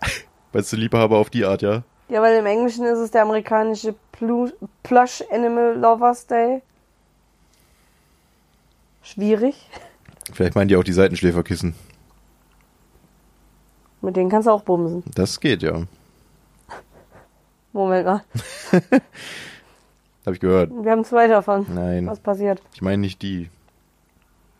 Weißt 0.52 0.72
du, 0.72 0.76
Liebhaber 0.76 1.18
auf 1.18 1.30
die 1.30 1.44
Art, 1.44 1.62
ja? 1.62 1.82
Ja, 2.08 2.20
weil 2.20 2.38
im 2.38 2.46
Englischen 2.46 2.84
ist 2.84 2.98
es 2.98 3.10
der 3.10 3.22
amerikanische 3.22 3.94
Plu 4.12 4.50
Plush 4.82 5.22
Animal 5.30 5.76
Lovers 5.78 6.26
Day. 6.26 6.62
Schwierig. 9.02 9.68
Vielleicht 10.32 10.54
meinen 10.54 10.68
die 10.68 10.76
auch 10.76 10.84
die 10.84 10.92
Seitenschläferkissen. 10.92 11.74
Mit 14.00 14.16
denen 14.16 14.30
kannst 14.30 14.46
du 14.46 14.50
auch 14.52 14.62
bumsen. 14.62 15.02
Das 15.14 15.40
geht, 15.40 15.62
ja. 15.62 15.82
Moment 17.72 18.06
mal. 18.06 18.24
Hab 20.26 20.34
ich 20.34 20.40
gehört. 20.40 20.70
Wir 20.70 20.90
haben 20.90 21.04
zwei 21.04 21.26
davon. 21.26 21.66
Nein. 21.68 22.06
Was 22.06 22.20
passiert? 22.20 22.62
Ich 22.74 22.82
meine 22.82 22.98
nicht 22.98 23.20
die. 23.22 23.50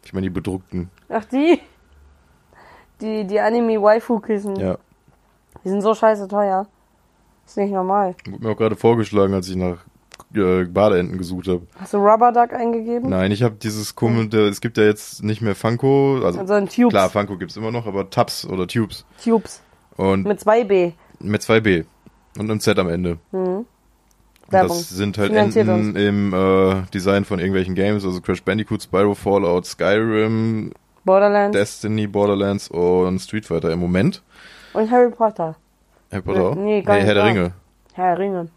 Ich 0.04 0.12
meine 0.12 0.26
die 0.26 0.30
bedruckten. 0.30 0.90
Ach, 1.09 1.24
die? 1.24 1.61
Die, 3.00 3.26
die 3.26 3.40
Anime-Waifu-Kissen. 3.40 4.57
Ja. 4.57 4.78
Die 5.64 5.68
sind 5.68 5.80
so 5.80 5.94
scheiße 5.94 6.28
teuer. 6.28 6.66
Ist 7.46 7.57
nicht 7.57 7.72
normal. 7.72 8.14
Wurde 8.26 8.42
mir 8.44 8.50
auch 8.52 8.57
gerade 8.57 8.76
vorgeschlagen, 8.76 9.35
als 9.35 9.48
ich 9.48 9.57
nach 9.57 9.78
äh, 10.35 10.64
Badeenten 10.64 11.18
gesucht 11.18 11.48
habe. 11.48 11.62
Hast 11.78 11.92
du 11.92 11.98
Rubber 11.98 12.33
Duck 12.33 12.52
eingegeben? 12.52 13.11
Nein, 13.11 13.30
ich 13.33 13.42
habe 13.42 13.57
dieses 13.57 13.94
komische, 13.94 14.40
es 14.48 14.61
gibt 14.61 14.76
ja 14.78 14.85
jetzt 14.85 15.22
nicht 15.22 15.40
mehr 15.42 15.54
Funko, 15.54 16.20
also 16.24 16.40
Also 16.40 16.54
ein 16.54 16.68
Tubes. 16.68 16.90
klar, 16.90 17.11
Funko 17.11 17.37
gibt's 17.37 17.57
immer 17.57 17.70
noch, 17.70 17.87
aber 17.87 18.11
Tabs 18.11 18.44
oder 18.46 18.66
Tubes. 18.66 19.04
Tubes. 19.22 19.62
Und 19.96 20.26
Mit 20.26 20.40
2B. 20.40 20.92
mit 21.20 21.42
2B 21.42 21.85
und 22.38 22.50
einem 22.50 22.61
Z 22.61 22.78
am 22.78 22.88
Ende. 22.88 23.18
Mhm. 23.33 23.66
Werbung. 24.50 24.76
das 24.76 24.90
sind 24.90 25.16
halt 25.16 25.30
Finanziert 25.30 25.68
Enden 25.68 25.96
im 25.96 26.35
äh, 26.35 26.83
Design 26.92 27.24
von 27.24 27.38
irgendwelchen 27.38 27.74
Games, 27.74 28.04
also 28.04 28.20
Crash 28.20 28.42
Bandicoot, 28.42 28.83
Spyro, 28.83 29.14
Fallout, 29.14 29.64
Skyrim, 29.66 30.72
Borderlands 31.04 31.57
Destiny, 31.57 32.07
Borderlands 32.07 32.68
und 32.68 33.18
Street 33.20 33.46
Fighter 33.46 33.70
im 33.72 33.78
Moment. 33.78 34.22
und 34.74 34.90
Harry 34.90 35.11
Potter. 35.11 35.57
Harry 36.11 36.23
Potter 36.23 36.51
auch? 36.51 36.55
Nee, 36.55 36.83
gar 36.83 36.97
nicht 36.97 37.07
Herr 37.07 37.14
der. 37.14 37.25
Ringe. 37.25 37.53
Herr 37.95 38.17
der 38.17 38.19
Ringe. 38.19 38.49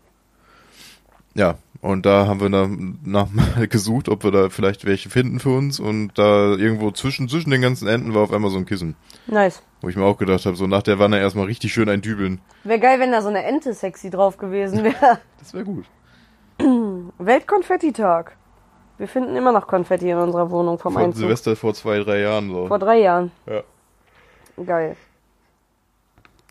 Ja, 1.33 1.55
und 1.81 2.05
da 2.05 2.25
haben 2.25 2.41
wir 2.41 2.49
nach, 2.49 3.29
mal 3.29 3.67
gesucht, 3.69 4.09
ob 4.09 4.23
wir 4.23 4.31
da 4.31 4.49
vielleicht 4.49 4.85
welche 4.85 5.09
finden 5.09 5.39
für 5.39 5.55
uns. 5.55 5.79
Und 5.79 6.17
da 6.17 6.55
irgendwo 6.55 6.91
zwischen, 6.91 7.29
zwischen 7.29 7.51
den 7.51 7.61
ganzen 7.61 7.87
Enden 7.87 8.13
war 8.13 8.23
auf 8.23 8.33
einmal 8.33 8.49
so 8.49 8.57
ein 8.57 8.65
Kissen. 8.65 8.95
Nice. 9.27 9.61
Wo 9.81 9.89
ich 9.89 9.95
mir 9.95 10.05
auch 10.05 10.17
gedacht 10.17 10.45
habe, 10.45 10.55
so 10.55 10.65
nach 10.65 10.81
der 10.81 10.97
Wanne 10.97 11.19
erstmal 11.19 11.45
richtig 11.45 11.71
schön 11.73 11.87
ein 11.89 12.01
Dübeln. 12.01 12.41
Wäre 12.63 12.79
geil, 12.79 12.99
wenn 12.99 13.11
da 13.11 13.21
so 13.21 13.29
eine 13.29 13.43
Ente 13.43 13.73
sexy 13.73 14.09
drauf 14.09 14.37
gewesen 14.37 14.83
wäre. 14.83 15.19
Das 15.39 15.53
wäre 15.53 15.63
gut. 15.63 15.85
Weltkonfettitag. 17.19 18.35
Wir 18.97 19.07
finden 19.07 19.35
immer 19.35 19.51
noch 19.51 19.67
Konfetti 19.67 20.09
in 20.09 20.17
unserer 20.17 20.49
Wohnung 20.49 20.79
vom 20.79 20.97
Einzug. 20.97 21.19
Silvester 21.19 21.55
vor 21.55 21.75
zwei, 21.75 21.99
drei 21.99 22.21
Jahren 22.21 22.49
so. 22.49 22.67
Vor 22.67 22.79
drei 22.79 22.99
Jahren. 22.99 23.31
Ja. 23.45 23.61
Geil. 24.65 24.97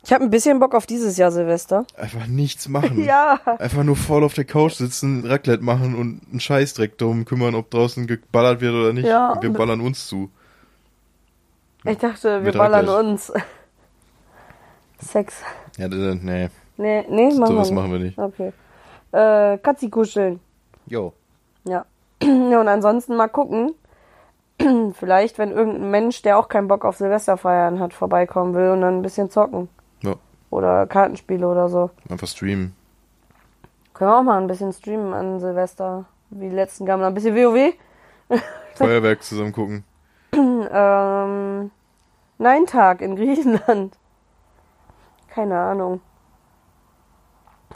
Ich 0.07 0.12
habe 0.12 0.23
ein 0.23 0.31
bisschen 0.31 0.61
Bock 0.61 0.77
auf 0.77 0.87
dieses 0.87 1.16
Jahr 1.16 1.33
Silvester. 1.33 1.85
Einfach 1.97 2.29
nichts 2.29 2.69
machen. 2.69 3.03
Ja. 3.05 3.40
Einfach 3.59 3.83
nur 3.83 3.97
voll 3.97 4.23
auf 4.23 4.35
der 4.35 4.45
Couch 4.45 4.75
sitzen, 4.75 5.27
Raclette 5.27 5.64
machen 5.64 5.97
und 5.97 6.23
einen 6.31 6.38
Scheißdreck 6.38 6.97
drum 6.97 7.25
kümmern, 7.25 7.57
ob 7.57 7.71
draußen 7.73 8.07
geballert 8.07 8.61
wird 8.61 8.73
oder 8.73 8.92
nicht. 8.92 9.07
Ja. 9.09 9.33
Und 9.33 9.42
wir 9.42 9.53
ballern 9.53 9.81
uns 9.81 10.07
zu. 10.07 10.31
Ich 11.85 11.99
dachte, 11.99 12.38
wir 12.38 12.53
Mit 12.53 12.57
ballern 12.57 12.88
Raclette. 12.88 13.09
uns. 13.11 13.33
Sex. 15.01 15.42
Ja, 15.77 15.88
nee, 15.88 16.51
Nee, 16.77 17.05
nee, 17.09 17.35
machen 17.35 17.47
sowas 17.47 17.49
wir 17.49 17.55
nicht. 17.62 17.73
machen 17.73 17.92
wir 17.92 17.99
nicht. 17.99 18.19
Okay. 18.19 18.53
Äh, 19.11 19.59
Katzi 19.59 19.90
kuscheln. 19.90 20.38
Jo. 20.87 21.14
Ja. 21.64 21.85
ja. 22.23 22.61
Und 22.61 22.69
ansonsten 22.69 23.16
mal 23.16 23.27
gucken. 23.29 23.73
Vielleicht, 25.01 25.38
wenn 25.38 25.51
irgendein 25.51 25.90
Mensch, 25.90 26.23
der 26.23 26.38
auch 26.38 26.49
keinen 26.49 26.69
Bock 26.69 26.85
auf 26.85 26.97
Silvester 26.97 27.37
feiern 27.37 27.81
hat, 27.81 27.92
vorbeikommen 27.92 28.55
will 28.55 28.71
und 28.71 28.83
dann 28.83 28.99
ein 28.99 29.03
bisschen 29.03 29.31
zocken. 29.31 29.69
Oder 30.51 30.87
Kartenspiele 30.87 31.47
oder 31.47 31.69
so. 31.69 31.91
einfach 32.09 32.27
streamen. 32.29 32.75
Können 33.95 34.11
wir 34.11 34.19
auch 34.19 34.23
mal 34.23 34.39
ein 34.41 34.47
bisschen 34.47 34.73
streamen 34.73 35.13
an 35.15 35.41
Silvester. 35.41 36.05
Wie 36.31 36.49
die 36.49 36.55
letzten 36.55 36.87
Gammler. 36.87 37.09
Ein 37.09 37.15
bisschen 37.15 37.35
WoW. 37.35 37.75
Feuerwerk 38.75 39.23
zusammen 39.23 39.53
gucken. 39.53 39.85
Ähm, 40.33 41.71
Nein-Tag 42.39 43.01
in 43.01 43.17
Griechenland. 43.17 43.97
Keine 45.29 45.59
Ahnung. 45.59 46.01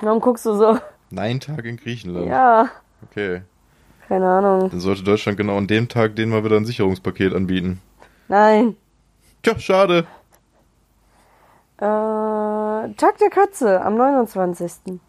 Warum 0.00 0.20
guckst 0.20 0.44
du 0.46 0.54
so? 0.54 0.78
Nein, 1.11 1.40
Tag 1.40 1.64
in 1.64 1.76
Griechenland. 1.76 2.26
Ja, 2.26 2.68
Okay. 3.11 3.42
keine 4.09 4.28
Ahnung. 4.28 4.68
Dann 4.70 4.80
sollte 4.80 5.02
Deutschland 5.04 5.38
genau 5.38 5.56
an 5.56 5.66
dem 5.66 5.88
Tag 5.88 6.16
den 6.16 6.28
mal 6.30 6.44
wieder 6.44 6.56
ein 6.56 6.66
Sicherungspaket 6.66 7.35
anbieten. 7.35 7.80
Nein. 8.28 8.76
Tja, 9.42 9.59
schade. 9.59 10.06
Äh, 11.78 11.85
Tag 12.96 13.18
der 13.18 13.30
Katze 13.30 13.80
am 13.82 13.96
29. 13.96 15.00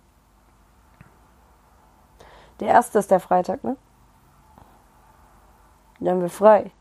Der 2.60 2.68
erste 2.68 3.00
ist 3.00 3.12
der 3.12 3.20
Freitag, 3.20 3.64
ne? 3.64 3.76
Da 6.00 6.12
haben 6.12 6.22
wir 6.22 6.30
frei. 6.30 6.72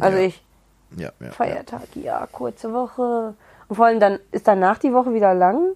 Also 0.00 0.18
ja. 0.18 0.24
ich. 0.24 0.44
Ja, 0.96 1.10
ja. 1.20 1.30
Feiertag, 1.30 1.88
ja, 1.94 2.26
kurze 2.30 2.72
Woche. 2.72 3.34
Und 3.68 3.76
vor 3.76 3.86
allem 3.86 4.00
dann 4.00 4.18
ist 4.32 4.48
danach 4.48 4.78
die 4.78 4.92
Woche 4.92 5.12
wieder 5.12 5.34
lang. 5.34 5.74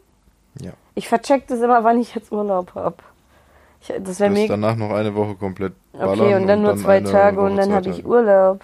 Ja. 0.60 0.72
Ich 0.94 1.08
vercheck 1.08 1.46
das 1.48 1.60
immer, 1.60 1.84
wann 1.84 2.00
ich 2.00 2.14
jetzt 2.14 2.32
Urlaub 2.32 2.74
hab. 2.74 3.02
Ich, 3.80 3.92
das 3.98 4.20
wäre 4.20 4.30
mega. 4.30 4.54
danach 4.54 4.76
noch 4.76 4.92
eine 4.92 5.14
Woche 5.14 5.34
komplett. 5.34 5.74
Okay, 5.92 6.34
und 6.34 6.46
dann 6.46 6.62
nur 6.62 6.76
zwei 6.76 7.00
Tage 7.00 7.36
Woche 7.36 7.46
und 7.46 7.56
dann 7.56 7.72
habe 7.72 7.90
ich 7.90 8.02
Tage. 8.02 8.58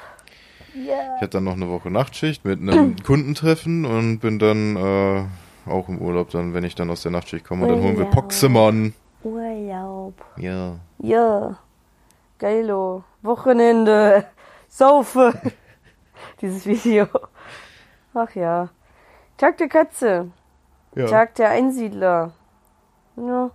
Urlaub. 0.86 1.16
Ich 1.16 1.22
hatte 1.22 1.28
dann 1.28 1.44
noch 1.44 1.54
eine 1.54 1.68
Woche 1.68 1.90
Nachtschicht 1.90 2.44
mit 2.44 2.60
einem 2.60 2.96
Kundentreffen 3.04 3.84
und 3.84 4.20
bin 4.20 4.38
dann 4.38 4.76
äh, 4.76 5.70
auch 5.70 5.88
im 5.88 5.98
Urlaub, 5.98 6.30
dann, 6.30 6.54
wenn 6.54 6.64
ich 6.64 6.74
dann 6.74 6.90
aus 6.90 7.02
der 7.02 7.12
Nachtschicht 7.12 7.44
komme. 7.44 7.62
Und 7.66 7.70
dann 7.72 7.78
holen 7.82 7.96
wir 7.96 8.06
Urlaub. 8.06 8.14
Poxemon. 8.14 8.94
Urlaub. 9.22 10.14
Ja. 10.36 10.76
Ja. 10.98 11.58
Geilo. 12.38 13.04
Wochenende. 13.22 14.24
Saufe. 14.68 15.34
Dieses 16.40 16.66
Video. 16.66 17.06
Ach 18.14 18.34
ja. 18.34 18.68
Tag 19.36 19.58
der 19.58 19.68
Katze. 19.68 20.30
ja. 20.94 21.06
Tag 21.06 21.34
der 21.36 21.50
Einsiedler. 21.50 22.32
Ja. 23.16 23.50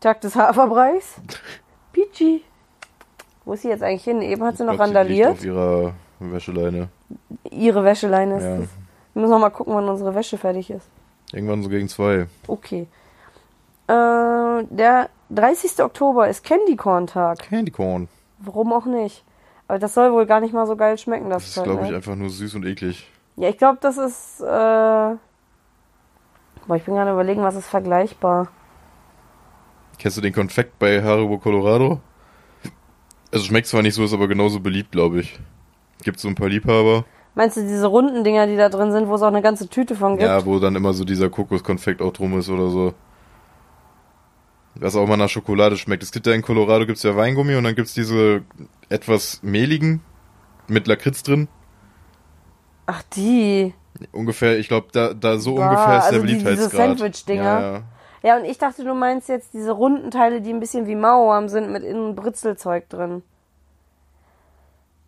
Tag 0.00 0.20
des 0.20 0.36
Haferbreis. 0.36 1.16
Peachy. 1.92 2.42
Wo 3.44 3.52
ist 3.52 3.62
sie 3.62 3.68
jetzt 3.68 3.82
eigentlich 3.82 4.04
hin? 4.04 4.22
Eben 4.22 4.42
hat 4.44 4.56
sie 4.56 4.64
noch 4.64 4.72
Ich 4.72 4.78
glaub, 4.78 4.88
sie 4.88 4.92
liegt 4.94 5.24
randaliert. 5.26 5.30
auf 5.30 5.44
ihrer 5.44 5.94
Wäscheleine. 6.32 6.88
Ihre 7.50 7.84
Wäscheleine 7.84 8.36
ist 8.36 8.42
Ja. 8.44 8.54
es. 8.56 8.68
Wir 9.14 9.20
müssen 9.22 9.30
noch 9.30 9.38
mal 9.38 9.50
gucken, 9.50 9.74
wann 9.74 9.88
unsere 9.88 10.14
Wäsche 10.14 10.38
fertig 10.38 10.70
ist. 10.70 10.88
Irgendwann 11.32 11.62
so 11.62 11.68
gegen 11.68 11.88
zwei. 11.88 12.26
Okay. 12.46 12.86
Äh, 13.86 13.92
der 14.70 15.08
30. 15.30 15.82
Oktober 15.84 16.28
ist 16.28 16.44
Candy 16.44 16.76
Corn 16.76 17.06
Tag. 17.06 17.38
Candy 17.38 17.70
Corn. 17.70 18.08
Warum 18.38 18.72
auch 18.72 18.86
nicht? 18.86 19.24
Aber 19.68 19.78
das 19.78 19.94
soll 19.94 20.12
wohl 20.12 20.26
gar 20.26 20.40
nicht 20.40 20.52
mal 20.52 20.66
so 20.66 20.76
geil 20.76 20.98
schmecken, 20.98 21.30
das, 21.30 21.44
Das 21.44 21.56
ist, 21.56 21.64
glaube 21.64 21.84
ich, 21.84 21.90
ne? 21.90 21.96
einfach 21.96 22.14
nur 22.16 22.28
süß 22.30 22.54
und 22.56 22.66
eklig. 22.66 23.08
Ja, 23.36 23.48
ich 23.48 23.58
glaube, 23.58 23.78
das 23.80 23.96
ist. 23.98 24.40
Äh... 24.40 24.44
Boah, 26.66 26.76
ich 26.76 26.84
bin 26.84 26.94
gerade 26.94 27.12
überlegen, 27.12 27.42
was 27.42 27.56
ist 27.56 27.66
vergleichbar. 27.66 28.48
Kennst 29.98 30.16
du 30.16 30.20
den 30.20 30.32
Konfekt 30.32 30.78
bei 30.78 31.02
Haribo 31.02 31.38
Colorado? 31.38 32.00
Also 33.32 33.44
schmeckt 33.44 33.66
zwar 33.66 33.82
nicht 33.82 33.94
so, 33.94 34.04
ist 34.04 34.12
aber 34.14 34.28
genauso 34.28 34.60
beliebt, 34.60 34.92
glaube 34.92 35.20
ich. 35.20 35.38
Gibt 36.04 36.20
so 36.20 36.28
ein 36.28 36.34
paar 36.34 36.48
Liebhaber. 36.48 37.04
Meinst 37.34 37.56
du 37.56 37.62
diese 37.62 37.86
runden 37.86 38.22
Dinger, 38.22 38.46
die 38.46 38.56
da 38.56 38.68
drin 38.68 38.92
sind, 38.92 39.08
wo 39.08 39.14
es 39.14 39.22
auch 39.22 39.26
eine 39.28 39.42
ganze 39.42 39.68
Tüte 39.68 39.96
von 39.96 40.12
gibt? 40.12 40.22
Ja, 40.22 40.44
wo 40.46 40.58
dann 40.60 40.76
immer 40.76 40.92
so 40.92 41.04
dieser 41.04 41.30
Kokoskonfekt 41.30 42.00
auch 42.00 42.12
drum 42.12 42.38
ist 42.38 42.48
oder 42.48 42.68
so. 42.68 42.94
Was 44.76 44.96
auch 44.96 45.06
mal 45.06 45.16
nach 45.16 45.28
Schokolade 45.28 45.76
schmeckt. 45.76 46.02
Es 46.02 46.12
gibt 46.12 46.26
ja 46.26 46.32
in 46.32 46.42
Colorado 46.42 46.84
gibt's 46.86 47.02
ja 47.02 47.16
Weingummi 47.16 47.56
und 47.56 47.64
dann 47.64 47.74
gibt's 47.74 47.94
diese 47.94 48.42
etwas 48.88 49.40
mehligen 49.42 50.00
mit 50.68 50.86
Lakritz 50.86 51.22
drin. 51.22 51.48
Ach, 52.86 53.02
die. 53.16 53.72
Ungefähr, 54.12 54.58
ich 54.58 54.68
glaube, 54.68 54.88
da, 54.92 55.14
da 55.14 55.38
so 55.38 55.54
Boah, 55.54 55.64
ungefähr 55.70 55.98
ist 55.98 56.04
also 56.04 56.18
der 56.18 56.26
die- 56.26 56.32
diese 56.34 56.44
Beliebtheitsgrad. 56.44 56.98
Sandwich-Dinger. 56.98 57.42
Ja, 57.44 57.72
ja. 57.74 57.82
Ja, 58.22 58.36
und 58.38 58.44
ich 58.46 58.58
dachte, 58.58 58.84
du 58.84 58.94
meinst 58.94 59.28
jetzt 59.28 59.52
diese 59.54 59.70
runden 59.72 60.10
Teile, 60.10 60.40
die 60.40 60.50
ein 60.50 60.58
bisschen 60.60 60.86
wie 60.86 60.94
Mauerarm 60.94 61.48
sind, 61.48 61.70
mit 61.70 61.82
innen 61.84 62.14
Britzelzeug 62.14 62.88
drin. 62.88 63.22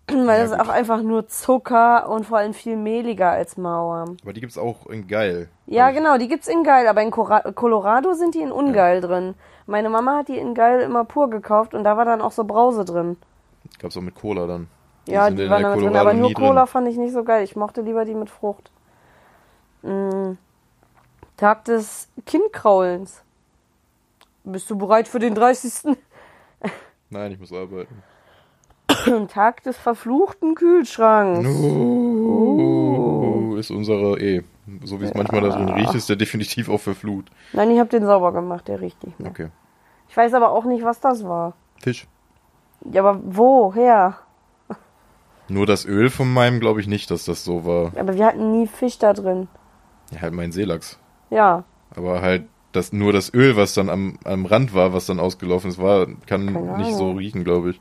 Weil 0.09 0.19
Ja, 0.19 0.39
das 0.39 0.51
ist 0.53 0.59
gut. 0.59 0.67
auch 0.67 0.73
einfach 0.73 1.03
nur 1.03 1.27
Zucker 1.27 2.09
und 2.09 2.25
vor 2.27 2.39
allem 2.39 2.55
viel 2.55 2.77
mehliger 2.77 3.31
als 3.31 3.57
Mauerarm. 3.57 4.17
Aber 4.23 4.33
die 4.33 4.41
gibt's 4.41 4.57
auch 4.57 4.87
in 4.87 5.09
geil. 5.09 5.49
Ja, 5.67 5.87
Also 5.87 5.99
genau, 5.99 6.17
die 6.17 6.29
gibt's 6.29 6.47
in 6.47 6.63
geil, 6.63 6.87
aber 6.87 7.03
in 7.03 7.11
Cora- 7.11 7.51
Colorado 7.53 8.13
sind 8.15 8.35
die 8.37 8.41
in 8.41 8.53
ungeil 8.53 9.01
drin. 9.01 9.35
Meine 9.67 9.91
Mama 9.91 10.19
hat 10.19 10.29
die 10.29 10.39
in 10.39 10.55
geil 10.55 10.81
immer 10.83 11.05
pur 11.05 11.29
gekauft 11.29 11.75
und 11.75 11.83
da 11.83 11.97
war 11.97 12.05
dann 12.05 12.21
auch 12.21 12.31
so 12.31 12.45
Brause 12.45 12.85
drin. 12.85 13.17
Gab's 13.81 13.97
auch 13.97 14.01
mit 14.03 14.15
Cola 14.15 14.47
dann. 14.47 14.69
Ja, 15.09 15.25
sind 15.27 15.39
die 15.41 15.51
waren 15.51 15.63
damit 15.63 15.81
drin, 15.85 15.97
aber 15.97 16.15
nur 16.15 16.33
Cola 16.33 16.67
fand 16.67 16.87
ich 16.89 16.97
nicht 16.97 17.13
so 17.13 17.25
geil. 17.25 17.43
Ich 17.43 17.57
mochte 17.57 17.81
lieber 17.81 18.05
die 18.05 18.15
mit 18.15 18.31
Frucht. 18.31 18.71
Mm. 19.83 20.33
Tag 21.37 21.65
des 21.65 22.09
Kindkraulens. 22.27 23.23
Bist 24.45 24.71
du 24.71 24.79
bereit 24.79 25.09
für 25.09 25.19
den 25.19 25.35
30.? 25.35 25.97
Nein, 27.11 27.33
ich 27.33 27.39
muss 27.41 27.53
arbeiten. 27.53 28.03
Tag 29.29 29.63
des 29.63 29.77
verfluchten 29.77 30.55
Kühlschranks. 30.55 31.47
No, 31.49 33.57
ist 33.59 33.71
unsere 33.71 34.19
eh. 34.21 34.43
So 34.85 35.01
wie 35.01 35.05
es 35.05 35.15
manchmal 35.15 35.43
da 35.43 35.51
drin 35.51 35.69
riecht, 35.69 35.95
ist 35.95 36.09
der 36.09 36.17
definitiv 36.17 36.69
auch 36.69 36.81
verflucht. 36.81 37.31
Nein, 37.53 37.71
ich 37.71 37.79
habe 37.79 37.89
den 37.89 38.05
sauber 38.05 38.33
gemacht, 38.33 38.69
der 38.69 38.81
riecht 38.81 39.03
nicht 39.05 39.19
mehr. 39.21 39.31
Okay. 39.31 39.49
Ich 40.09 40.17
weiß 40.17 40.35
aber 40.35 40.51
auch 40.51 40.65
nicht, 40.65 40.85
was 40.85 41.01
das 41.01 41.25
war. 41.25 41.55
Fisch. 41.81 42.07
Ja, 42.93 43.05
aber 43.05 43.21
woher? 43.25 44.19
Nur 45.49 45.67
das 45.67 45.85
Öl 45.85 46.11
von 46.11 46.33
meinem 46.33 46.59
glaube 46.59 46.81
ich 46.81 46.89
nicht, 46.89 47.11
dass 47.11 47.25
das 47.25 47.45
so 47.45 47.65
war. 47.65 47.93
Aber 47.97 48.15
wir 48.15 48.27
hatten 48.27 48.59
nie 48.59 48.67
Fisch 48.67 48.99
da 48.99 49.13
drin. 49.13 49.49
Ja, 50.11 50.23
halt 50.23 50.35
mein 50.35 50.53
Seelachs. 50.53 50.99
Ja, 51.31 51.65
Aber 51.95 52.23
halt 52.23 52.45
das, 52.73 52.93
nur 52.93 53.13
das 53.13 53.33
Öl, 53.33 53.57
was 53.57 53.75
dann 53.75 53.89
am, 53.89 54.19
am 54.25 54.47
Rand 54.47 54.75
war, 54.75 54.93
was 54.93 55.07
dann 55.07 55.19
ausgelaufen 55.19 55.71
ist, 55.71 55.81
war, 55.81 56.07
kann 56.27 56.77
nicht 56.77 56.95
so 56.95 57.13
riechen, 57.13 57.45
glaube 57.45 57.71
ich. 57.71 57.81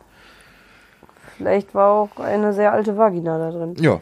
Vielleicht 1.38 1.74
war 1.76 1.91
auch 1.91 2.17
eine 2.19 2.54
sehr 2.54 2.71
alte 2.74 2.98
Vagina 2.98 3.38
da 3.38 3.52
drin. 3.52 3.76
Ja, 3.80 4.02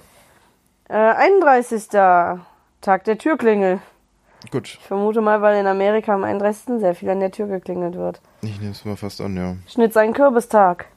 Äh, 0.90 0.96
31. 0.96 1.90
Tag 2.82 3.04
der 3.06 3.18
Türklingel. 3.18 3.80
gut. 4.52 4.66
Ich 4.68 4.80
vermute 4.80 5.22
mal, 5.22 5.42
weil 5.42 5.60
in 5.60 5.68
Amerika 5.68 6.14
am 6.14 6.24
31. 6.24 6.80
sehr 6.80 6.94
viel 6.96 7.10
an 7.10 7.20
der 7.22 7.32
Tür 7.32 7.48
geklingelt 7.48 7.96
wird. 7.96 8.20
Ich 8.42 8.60
nehme 8.60 8.72
es 8.72 8.84
mal 8.86 8.98
fast 8.98 9.22
an, 9.22 9.36
ja. 9.38 9.56
Schnitz 9.68 9.96
einen 9.98 10.14
Kürbistag. 10.14 10.88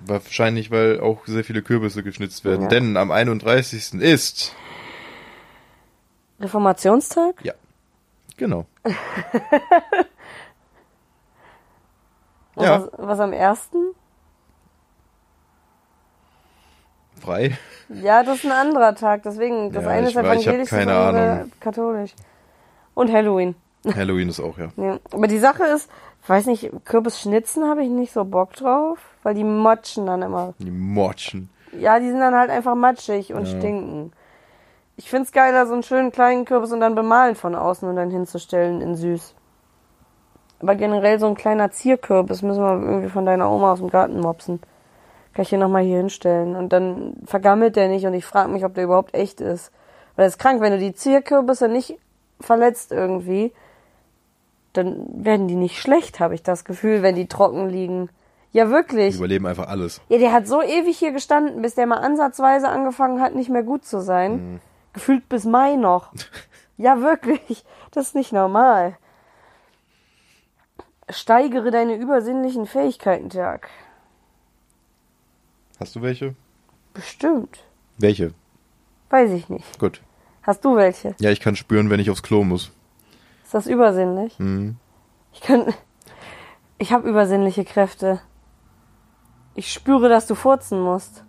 Wahrscheinlich, 0.00 0.72
weil 0.72 0.98
auch 1.00 1.24
sehr 1.26 1.44
viele 1.44 1.62
Kürbisse 1.62 2.02
geschnitzt 2.02 2.44
werden. 2.44 2.62
Ja. 2.62 2.68
Denn 2.68 2.96
am 2.96 3.12
31. 3.12 3.94
ist. 4.02 4.54
Reformationstag? 6.40 7.36
Ja. 7.44 7.52
Genau. 8.36 8.66
Ja. 12.56 12.82
was, 12.82 12.90
was 12.98 13.20
am 13.20 13.32
1.? 13.32 13.70
Frei. 17.22 17.56
Ja, 17.88 18.22
das 18.22 18.38
ist 18.38 18.44
ein 18.46 18.52
anderer 18.52 18.94
Tag, 18.94 19.22
deswegen. 19.22 19.72
Das 19.72 19.84
Ja, 19.84 19.90
eine 19.90 20.08
ist 20.08 20.16
evangelisch, 20.16 20.70
das 20.70 20.86
andere 20.86 21.46
katholisch. 21.60 22.14
Und 22.94 23.12
Halloween. 23.12 23.54
Halloween 23.94 24.28
ist 24.28 24.40
auch, 24.40 24.58
ja. 24.58 24.68
Ja. 24.76 24.98
Aber 25.12 25.26
die 25.26 25.38
Sache 25.38 25.64
ist, 25.64 25.90
ich 26.22 26.28
weiß 26.28 26.46
nicht, 26.46 26.70
Kürbisschnitzen 26.84 27.68
habe 27.68 27.82
ich 27.82 27.90
nicht 27.90 28.12
so 28.12 28.24
Bock 28.24 28.54
drauf, 28.54 28.98
weil 29.22 29.34
die 29.34 29.44
motschen 29.44 30.06
dann 30.06 30.22
immer. 30.22 30.54
Die 30.58 30.70
Motschen. 30.70 31.50
Ja, 31.78 31.98
die 31.98 32.08
sind 32.08 32.20
dann 32.20 32.34
halt 32.34 32.50
einfach 32.50 32.74
matschig 32.74 33.32
und 33.32 33.46
Ja. 33.48 33.58
stinken. 33.58 34.12
Ich 34.96 35.08
find's 35.08 35.32
geiler, 35.32 35.66
so 35.66 35.72
einen 35.72 35.82
schönen 35.82 36.12
kleinen 36.12 36.44
Kürbis 36.44 36.70
und 36.72 36.80
dann 36.80 36.94
bemalen 36.94 37.34
von 37.34 37.54
außen 37.54 37.88
und 37.88 37.96
dann 37.96 38.10
hinzustellen 38.10 38.80
in 38.82 38.94
süß. 38.94 39.34
Aber 40.60 40.74
generell 40.76 41.18
so 41.18 41.26
ein 41.26 41.34
kleiner 41.34 41.70
Zierkürbis 41.70 42.42
müssen 42.42 42.62
wir 42.62 42.72
irgendwie 42.88 43.08
von 43.08 43.26
deiner 43.26 43.50
Oma 43.50 43.72
aus 43.72 43.78
dem 43.80 43.90
Garten 43.90 44.20
mopsen. 44.20 44.60
Kann 45.34 45.42
ich 45.42 45.48
hier 45.48 45.58
nochmal 45.58 45.82
hier 45.82 45.96
hinstellen. 45.98 46.56
Und 46.56 46.72
dann 46.72 47.14
vergammelt 47.24 47.76
der 47.76 47.88
nicht 47.88 48.06
und 48.06 48.14
ich 48.14 48.24
frage 48.24 48.50
mich, 48.50 48.64
ob 48.64 48.74
der 48.74 48.84
überhaupt 48.84 49.14
echt 49.14 49.40
ist. 49.40 49.72
Weil 50.16 50.26
das 50.26 50.34
ist 50.34 50.38
krank, 50.38 50.60
wenn 50.60 50.72
du 50.72 50.78
die 50.78 50.94
Zierkürbisse 50.94 51.68
nicht 51.68 51.98
verletzt 52.40 52.92
irgendwie, 52.92 53.52
dann 54.72 55.24
werden 55.24 55.48
die 55.48 55.54
nicht 55.54 55.80
schlecht, 55.80 56.20
habe 56.20 56.34
ich 56.34 56.42
das 56.42 56.64
Gefühl, 56.64 57.02
wenn 57.02 57.14
die 57.14 57.28
trocken 57.28 57.68
liegen. 57.68 58.08
Ja, 58.52 58.66
Die 58.66 58.70
wirklich. 58.70 59.16
überleben 59.16 59.46
einfach 59.46 59.68
alles. 59.68 60.02
Ja, 60.08 60.18
der 60.18 60.32
hat 60.32 60.46
so 60.46 60.60
ewig 60.60 60.98
hier 60.98 61.12
gestanden, 61.12 61.62
bis 61.62 61.74
der 61.74 61.86
mal 61.86 61.98
ansatzweise 61.98 62.68
angefangen 62.68 63.20
hat, 63.22 63.34
nicht 63.34 63.48
mehr 63.48 63.62
gut 63.62 63.84
zu 63.86 64.00
sein. 64.00 64.60
Gefühlt 64.92 65.26
bis 65.30 65.44
Mai 65.44 65.76
noch. 65.76 66.12
ja, 66.76 67.00
wirklich. 67.00 67.64
Das 67.92 68.08
ist 68.08 68.14
nicht 68.14 68.32
normal. 68.32 68.96
Steigere 71.08 71.70
deine 71.70 71.96
übersinnlichen 71.96 72.66
Fähigkeiten, 72.66 73.30
Tag. 73.30 73.68
Hast 75.82 75.96
du 75.96 76.02
welche? 76.02 76.36
Bestimmt. 76.94 77.58
Welche? 77.98 78.32
Weiß 79.10 79.32
ich 79.32 79.48
nicht. 79.48 79.80
Gut. 79.80 80.00
Hast 80.44 80.64
du 80.64 80.76
welche? 80.76 81.16
Ja, 81.18 81.30
ich 81.30 81.40
kann 81.40 81.56
spüren, 81.56 81.90
wenn 81.90 81.98
ich 81.98 82.08
aufs 82.08 82.22
Klo 82.22 82.44
muss. 82.44 82.70
Ist 83.42 83.52
das 83.52 83.66
übersinnlich? 83.66 84.38
Mhm. 84.38 84.76
Ich 85.32 85.40
kann. 85.40 85.74
Ich 86.78 86.92
habe 86.92 87.08
übersinnliche 87.08 87.64
Kräfte. 87.64 88.20
Ich 89.56 89.72
spüre, 89.72 90.08
dass 90.08 90.28
du 90.28 90.36
furzen 90.36 90.80
musst. 90.80 91.24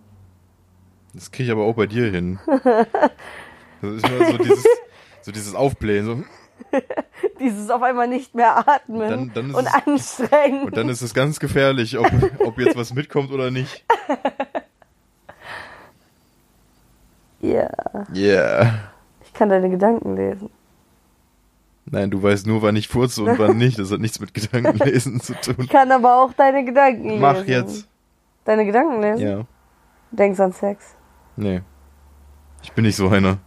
Das 1.16 1.32
kriege 1.32 1.46
ich 1.48 1.52
aber 1.52 1.64
auch 1.66 1.74
bei 1.76 1.88
dir 1.88 2.12
hin. 2.12 2.38
Das 3.82 3.92
ist 3.96 4.08
immer 4.08 4.26
so 4.32 4.38
dieses, 4.38 4.64
so 5.24 5.32
dieses 5.32 5.56
Aufblähen. 5.56 6.06
So. 6.06 6.24
Dieses 7.40 7.70
auf 7.70 7.82
einmal 7.82 8.08
nicht 8.08 8.34
mehr 8.36 8.66
atmen 8.70 9.10
Dann- 9.10 9.32
dann 9.34 9.56
und 9.56 9.66
es- 9.66 9.74
anstrengen. 9.74 10.64
Und 10.66 10.78
dann 10.78 10.88
ist 10.88 11.02
es 11.02 11.14
ganz 11.14 11.40
gefährlich, 11.40 11.98
ob, 11.98 12.08
ob 12.46 12.58
jetzt 12.60 12.78
was 12.78 12.94
mitkommt 12.94 13.32
oder 13.32 13.50
nicht. 13.52 13.84
Ja, 17.44 17.70
Yeah. 18.16 18.74
ich 19.22 19.34
kann 19.34 19.50
deine 19.50 19.70
Gedanken 19.70 20.16
lesen. 20.16 20.50
Nein, 21.86 22.10
du 22.10 22.24
weißt 22.24 22.48
nur, 22.48 22.62
wann 22.62 22.78
ich 22.78 22.88
furze 22.88 23.22
und 23.24 23.38
wann 23.38 23.58
nicht. 23.64 23.78
Das 23.78 23.92
hat 23.92 24.00
nichts 24.00 24.20
mit 24.22 24.34
Gedankenlesen 24.34 25.20
zu 25.20 25.34
tun. 25.34 25.56
Ich 25.60 25.70
kann 25.70 25.92
aber 25.92 26.24
auch 26.24 26.32
deine 26.34 26.64
Gedanken 26.64 27.04
lesen. 27.10 27.20
Mach 27.22 27.44
jetzt. 27.46 27.88
Deine 28.46 28.66
Gedanken 28.66 29.02
lesen? 29.02 29.20
Ja. 29.28 29.42
Denkst 30.12 30.40
an 30.40 30.54
Sex. 30.54 30.96
Nee. 31.36 31.62
Ich 32.62 32.72
bin 32.72 32.86
nicht 32.86 32.96
so 32.96 33.10
einer. 33.10 33.38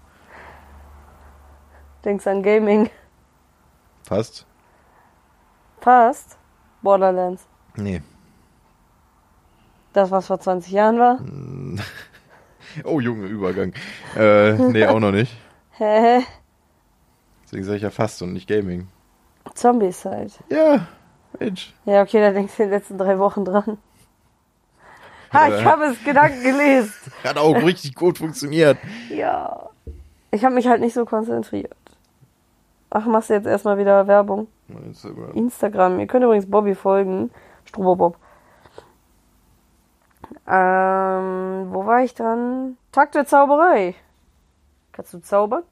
Denkst 2.05 2.27
an 2.27 2.43
Gaming. 2.43 2.91
Passt? 4.07 4.47
Fast. 5.81 6.37
Borderlands. 6.83 7.47
Nee. 7.77 8.03
Das, 9.95 10.11
was 10.11 10.27
vor 10.27 10.39
20 10.39 10.71
Jahren 10.73 10.99
war. 10.99 11.19
Oh, 12.85 13.01
Junge, 13.01 13.27
Übergang. 13.27 13.73
Äh, 14.17 14.53
nee, 14.53 14.87
auch 14.87 15.01
noch 15.01 15.12
nicht. 15.12 15.37
Hä? 15.73 16.21
Deswegen 17.45 17.65
sage 17.65 17.77
ich 17.77 17.83
ja 17.83 17.91
fast 17.91 18.23
und 18.23 18.33
nicht 18.33 18.49
Gaming. 18.49 18.89
Zombie-Side. 19.55 20.33
Ja, 20.51 20.87
Mensch. 21.39 21.73
Ja, 21.85 22.03
okay, 22.03 22.21
da 22.21 22.33
denkst 22.33 22.57
du 22.57 22.65
in 22.65 22.71
den 22.71 22.79
letzten 22.79 22.99
drei 22.99 23.19
Wochen 23.19 23.45
dran. 23.45 23.79
Ha, 25.33 25.49
ich 25.49 25.65
habe 25.65 25.87
es 25.87 26.03
Gedanken 26.05 26.41
gelesen. 26.41 26.95
Hat 27.25 27.37
auch 27.37 27.57
richtig 27.57 27.97
gut 27.97 28.17
funktioniert. 28.17 28.79
Ja. 29.11 29.71
Ich 30.31 30.45
habe 30.45 30.55
mich 30.55 30.69
halt 30.69 30.81
nicht 30.81 30.95
so 30.95 31.05
konzentriert. 31.05 31.77
Ach, 32.91 33.05
machst 33.07 33.29
du 33.29 33.35
jetzt 33.35 33.47
erstmal 33.47 33.77
wieder 33.77 34.07
Werbung? 34.07 34.47
Instagram. 35.35 35.99
Ihr 35.99 36.07
könnt 36.07 36.25
übrigens 36.25 36.49
Bobby 36.49 36.77
folgen. 36.77 37.31
Strobobob. 37.65 38.17
Ähm, 40.47 41.69
wo 41.73 41.87
war 41.87 42.03
ich 42.03 42.15
dran? 42.15 42.77
Tag 42.93 43.12
der 43.12 43.27
Zauberei. 43.27 43.95
Kannst 44.93 45.12
du 45.15 45.19
zaubern? 45.21 45.62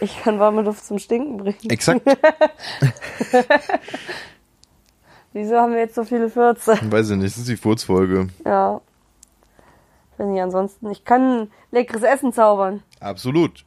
Ich 0.00 0.20
kann 0.20 0.40
warme 0.40 0.62
Luft 0.62 0.84
zum 0.84 0.98
Stinken 0.98 1.36
bringen. 1.36 1.70
Exakt. 1.70 2.04
Wieso 5.32 5.56
haben 5.56 5.72
wir 5.72 5.78
jetzt 5.78 5.94
so 5.94 6.02
viele 6.04 6.28
Fürze? 6.28 6.76
Weiß 6.90 7.10
ich 7.10 7.16
nicht, 7.16 7.36
das 7.36 7.38
ist 7.38 7.48
die 7.48 7.56
Furzfolge. 7.56 8.26
Ja. 8.44 8.80
Ich 10.12 10.18
weiß 10.18 10.26
nicht, 10.26 10.42
ansonsten. 10.42 10.90
Ich 10.90 11.04
kann 11.04 11.52
leckeres 11.70 12.02
Essen 12.02 12.32
zaubern. 12.32 12.82
Absolut. 12.98 13.64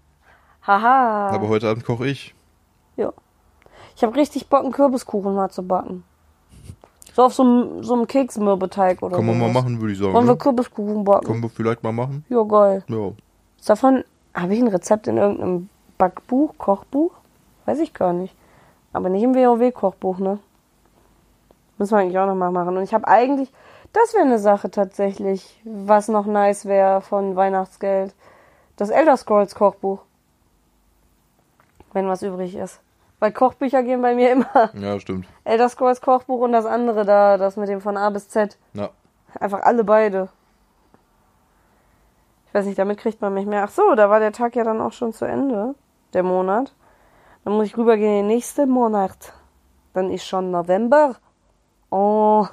Haha. 0.67 1.29
Aber 1.29 1.47
heute 1.47 1.69
Abend 1.69 1.85
koche 1.85 2.07
ich. 2.07 2.35
Ja. 2.97 3.13
Ich 3.95 4.03
habe 4.03 4.15
richtig 4.15 4.47
Bock, 4.49 4.63
einen 4.63 4.71
Kürbiskuchen 4.71 5.33
mal 5.35 5.49
zu 5.49 5.63
backen. 5.63 6.03
So 7.13 7.23
auf 7.23 7.33
so 7.33 7.43
einem, 7.43 7.83
so 7.83 7.93
einem 7.93 8.07
Keksmürbeteig 8.07 9.01
oder 9.01 9.15
Können 9.15 9.27
wir 9.29 9.35
mal 9.35 9.49
sowas. 9.49 9.63
machen, 9.63 9.79
würde 9.79 9.93
ich 9.93 9.99
sagen. 9.99 10.13
Wollen 10.13 10.25
wir 10.27 10.33
Ne? 10.33 10.37
Kürbiskuchen 10.37 11.03
backen? 11.05 11.25
Können 11.25 11.41
wir 11.43 11.49
vielleicht 11.49 11.81
mal 11.81 11.93
machen? 11.93 12.25
Ja, 12.29 12.43
geil. 12.43 12.83
Ja. 12.89 13.11
Ist 13.57 13.69
davon, 13.69 14.03
habe 14.33 14.53
ich 14.53 14.61
ein 14.61 14.67
Rezept 14.67 15.07
in 15.07 15.15
irgendeinem 15.17 15.69
Backbuch, 15.97 16.53
Kochbuch? 16.57 17.11
Weiß 17.65 17.79
ich 17.79 17.93
gar 17.93 18.11
nicht. 18.11 18.35
Aber 18.91 19.07
nicht 19.09 19.23
im 19.23 19.33
WoW-Kochbuch, 19.33 20.19
ne? 20.19 20.39
Müssen 21.77 21.91
wir 21.91 21.99
eigentlich 21.99 22.19
auch 22.19 22.27
noch 22.27 22.35
mal 22.35 22.51
machen. 22.51 22.75
Und 22.75 22.83
ich 22.83 22.93
habe 22.93 23.07
eigentlich, 23.07 23.51
das 23.93 24.13
wäre 24.13 24.23
eine 24.25 24.39
Sache 24.39 24.69
tatsächlich, 24.69 25.61
was 25.63 26.09
noch 26.09 26.25
nice 26.25 26.65
wäre 26.65 26.99
von 27.01 27.35
Weihnachtsgeld. 27.37 28.13
Das 28.75 28.89
Elder 28.89 29.15
Scrolls 29.15 29.55
Kochbuch. 29.55 29.99
Wenn 31.93 32.07
was 32.09 32.23
übrig 32.23 32.55
ist. 32.55 32.81
Weil 33.19 33.31
Kochbücher 33.31 33.83
gehen 33.83 34.01
bei 34.01 34.13
mir 34.13 34.31
immer. 34.31 34.69
Ja, 34.73 34.99
stimmt. 34.99 35.27
Elder 35.43 35.69
Scrolls 35.69 36.01
Kochbuch 36.01 36.41
und 36.41 36.51
das 36.51 36.65
andere 36.65 37.05
da, 37.05 37.37
das 37.37 37.55
mit 37.55 37.69
dem 37.69 37.81
von 37.81 37.97
A 37.97 38.09
bis 38.09 38.29
Z. 38.29 38.57
Ja. 38.73 38.89
Einfach 39.39 39.61
alle 39.61 39.83
beide. 39.83 40.29
Ich 42.47 42.53
weiß 42.53 42.65
nicht, 42.65 42.79
damit 42.79 42.99
kriegt 42.99 43.21
man 43.21 43.33
mich 43.33 43.45
mehr. 43.45 43.63
Ach 43.63 43.69
so, 43.69 43.95
da 43.95 44.09
war 44.09 44.19
der 44.19 44.31
Tag 44.31 44.55
ja 44.55 44.63
dann 44.63 44.81
auch 44.81 44.93
schon 44.93 45.13
zu 45.13 45.25
Ende. 45.25 45.75
Der 46.13 46.23
Monat. 46.23 46.73
Dann 47.43 47.53
muss 47.53 47.67
ich 47.67 47.77
rübergehen 47.77 48.11
in 48.11 48.27
den 48.27 48.27
nächsten 48.27 48.69
Monat. 48.69 49.33
Dann 49.93 50.09
ist 50.09 50.25
schon 50.25 50.51
November. 50.51 51.15
Oh. 51.89 52.47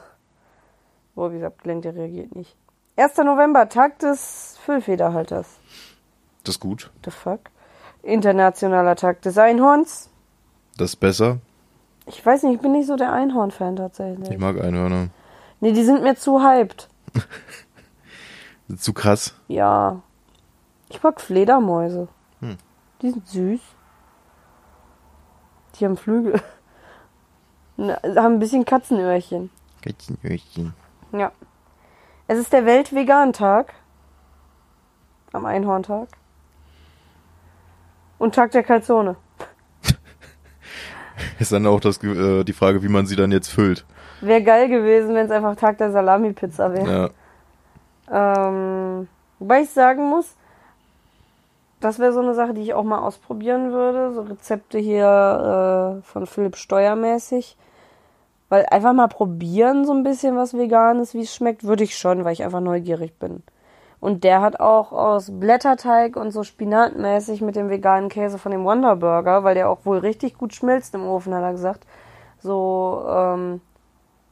Boah, 1.15 1.31
wie 1.31 1.37
gesagt, 1.37 1.63
Glenn, 1.63 1.83
der 1.83 1.95
reagiert 1.95 2.35
nicht. 2.35 2.57
1. 2.97 3.17
November, 3.19 3.69
Tag 3.69 3.99
des 4.01 4.59
Füllfederhalters. 4.65 5.59
Das 6.45 6.57
ist 6.57 6.61
gut. 6.61 6.91
The 7.05 7.11
fuck? 7.11 7.41
Internationaler 8.03 8.97
Tag 8.97 9.23
des 9.23 9.39
Einhorns. 9.39 10.12
Das 10.83 10.95
ist 10.95 10.97
besser. 10.97 11.39
Ich 12.07 12.27
weiß 12.27 12.43
nicht, 12.43 12.57
ich 12.57 12.61
bin 12.61 12.73
nicht 12.73 12.89
so 12.89 12.97
der 12.97 13.13
Einhorn-Fan 13.13 13.77
tatsächlich. 13.77 14.29
Ich 14.29 14.39
mag 14.39 14.61
Einhörner. 14.61 15.11
Nee, 15.61 15.71
die 15.71 15.85
sind 15.85 16.03
mir 16.03 16.17
zu 16.17 16.43
hyped. 16.43 16.89
Zu 18.79 18.93
krass. 18.93 19.33
Ja. 19.47 20.03
Ich 20.89 21.01
mag 21.01 21.21
Fledermäuse. 21.21 22.09
Hm. 22.41 22.57
Die 23.01 23.11
sind 23.11 23.29
süß. 23.29 23.61
Die 25.77 25.85
haben 25.85 25.97
Flügel. 25.97 26.43
Na, 27.77 28.01
haben 28.03 28.35
ein 28.35 28.39
bisschen 28.41 28.65
Katzenöhrchen. 28.65 29.51
Kätzchenöhrchen. 29.83 30.75
Ja. 31.13 31.31
Es 32.27 32.41
ist 32.41 32.53
der 32.53 32.67
Weltvegan-Tag. 32.67 33.73
Am 35.33 35.45
Einhorntag. 35.47 36.09
Und 38.19 38.35
Tag 38.35 38.51
der 38.51 38.65
Kalzone. 38.65 39.15
Ist 41.39 41.53
dann 41.53 41.67
auch 41.67 41.81
das, 41.81 42.03
äh, 42.03 42.45
die 42.45 42.53
Frage, 42.53 42.83
wie 42.83 42.89
man 42.89 43.07
sie 43.07 43.17
dann 43.17 43.33
jetzt 43.33 43.49
füllt. 43.49 43.85
Wäre 44.21 44.43
geil 44.43 44.69
gewesen, 44.69 45.15
wenn 45.15 45.27
es 45.27 45.33
einfach 45.33 45.57
Tag 45.57 45.79
der 45.79 45.91
Salami-Pizza 45.91 46.73
wäre. 46.73 47.11
Ja. 48.11 48.47
Ähm, 48.49 49.09
wobei 49.39 49.63
ich 49.63 49.71
sagen 49.71 50.09
muss, 50.09 50.35
das 51.81 51.99
wäre 51.99 52.13
so 52.13 52.21
eine 52.21 52.35
Sache, 52.35 52.55
die 52.55 52.63
ich 52.63 52.75
auch 52.75 52.85
mal 52.85 53.01
ausprobieren 53.01 53.73
würde. 53.73 54.13
So 54.13 54.23
Rezepte 54.23 54.79
hier 54.79 56.01
äh, 56.01 56.07
von 56.07 56.27
Philipp 56.27 56.57
Steuermäßig. 56.57 57.57
Weil 58.49 58.67
einfach 58.67 58.93
mal 58.93 59.09
probieren, 59.09 59.85
so 59.85 59.93
ein 59.93 60.05
bisschen 60.05 60.37
was 60.37 60.55
Veganes, 60.57 61.15
wie 61.15 61.23
es 61.23 61.35
schmeckt, 61.35 61.65
würde 61.65 61.85
ich 61.85 61.97
schon, 61.99 62.25
weil 62.25 62.35
ich 62.35 62.45
einfach 62.45 62.61
neugierig 62.61 63.19
bin. 63.19 63.43
Und 64.03 64.25
der 64.25 64.41
hat 64.41 64.59
auch 64.59 64.91
aus 64.91 65.31
Blätterteig 65.31 66.17
und 66.17 66.33
so 66.33 66.43
spinatmäßig 66.43 67.41
mit 67.41 67.55
dem 67.55 67.71
veganen 67.71 68.09
Käse 68.09 68.37
von 68.37 68.51
dem 68.51 68.65
Wonder 68.65 68.97
Burger, 68.97 69.45
weil 69.45 69.55
der 69.55 69.71
auch 69.71 69.79
wohl 69.85 69.99
richtig 69.99 70.37
gut 70.37 70.55
schmilzt 70.55 70.97
im 70.97 71.07
Ofen, 71.07 71.33
hat 71.33 71.45
er 71.45 71.53
gesagt, 71.53 71.87
so 72.41 73.07
ähm, 73.09 73.61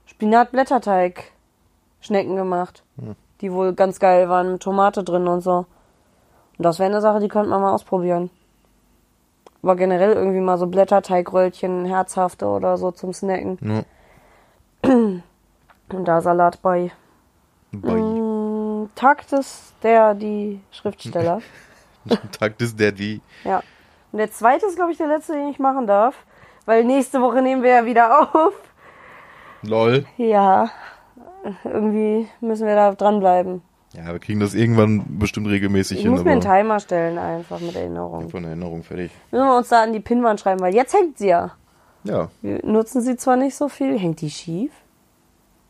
Spinat-Blätterteig-Schnecken 0.07 2.35
gemacht, 2.35 2.83
die 3.41 3.53
wohl 3.53 3.73
ganz 3.75 4.01
geil 4.01 4.29
waren, 4.29 4.51
mit 4.51 4.61
Tomate 4.61 5.05
drin 5.05 5.29
und 5.29 5.43
so. 5.43 5.67
Und 6.59 6.65
das 6.65 6.81
wäre 6.81 6.91
eine 6.91 7.01
Sache, 7.01 7.21
die 7.21 7.29
könnte 7.29 7.51
man 7.51 7.63
mal 7.63 7.73
ausprobieren. 7.73 8.29
Aber 9.63 9.77
generell 9.77 10.15
irgendwie 10.15 10.41
mal 10.41 10.59
so 10.59 10.67
Blätterteigröllchen, 10.67 11.85
herzhafte 11.85 12.47
oder 12.47 12.77
so 12.77 12.91
zum 12.91 13.13
Snacken. 13.13 13.57
ja. 13.63 13.85
Und 14.83 15.23
da 15.91 16.21
Salat 16.21 16.61
bei. 16.61 16.91
Bei. 17.71 17.93
Tag 19.01 19.27
des, 19.29 19.73
der, 19.83 20.15
die 20.15 20.61
Schriftsteller. 20.73 21.41
Tag 22.39 22.59
des 22.59 22.77
Daddy. 22.77 23.21
Ja. 23.45 23.63
Und 24.13 24.19
der 24.19 24.31
zweite 24.31 24.67
ist, 24.67 24.77
glaube 24.77 24.93
ich, 24.93 24.99
der 24.99 25.07
letzte, 25.07 25.33
den 25.35 25.49
ich 25.49 25.59
machen 25.59 25.87
darf. 25.87 26.15
Weil 26.67 26.85
nächste 26.85 27.21
Woche 27.23 27.41
nehmen 27.43 27.63
wir 27.63 27.71
ja 27.71 27.85
wieder 27.87 28.35
auf. 28.35 28.53
Lol. 29.63 30.05
Ja. 30.17 30.71
Irgendwie 31.65 32.29
müssen 32.41 32.67
wir 32.67 32.75
da 32.75 32.93
dranbleiben. 32.93 33.63
Ja, 33.95 34.13
wir 34.13 34.19
kriegen 34.19 34.39
das 34.41 34.55
irgendwann 34.55 35.05
bestimmt 35.19 35.49
regelmäßig 35.49 35.99
Ich 35.99 36.03
hin. 36.05 36.13
muss 36.13 36.23
mir 36.23 36.33
einen 36.33 36.41
Timer 36.43 36.79
stellen, 36.79 37.19
einfach 37.19 37.59
mit 37.61 37.75
Erinnerung. 37.75 38.29
von 38.29 38.45
Erinnerung 38.45 38.83
fertig. 38.85 39.11
Müssen 39.31 39.47
wir 39.47 39.57
uns 39.57 39.69
da 39.69 39.83
an 39.83 39.93
die 39.93 40.01
Pinnwand 40.01 40.39
schreiben, 40.41 40.61
weil 40.61 40.75
jetzt 40.75 40.95
hängt 40.95 41.19
sie 41.19 41.29
ja. 41.29 41.53
Ja, 42.05 42.29
Wir 42.43 42.61
nutzen 42.65 43.01
sie 43.03 43.17
zwar 43.17 43.37
nicht 43.37 43.57
so 43.57 43.69
viel. 43.69 43.99
Hängt 43.99 44.21
die 44.21 44.31
schief? 44.31 44.73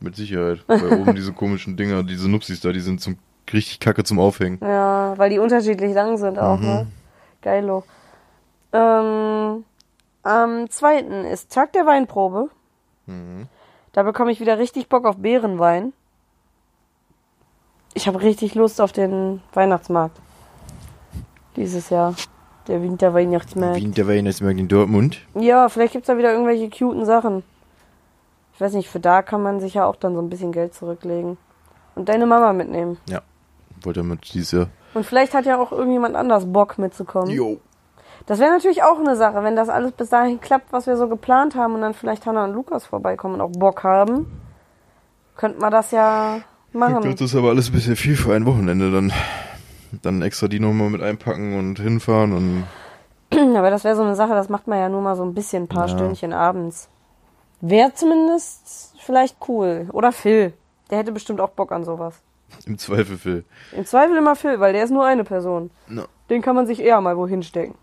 Mit 0.02 0.16
Sicherheit. 0.16 0.64
Weil 0.66 1.00
oben 1.00 1.14
diese 1.16 1.32
komischen 1.32 1.76
Dinger, 1.76 2.02
diese 2.02 2.28
Nupsis 2.30 2.60
da, 2.60 2.72
die 2.72 2.80
sind 2.80 3.00
zum 3.00 3.16
richtig 3.52 3.80
kacke 3.80 4.04
zum 4.04 4.18
Aufhängen. 4.20 4.58
Ja, 4.62 5.14
weil 5.16 5.30
die 5.30 5.38
unterschiedlich 5.38 5.92
lang 5.94 6.16
sind 6.18 6.38
auch, 6.38 6.58
Mhm. 6.58 6.64
ne? 6.66 6.86
Geilo. 7.42 7.84
Ähm, 8.72 9.64
am 10.22 10.70
zweiten 10.70 11.24
ist 11.24 11.50
Tag 11.52 11.72
der 11.72 11.86
Weinprobe. 11.86 12.48
Mhm. 13.06 13.46
Da 13.92 14.02
bekomme 14.04 14.30
ich 14.30 14.38
wieder 14.40 14.58
richtig 14.58 14.88
Bock 14.88 15.04
auf 15.04 15.16
Beerenwein. 15.16 15.92
Ich 17.94 18.06
habe 18.06 18.22
richtig 18.22 18.54
Lust 18.54 18.80
auf 18.80 18.92
den 18.92 19.42
Weihnachtsmarkt. 19.52 20.16
Dieses 21.56 21.90
Jahr. 21.90 22.14
Der 22.68 22.82
Winterweihnachtsmarkt. 22.82 23.78
Wie 23.78 23.88
der 23.88 24.06
Weihnachtsmarkt 24.06 24.60
in 24.60 24.68
Dortmund. 24.68 25.18
Ja, 25.34 25.68
vielleicht 25.68 25.94
gibt's 25.94 26.06
da 26.06 26.16
wieder 26.16 26.30
irgendwelche 26.32 26.68
cuten 26.70 27.04
Sachen. 27.04 27.42
Ich 28.60 28.62
weiß 28.62 28.74
nicht, 28.74 28.90
für 28.90 29.00
da 29.00 29.22
kann 29.22 29.42
man 29.42 29.58
sich 29.58 29.72
ja 29.72 29.86
auch 29.86 29.96
dann 29.96 30.14
so 30.14 30.20
ein 30.20 30.28
bisschen 30.28 30.52
Geld 30.52 30.74
zurücklegen. 30.74 31.38
Und 31.94 32.10
deine 32.10 32.26
Mama 32.26 32.52
mitnehmen. 32.52 32.98
Ja. 33.08 33.22
Wollte 33.82 34.00
damit 34.00 34.34
dieses 34.34 34.52
Jahr. 34.52 34.66
Und 34.92 35.06
vielleicht 35.06 35.32
hat 35.32 35.46
ja 35.46 35.58
auch 35.58 35.72
irgendjemand 35.72 36.14
anders 36.14 36.44
Bock 36.44 36.76
mitzukommen. 36.76 37.30
Jo. 37.30 37.58
Das 38.26 38.38
wäre 38.38 38.50
natürlich 38.50 38.82
auch 38.82 38.98
eine 38.98 39.16
Sache, 39.16 39.42
wenn 39.44 39.56
das 39.56 39.70
alles 39.70 39.92
bis 39.92 40.10
dahin 40.10 40.42
klappt, 40.42 40.74
was 40.74 40.86
wir 40.86 40.98
so 40.98 41.08
geplant 41.08 41.54
haben 41.54 41.74
und 41.74 41.80
dann 41.80 41.94
vielleicht 41.94 42.26
Hanna 42.26 42.44
und 42.44 42.52
Lukas 42.52 42.84
vorbeikommen 42.84 43.36
und 43.36 43.40
auch 43.40 43.58
Bock 43.58 43.82
haben. 43.82 44.26
Könnte 45.38 45.58
man 45.58 45.70
das 45.72 45.90
ja 45.90 46.40
machen. 46.74 47.00
Das 47.00 47.18
ist 47.18 47.34
aber 47.34 47.48
alles 47.48 47.70
ein 47.70 47.72
bisschen 47.72 47.96
viel 47.96 48.14
für 48.14 48.34
ein 48.34 48.44
Wochenende. 48.44 48.92
Dann, 48.92 49.10
dann 50.02 50.20
extra 50.20 50.48
die 50.48 50.60
nochmal 50.60 50.90
mit 50.90 51.00
einpacken 51.00 51.58
und 51.58 51.78
hinfahren 51.78 52.34
und 52.34 52.64
Aber 53.56 53.70
das 53.70 53.84
wäre 53.84 53.96
so 53.96 54.02
eine 54.02 54.16
Sache, 54.16 54.34
das 54.34 54.50
macht 54.50 54.66
man 54.66 54.78
ja 54.78 54.90
nur 54.90 55.00
mal 55.00 55.16
so 55.16 55.22
ein 55.22 55.32
bisschen, 55.32 55.62
ein 55.62 55.68
paar 55.68 55.88
Ja. 55.88 55.96
Stündchen 55.96 56.34
abends. 56.34 56.90
Wäre 57.60 57.92
zumindest 57.94 58.94
vielleicht 58.98 59.36
cool. 59.48 59.88
Oder 59.92 60.12
Phil. 60.12 60.52
Der 60.90 60.98
hätte 60.98 61.12
bestimmt 61.12 61.40
auch 61.40 61.50
Bock 61.50 61.72
an 61.72 61.84
sowas. 61.84 62.14
im 62.66 62.78
Zweifel 62.78 63.18
Phil. 63.18 63.44
Im 63.72 63.84
Zweifel 63.86 64.16
immer 64.16 64.34
Phil, 64.34 64.58
weil 64.60 64.72
der 64.72 64.84
ist 64.84 64.90
nur 64.90 65.04
eine 65.04 65.24
Person. 65.24 65.70
No. 65.88 66.04
Den 66.30 66.42
kann 66.42 66.56
man 66.56 66.66
sich 66.66 66.80
eher 66.80 67.00
mal 67.00 67.16
wohin 67.16 67.42
stecken. 67.42 67.74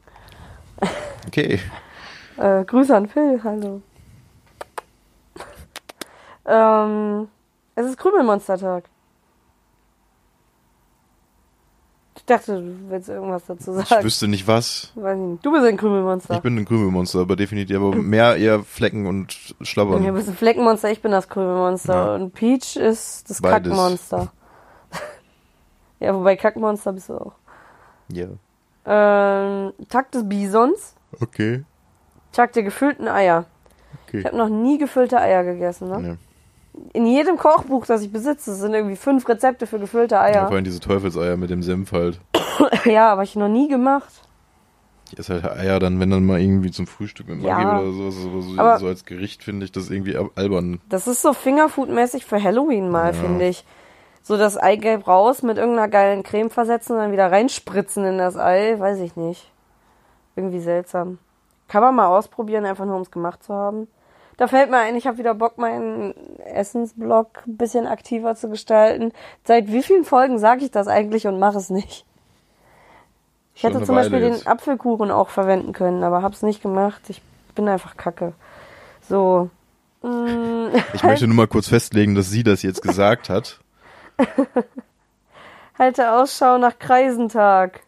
Okay. 1.27 1.59
Äh, 2.37 2.65
Grüße 2.65 2.95
an 2.95 3.07
Phil, 3.07 3.41
hallo. 3.43 3.81
ähm, 6.45 7.27
es 7.73 7.87
ist 7.87 7.97
Krümelmonstertag. 7.97 8.83
Ich 12.15 12.16
dachte, 12.27 12.61
du 12.61 12.89
willst 12.89 13.09
irgendwas 13.09 13.45
dazu 13.45 13.79
Ich 13.79 13.87
sagen. 13.87 14.03
wüsste 14.03 14.27
nicht 14.27 14.47
was. 14.47 14.93
Ich. 14.95 15.41
Du 15.41 15.51
bist 15.51 15.65
ein 15.65 15.77
Krümelmonster. 15.77 16.35
Ich 16.35 16.41
bin 16.41 16.57
ein 16.57 16.65
Krümelmonster, 16.65 17.19
aber 17.21 17.35
definitiv 17.35 17.75
aber 17.75 17.95
mehr 17.95 18.37
eher 18.37 18.63
Flecken 18.63 19.07
und 19.07 19.33
Schlabbern. 19.61 20.05
Du 20.05 20.11
bist 20.13 20.29
ein 20.29 20.35
Fleckenmonster, 20.35 20.91
ich 20.91 21.01
bin 21.01 21.11
das 21.11 21.27
Krümelmonster. 21.29 21.93
Ja. 21.93 22.15
Und 22.15 22.33
Peach 22.33 22.75
ist 22.75 23.29
das 23.29 23.41
Beides. 23.41 23.69
Kackmonster. 23.71 24.31
ja, 25.99 26.13
wobei 26.13 26.35
Kackmonster 26.35 26.93
bist 26.93 27.09
du 27.09 27.15
auch. 27.15 27.33
Ja. 28.11 28.27
Ähm, 28.85 29.73
Tag 29.89 30.11
des 30.11 30.27
Bisons. 30.29 30.95
Okay. 31.19 31.63
Tag 32.31 32.53
der 32.53 32.63
gefüllten 32.63 33.07
Eier. 33.07 33.45
Okay. 34.07 34.19
Ich 34.19 34.25
habe 34.25 34.37
noch 34.37 34.49
nie 34.49 34.77
gefüllte 34.77 35.19
Eier 35.19 35.43
gegessen, 35.43 35.89
ne? 35.89 36.07
Ja. 36.09 36.15
In 36.93 37.05
jedem 37.05 37.37
Kochbuch, 37.37 37.85
das 37.85 38.01
ich 38.01 38.11
besitze, 38.11 38.55
sind 38.55 38.73
irgendwie 38.73 38.95
fünf 38.95 39.27
Rezepte 39.27 39.67
für 39.67 39.79
gefüllte 39.79 40.15
Ja. 40.15 40.21
Eier. 40.21 40.47
Vor 40.47 40.55
allem 40.55 40.63
diese 40.63 40.79
Teufelseier 40.79 41.37
mit 41.37 41.49
dem 41.49 41.63
Senf 41.63 41.91
halt. 41.91 42.19
Ja, 42.85 43.11
aber 43.11 43.23
ich 43.23 43.35
noch 43.35 43.47
nie 43.49 43.67
gemacht. 43.67 44.11
Ich 45.11 45.19
esse 45.19 45.33
halt 45.41 45.45
Eier 45.45 45.79
dann, 45.79 45.99
wenn 45.99 46.09
dann 46.09 46.25
mal 46.25 46.39
irgendwie 46.39 46.71
zum 46.71 46.85
Frühstück 46.87 47.27
mit 47.29 47.41
Maggi 47.41 47.61
Ja. 47.63 47.79
oder 47.79 47.91
sowas. 47.91 48.15
So, 48.15 48.59
Aber- 48.61 48.77
so 48.79 48.87
als 48.87 49.05
Gericht 49.05 49.43
finde 49.43 49.65
ich 49.65 49.71
das 49.71 49.89
irgendwie 49.89 50.17
albern. 50.35 50.81
Das 50.89 51.07
ist 51.07 51.21
so 51.21 51.33
Fingerfood-mäßig 51.33 52.25
für 52.25 52.41
Halloween 52.41 52.89
mal, 52.89 53.07
Ja. 53.07 53.13
finde 53.13 53.47
ich. 53.47 53.63
So 54.23 54.35
das 54.37 54.57
Eigelb 54.57 55.07
raus 55.07 55.43
mit 55.43 55.57
irgendeiner 55.57 55.87
geilen 55.87 56.23
Creme 56.23 56.49
versetzen 56.49 56.93
und 56.93 56.99
dann 56.99 57.11
wieder 57.13 57.31
reinspritzen 57.31 58.03
in 58.05 58.17
das 58.17 58.35
Ei, 58.37 58.75
weiß 58.77 58.99
ich 58.99 59.15
nicht. 59.15 59.51
Irgendwie 60.35 60.59
seltsam. 60.59 61.19
Kann 61.69 61.81
man 61.83 61.95
mal 61.95 62.07
ausprobieren, 62.07 62.65
einfach 62.65 62.85
nur 62.85 62.95
um 62.97 63.01
es 63.03 63.11
gemacht 63.11 63.43
zu 63.43 63.53
haben. 63.53 63.87
Da 64.38 64.47
fällt 64.47 64.69
mir 64.69 64.78
ein, 64.78 64.95
ich 64.95 65.08
habe 65.08 65.17
wieder 65.17 65.34
Bock, 65.34 65.58
meinen 65.58 66.13
Essensblog 66.39 67.43
ein 67.47 67.58
bisschen 67.58 67.88
aktiver 67.88 68.36
zu 68.36 68.50
gestalten. 68.50 69.12
Seit 69.43 69.67
wie 69.71 69.82
vielen 69.82 70.06
Folgen 70.06 70.38
sage 70.39 70.63
ich 70.63 70.71
das 70.71 70.88
eigentlich 70.88 71.26
und 71.28 71.39
mache 71.39 71.58
es 71.58 71.69
nicht? 71.71 72.06
Ich 73.56 73.62
Schon 73.62 73.73
hätte 73.73 73.84
zum 73.84 73.95
Beispiel 73.95 74.21
Weile 74.21 74.30
den 74.30 74.34
jetzt. 74.34 74.47
Apfelkuchen 74.47 75.10
auch 75.10 75.30
verwenden 75.30 75.73
können, 75.73 76.04
aber 76.04 76.21
hab's 76.21 76.43
nicht 76.43 76.62
gemacht. 76.62 77.02
Ich 77.10 77.21
bin 77.56 77.67
einfach 77.67 77.97
kacke. 77.97 78.34
So. 79.10 79.50
Mm, 80.04 80.67
Ich 80.93 81.04
möchte 81.04 81.26
nur 81.26 81.36
mal 81.36 81.47
kurz 81.47 81.67
festlegen, 81.67 82.13
dass 82.13 82.30
sie 82.30 82.43
das 82.43 82.62
jetzt 82.62 82.84
gesagt 82.84 83.30
hat. 83.30 83.60
Halte 85.80 86.12
Ausschau 86.13 86.58
nach 86.60 86.78
Kreisentag. 86.80 87.82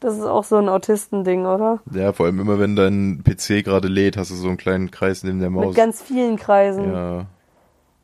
Das 0.00 0.16
ist 0.16 0.24
auch 0.24 0.44
so 0.44 0.56
ein 0.56 0.68
Autistending, 0.68 1.46
oder? 1.46 1.80
Ja, 1.92 2.12
vor 2.12 2.26
allem 2.26 2.40
immer, 2.40 2.58
wenn 2.58 2.76
dein 2.76 3.22
PC 3.24 3.64
gerade 3.64 3.88
lädt, 3.88 4.16
hast 4.16 4.30
du 4.30 4.34
so 4.34 4.48
einen 4.48 4.56
kleinen 4.58 4.90
Kreis 4.90 5.22
neben 5.24 5.40
der 5.40 5.50
Mit 5.50 5.64
Maus. 5.64 5.74
ganz 5.74 6.02
vielen 6.02 6.36
Kreisen. 6.36 6.92
ja. 6.92 7.26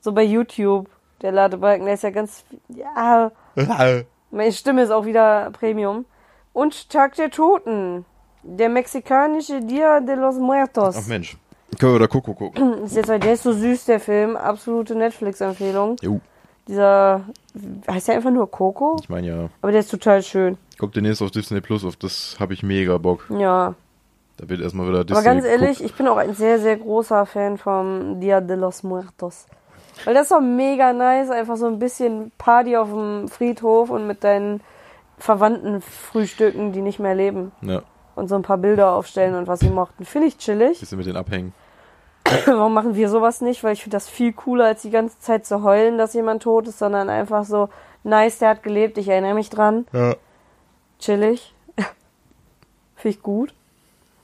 So 0.01 0.13
bei 0.13 0.23
YouTube. 0.23 0.89
Der 1.21 1.33
Ladebalken, 1.33 1.85
der 1.85 1.95
ist 1.95 2.03
ja 2.03 2.09
ganz. 2.11 2.45
Ja, 2.69 3.31
meine 4.31 4.53
Stimme 4.53 4.83
ist 4.83 4.91
auch 4.91 5.05
wieder 5.05 5.51
Premium. 5.51 6.07
Und 6.55 6.89
Tag 6.89 7.17
der 7.17 7.31
Toten. 7.31 8.07
Der 8.43 8.71
mexikanische 8.71 9.61
Dia 9.61 10.01
de 10.01 10.15
los 10.15 10.37
Muertos. 10.37 10.97
Ach 10.97 11.07
Mensch. 11.07 11.37
Können 11.79 11.93
wir 11.93 11.99
da 11.99 12.07
Coco 12.07 12.33
gucken? 12.33 12.79
Ist 12.85 12.97
jetzt, 12.97 13.09
der 13.09 13.33
ist 13.33 13.43
so 13.43 13.53
süß, 13.53 13.85
der 13.85 14.01
Film. 14.01 14.37
Absolute 14.37 14.95
Netflix-Empfehlung. 14.95 15.97
Jo. 16.01 16.21
Dieser. 16.67 17.25
Heißt 17.91 18.09
der 18.09 18.15
einfach 18.17 18.31
nur 18.31 18.51
Coco? 18.51 18.97
Ich 19.03 19.09
meine 19.11 19.27
ja. 19.27 19.49
Aber 19.61 19.73
der 19.73 19.81
ist 19.81 19.91
total 19.91 20.23
schön. 20.23 20.57
Guck 20.81 20.93
demnächst 20.93 21.21
auf 21.21 21.31
Disney 21.31 21.61
Plus, 21.61 21.85
auf 21.85 21.97
das 21.97 22.39
habe 22.41 22.55
ich 22.55 22.63
mega 22.63 22.97
Bock. 22.97 23.27
Ja. 23.29 23.75
Da 24.39 24.49
wird 24.49 24.63
erstmal 24.63 24.89
wieder 24.89 25.05
Disney 25.05 25.19
Aber 25.19 25.25
ganz 25.25 25.45
geguckt. 25.45 25.63
ehrlich, 25.63 25.85
ich 25.85 25.95
bin 25.95 26.09
auch 26.09 26.17
ein 26.17 26.33
sehr, 26.33 26.59
sehr 26.59 26.79
großer 26.79 27.27
Fan 27.27 27.59
vom 27.59 28.19
Dia 28.19 28.41
de 28.41 28.57
los 28.57 28.83
Muertos. 28.83 29.45
Weil 30.07 30.15
das 30.15 30.23
ist 30.25 30.31
doch 30.33 30.41
mega 30.41 30.95
nice, 30.95 31.29
einfach 31.29 31.59
so 31.59 31.67
ein 31.67 31.79
bisschen 31.79 32.33
Party 32.39 32.79
auf 32.79 32.89
dem 32.89 33.29
Friedhof 33.29 33.91
und 33.91 34.07
mit 34.07 34.25
deinen 34.25 34.63
Verwandten 35.19 35.83
frühstücken, 35.83 36.73
die 36.73 36.81
nicht 36.81 36.99
mehr 36.99 37.15
leben. 37.15 37.53
Ja, 37.61 37.83
Und 38.15 38.29
so 38.29 38.37
ein 38.37 38.43
paar 38.43 38.57
Bilder 38.57 38.95
aufstellen 38.95 39.35
und 39.35 39.49
was 39.49 39.61
sie 39.61 39.69
mochten. 39.69 40.07
Finde 40.07 40.29
ich 40.29 40.39
chillig. 40.39 40.81
bisschen 40.81 40.97
mit 40.97 41.07
den 41.07 41.17
Abhängen. 41.17 41.53
Warum 42.47 42.73
machen 42.73 42.95
wir 42.95 43.11
sowas 43.11 43.43
nicht? 43.43 43.63
Weil 43.63 43.75
ich 43.75 43.83
finde 43.83 43.97
das 43.97 44.09
viel 44.09 44.33
cooler, 44.33 44.65
als 44.65 44.81
die 44.81 44.91
ganze 44.91 45.21
Zeit 45.21 45.45
zu 45.45 45.63
heulen, 45.63 45.99
dass 45.99 46.15
jemand 46.15 46.43
tot 46.45 46.67
ist, 46.69 46.79
sondern 46.79 47.11
einfach 47.11 47.45
so, 47.45 47.69
nice, 48.03 48.39
der 48.39 48.49
hat 48.49 48.63
gelebt, 48.63 48.97
ich 48.97 49.09
erinnere 49.09 49.35
mich 49.35 49.51
dran. 49.51 49.87
Ja. 49.93 50.15
Chillig. 51.01 51.55
Finde 52.97 53.17
ich 53.17 53.23
gut. 53.23 53.55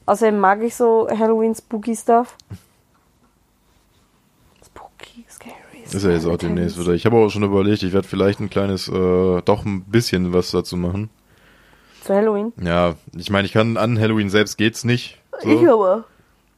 Außerdem 0.07 0.39
mag 0.39 0.63
ich 0.63 0.77
so 0.77 1.09
Halloween 1.11 1.55
Spooky 1.55 1.97
Stuff. 1.97 2.37
Spooky, 4.65 5.25
scary. 5.29 5.55
Ist 5.85 6.05
ja 6.05 6.11
jetzt 6.11 6.27
auch 6.27 6.37
demnächst 6.37 6.79
wieder. 6.79 6.93
Ich 6.93 7.07
habe 7.07 7.17
auch 7.17 7.29
schon 7.29 7.43
überlegt, 7.43 7.83
ich 7.83 7.93
werde 7.93 8.07
vielleicht 8.07 8.41
ein 8.41 8.51
kleines, 8.51 8.89
äh, 8.89 9.43
doch 9.43 9.65
ein 9.65 9.83
bisschen 9.83 10.33
was 10.33 10.53
dazu 10.53 10.77
machen. 10.77 11.11
Zu 12.03 12.15
Halloween? 12.15 12.53
Ja, 12.63 12.95
ich 13.17 13.31
meine, 13.31 13.47
ich 13.47 13.53
kann 13.53 13.77
an 13.77 13.99
Halloween 13.99 14.31
selbst 14.31 14.57
geht's 14.57 14.85
nicht. 14.85 15.21
Ich 15.43 15.61
So. 15.61 15.73
aber. 15.73 16.05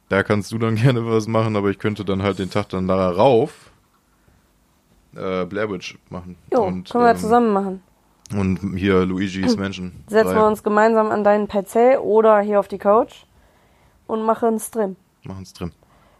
Da 0.09 0.23
kannst 0.23 0.51
du 0.51 0.57
dann 0.59 0.75
gerne 0.83 1.05
was 1.07 1.27
machen, 1.27 1.55
aber 1.55 1.69
ich 1.69 1.79
könnte 1.79 2.05
dann 2.05 2.21
halt 2.21 2.37
den 2.37 2.51
Tag 2.51 2.69
dann 2.69 2.87
darauf 2.87 3.71
äh, 5.15 5.45
Blair 5.45 5.71
Witch 5.71 5.97
machen. 6.09 6.35
Jo, 6.53 6.63
und, 6.63 6.89
können 6.89 7.03
wir 7.03 7.11
ähm, 7.11 7.17
zusammen 7.17 7.53
machen. 7.53 7.83
Und 8.31 8.75
hier 8.77 9.05
Luigi's 9.05 9.57
Mansion. 9.57 9.91
Setzen 10.07 10.35
wir 10.35 10.45
uns 10.45 10.63
gemeinsam 10.63 11.11
an 11.11 11.23
deinen 11.23 11.47
PC 11.47 11.99
oder 12.01 12.39
hier 12.39 12.59
auf 12.59 12.67
die 12.67 12.77
Couch 12.77 13.25
und 14.07 14.23
machen 14.23 14.49
einen 14.49 14.59
Stream. 14.59 14.95
Machen's 15.23 15.53
drin. 15.53 15.71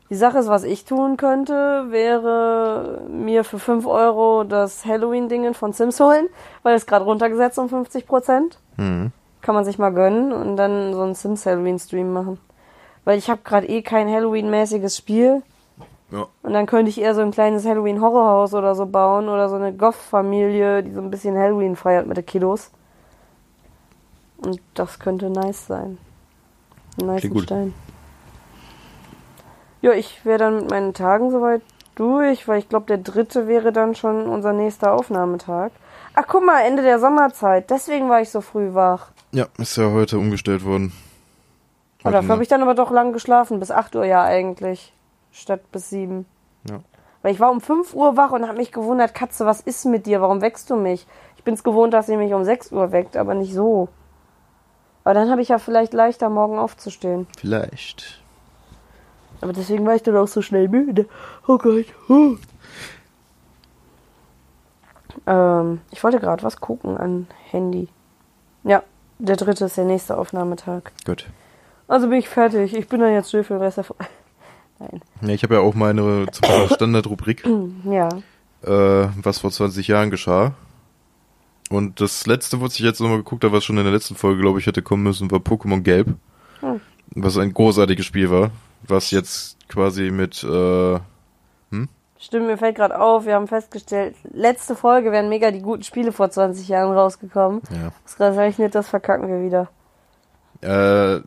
Die 0.09 0.15
Sache 0.15 0.39
ist, 0.39 0.47
was 0.47 0.63
ich 0.63 0.85
tun 0.85 1.17
könnte, 1.17 1.85
wäre 1.89 3.03
mir 3.11 3.43
für 3.43 3.59
5 3.59 3.85
Euro 3.85 4.43
das 4.43 4.83
Halloween-Dingen 4.83 5.53
von 5.53 5.71
Sims 5.71 5.99
holen, 5.99 6.27
weil 6.63 6.75
es 6.75 6.87
gerade 6.87 7.05
runtergesetzt 7.05 7.59
um 7.59 7.69
50 7.69 8.07
Prozent. 8.07 8.57
Mhm. 8.77 9.11
Kann 9.41 9.53
man 9.53 9.65
sich 9.65 9.77
mal 9.77 9.91
gönnen 9.91 10.31
und 10.31 10.57
dann 10.57 10.93
so 10.93 11.01
einen 11.01 11.13
Sims 11.13 11.45
Halloween-Stream 11.45 12.11
machen. 12.11 12.39
Weil 13.05 13.19
ich 13.19 13.29
habe 13.29 13.41
gerade 13.43 13.67
eh 13.67 13.83
kein 13.83 14.07
Halloween-mäßiges 14.09 14.97
Spiel. 14.97 15.43
Ja. 16.11 16.27
Und 16.41 16.53
dann 16.53 16.65
könnte 16.65 16.89
ich 16.89 16.99
eher 16.99 17.13
so 17.13 17.21
ein 17.21 17.31
kleines 17.31 17.65
Halloween-Horrorhaus 17.65 18.53
oder 18.53 18.73
so 18.75 18.85
bauen 18.85 19.29
oder 19.29 19.49
so 19.49 19.55
eine 19.55 19.73
Goth-Familie, 19.73 20.83
die 20.83 20.91
so 20.91 21.01
ein 21.01 21.11
bisschen 21.11 21.37
Halloween 21.37 21.75
feiert 21.75 22.07
mit 22.07 22.17
den 22.17 22.25
Kiddos. 22.25 22.71
Und 24.37 24.59
das 24.73 24.99
könnte 24.99 25.29
nice 25.29 25.67
sein. 25.67 25.97
Ein 26.99 27.07
nice. 27.07 27.43
Stein. 27.43 27.73
Ja, 29.81 29.91
ich 29.91 30.25
wäre 30.25 30.39
dann 30.39 30.55
mit 30.57 30.69
meinen 30.69 30.93
Tagen 30.93 31.31
soweit 31.31 31.61
durch, 31.95 32.47
weil 32.47 32.59
ich 32.59 32.69
glaube, 32.69 32.87
der 32.87 32.97
dritte 32.97 33.47
wäre 33.47 33.71
dann 33.71 33.95
schon 33.95 34.27
unser 34.27 34.53
nächster 34.53 34.93
Aufnahmetag. 34.93 35.71
Ach, 36.15 36.25
guck 36.27 36.45
mal, 36.45 36.61
Ende 36.61 36.81
der 36.81 36.99
Sommerzeit. 36.99 37.69
Deswegen 37.69 38.09
war 38.09 38.21
ich 38.21 38.29
so 38.29 38.41
früh 38.41 38.73
wach. 38.73 39.11
Ja, 39.31 39.47
ist 39.57 39.77
ja 39.77 39.91
heute 39.91 40.17
umgestellt 40.17 40.65
worden. 40.65 40.91
Aber 42.01 42.09
Heute 42.09 42.13
dafür 42.17 42.33
habe 42.33 42.43
ich 42.43 42.49
dann 42.49 42.61
aber 42.61 42.75
doch 42.75 42.91
lang 42.91 43.13
geschlafen, 43.13 43.59
bis 43.59 43.71
8 43.71 43.95
Uhr 43.95 44.05
ja 44.05 44.23
eigentlich, 44.23 44.93
statt 45.31 45.71
bis 45.71 45.89
7. 45.89 46.25
Ja. 46.69 46.81
Weil 47.21 47.33
ich 47.33 47.39
war 47.39 47.51
um 47.51 47.61
5 47.61 47.93
Uhr 47.93 48.17
wach 48.17 48.31
und 48.31 48.47
habe 48.47 48.57
mich 48.57 48.71
gewundert, 48.71 49.13
Katze, 49.13 49.45
was 49.45 49.61
ist 49.61 49.85
mit 49.85 50.05
dir? 50.05 50.21
Warum 50.21 50.41
wächst 50.41 50.69
du 50.69 50.75
mich? 50.75 51.05
Ich 51.37 51.43
bin's 51.43 51.63
gewohnt, 51.63 51.93
dass 51.93 52.05
sie 52.05 52.17
mich 52.17 52.33
um 52.33 52.43
6 52.43 52.71
Uhr 52.71 52.91
weckt, 52.91 53.17
aber 53.17 53.33
nicht 53.33 53.53
so. 53.53 53.89
Aber 55.03 55.13
dann 55.13 55.29
habe 55.29 55.41
ich 55.41 55.49
ja 55.49 55.57
vielleicht 55.57 55.93
leichter, 55.93 56.29
morgen 56.29 56.59
aufzustehen. 56.59 57.27
Vielleicht. 57.37 58.21
Aber 59.41 59.53
deswegen 59.53 59.85
war 59.85 59.95
ich 59.95 60.03
dann 60.03 60.17
auch 60.17 60.27
so 60.27 60.41
schnell 60.41 60.67
müde. 60.67 61.07
Oh 61.47 61.57
Gott. 61.57 61.85
Huh. 62.07 62.37
Ähm, 65.25 65.81
ich 65.91 66.03
wollte 66.03 66.19
gerade 66.19 66.43
was 66.43 66.59
gucken 66.59 66.97
an 66.97 67.27
Handy. 67.51 67.87
Ja, 68.63 68.83
der 69.17 69.35
dritte 69.35 69.65
ist 69.65 69.77
der 69.77 69.85
nächste 69.85 70.17
Aufnahmetag. 70.17 70.91
Gut. 71.05 71.27
Also 71.87 72.07
bin 72.07 72.19
ich 72.19 72.29
fertig. 72.29 72.75
Ich 72.75 72.87
bin 72.87 72.99
dann 72.99 73.13
jetzt 73.13 73.29
still 73.29 73.43
für 73.43 73.55
den 73.55 73.63
Rest 73.63 73.77
der. 73.77 73.85
Nein. 74.79 75.01
Ja, 75.21 75.29
ich 75.29 75.43
habe 75.43 75.55
ja 75.55 75.61
auch 75.61 75.75
meine 75.75 76.25
Standardrubrik, 76.73 77.45
Ja. 77.85 78.09
äh, 78.63 79.09
was 79.21 79.39
vor 79.39 79.51
20 79.51 79.87
Jahren 79.87 80.09
geschah. 80.09 80.53
Und 81.69 82.01
das 82.01 82.25
letzte, 82.25 82.61
was 82.61 82.73
ich 82.73 82.79
jetzt 82.79 82.99
nochmal 82.99 83.17
geguckt 83.17 83.43
habe, 83.43 83.53
was 83.55 83.63
schon 83.63 83.77
in 83.77 83.83
der 83.83 83.93
letzten 83.93 84.15
Folge, 84.15 84.41
glaube 84.41 84.59
ich, 84.59 84.65
hätte 84.65 84.81
kommen 84.81 85.03
müssen, 85.03 85.29
war 85.29 85.39
Pokémon 85.39 85.81
Gelb. 85.81 86.15
Hm. 86.61 86.81
Was 87.15 87.37
ein 87.37 87.53
großartiges 87.53 88.05
Spiel 88.05 88.31
war. 88.31 88.51
Was 88.87 89.11
jetzt 89.11 89.57
quasi 89.67 90.09
mit, 90.11 90.43
äh, 90.43 90.99
Stimmt, 92.21 92.47
mir 92.47 92.57
fällt 92.57 92.75
gerade 92.75 92.99
auf, 92.99 93.25
wir 93.25 93.35
haben 93.35 93.47
festgestellt, 93.47 94.13
letzte 94.33 94.75
Folge 94.75 95.09
wären 95.13 95.29
mega 95.29 95.51
die 95.51 95.61
guten 95.61 95.83
Spiele 95.83 96.11
vor 96.11 96.29
20 96.29 96.67
Jahren 96.67 96.91
rausgekommen. 96.91 97.61
ja. 97.71 97.93
Ausgerechnet, 98.03 98.75
das 98.75 98.89
verkacken 98.89 99.29
wir 99.29 99.41
wieder. 99.41 99.69
Äh, 100.59 101.21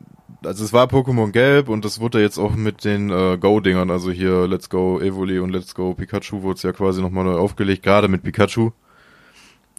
also 0.44 0.64
es 0.64 0.72
war 0.72 0.86
Pokémon 0.86 1.30
Gelb 1.30 1.68
und 1.68 1.84
das 1.84 2.00
wurde 2.00 2.20
jetzt 2.20 2.38
auch 2.38 2.54
mit 2.54 2.84
den 2.84 3.10
äh, 3.10 3.38
Go-Dingern, 3.38 3.90
also 3.90 4.10
hier 4.10 4.46
Let's 4.46 4.68
Go 4.68 5.00
Evoli 5.00 5.38
und 5.38 5.50
Let's 5.50 5.74
Go 5.74 5.94
Pikachu 5.94 6.42
wurde 6.42 6.56
es 6.56 6.62
ja 6.62 6.72
quasi 6.72 7.00
nochmal 7.00 7.24
neu 7.24 7.36
aufgelegt, 7.36 7.82
gerade 7.82 8.08
mit 8.08 8.22
Pikachu. 8.22 8.70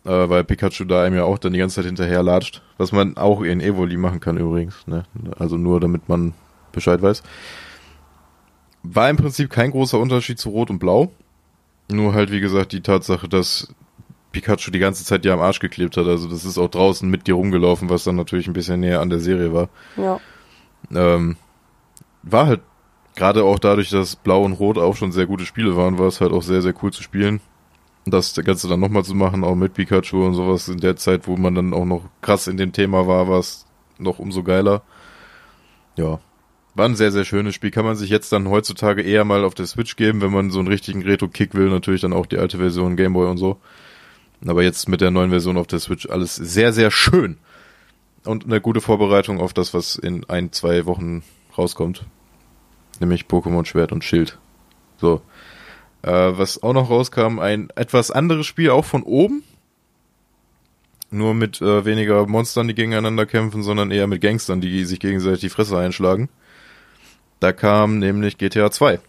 Äh, 0.05 0.29
weil 0.29 0.43
Pikachu 0.43 0.83
da 0.83 1.03
einem 1.03 1.15
ja 1.15 1.23
auch 1.23 1.37
dann 1.37 1.53
die 1.53 1.59
ganze 1.59 1.75
Zeit 1.75 1.85
hinterher 1.85 2.23
latscht. 2.23 2.61
Was 2.77 2.91
man 2.91 3.15
auch 3.15 3.41
in 3.41 3.61
Evoli 3.61 3.95
machen 3.95 4.19
kann 4.19 4.37
übrigens, 4.37 4.85
ne? 4.85 5.05
Also 5.39 5.55
nur 5.57 5.79
damit 5.79 6.09
man 6.09 6.33
Bescheid 6.73 7.01
weiß. 7.01 7.23
War 8.83 9.09
im 9.09 9.15
Prinzip 9.15 9.49
kein 9.49 9.71
großer 9.71 9.97
Unterschied 9.97 10.39
zu 10.39 10.49
Rot 10.49 10.69
und 10.69 10.79
Blau. 10.79 11.11
Nur 11.89 12.13
halt, 12.13 12.31
wie 12.31 12.41
gesagt, 12.41 12.73
die 12.73 12.81
Tatsache, 12.81 13.29
dass 13.29 13.73
Pikachu 14.33 14.71
die 14.71 14.79
ganze 14.79 15.05
Zeit 15.05 15.23
dir 15.23 15.33
am 15.33 15.39
Arsch 15.39 15.59
geklebt 15.59 15.95
hat. 15.95 16.07
Also 16.07 16.27
das 16.27 16.43
ist 16.43 16.57
auch 16.57 16.69
draußen 16.69 17.09
mit 17.09 17.27
dir 17.27 17.35
rumgelaufen, 17.35 17.89
was 17.89 18.03
dann 18.03 18.17
natürlich 18.17 18.47
ein 18.47 18.53
bisschen 18.53 18.81
näher 18.81 18.99
an 18.99 19.09
der 19.09 19.19
Serie 19.19 19.53
war. 19.53 19.69
Ja. 19.95 20.19
Ähm, 20.91 21.37
war 22.23 22.47
halt 22.47 22.61
gerade 23.15 23.43
auch 23.43 23.59
dadurch, 23.59 23.89
dass 23.89 24.15
Blau 24.15 24.43
und 24.43 24.53
Rot 24.53 24.77
auch 24.77 24.95
schon 24.95 25.11
sehr 25.11 25.25
gute 25.25 25.45
Spiele 25.45 25.75
waren, 25.75 25.99
war 25.99 26.07
es 26.07 26.21
halt 26.21 26.31
auch 26.31 26.43
sehr, 26.43 26.61
sehr 26.61 26.73
cool 26.81 26.91
zu 26.91 27.03
spielen. 27.03 27.41
Das 28.05 28.33
Ganze 28.35 28.67
dann 28.67 28.79
nochmal 28.79 29.05
zu 29.05 29.15
machen, 29.15 29.43
auch 29.43 29.55
mit 29.55 29.73
Pikachu 29.73 30.25
und 30.25 30.33
sowas 30.33 30.67
in 30.67 30.79
der 30.79 30.97
Zeit, 30.97 31.27
wo 31.27 31.37
man 31.37 31.55
dann 31.55 31.73
auch 31.73 31.85
noch 31.85 32.03
krass 32.21 32.47
in 32.47 32.57
dem 32.57 32.73
Thema 32.73 33.07
war, 33.07 33.29
war 33.29 33.39
es 33.39 33.65
noch 33.97 34.19
umso 34.19 34.43
geiler. 34.43 34.81
Ja. 35.95 36.19
War 36.75 36.85
ein 36.85 36.95
sehr, 36.95 37.11
sehr 37.11 37.23
schönes 37.23 37.53
Spiel. 37.55 37.71
Kann 37.71 37.85
man 37.85 37.95
sich 37.95 38.09
jetzt 38.09 38.31
dann 38.31 38.49
heutzutage 38.49 39.03
eher 39.03 39.23
mal 39.25 39.45
auf 39.45 39.53
der 39.53 39.67
Switch 39.67 39.95
geben, 39.95 40.21
wenn 40.21 40.31
man 40.31 40.49
so 40.49 40.59
einen 40.59 40.67
richtigen 40.67 41.03
Retro-Kick 41.03 41.53
will. 41.53 41.69
Natürlich 41.69 42.01
dann 42.01 42.13
auch 42.13 42.25
die 42.25 42.39
alte 42.39 42.57
Version 42.57 42.97
Gameboy 42.97 43.29
und 43.29 43.37
so. 43.37 43.57
Aber 44.45 44.63
jetzt 44.63 44.89
mit 44.89 44.99
der 44.99 45.11
neuen 45.11 45.29
Version 45.29 45.57
auf 45.57 45.67
der 45.67 45.79
Switch 45.79 46.09
alles 46.09 46.35
sehr, 46.35 46.73
sehr 46.73 46.91
schön. 46.91 47.37
Und 48.25 48.45
eine 48.45 48.61
gute 48.61 48.81
Vorbereitung 48.81 49.39
auf 49.39 49.53
das, 49.53 49.73
was 49.73 49.95
in 49.95 50.27
ein, 50.29 50.51
zwei 50.51 50.85
Wochen 50.85 51.23
rauskommt. 51.57 52.05
Nämlich 52.99 53.25
Pokémon 53.25 53.65
Schwert 53.65 53.91
und 53.91 54.03
Schild. 54.03 54.39
So. 54.97 55.21
Äh, 56.03 56.11
was 56.11 56.61
auch 56.63 56.73
noch 56.73 56.89
rauskam, 56.89 57.39
ein 57.39 57.69
etwas 57.75 58.11
anderes 58.11 58.45
Spiel, 58.45 58.69
auch 58.69 58.85
von 58.85 59.03
oben. 59.03 59.43
Nur 61.11 61.33
mit 61.33 61.61
äh, 61.61 61.85
weniger 61.85 62.25
Monstern, 62.25 62.67
die 62.67 62.75
gegeneinander 62.75 63.25
kämpfen, 63.25 63.61
sondern 63.61 63.91
eher 63.91 64.07
mit 64.07 64.21
Gangstern, 64.21 64.61
die 64.61 64.83
sich 64.85 64.99
gegenseitig 64.99 65.41
die 65.41 65.49
Fresse 65.49 65.77
einschlagen. 65.77 66.29
Da 67.39 67.51
kam 67.51 67.99
nämlich 67.99 68.37
GTA 68.37 68.71
2 68.71 68.99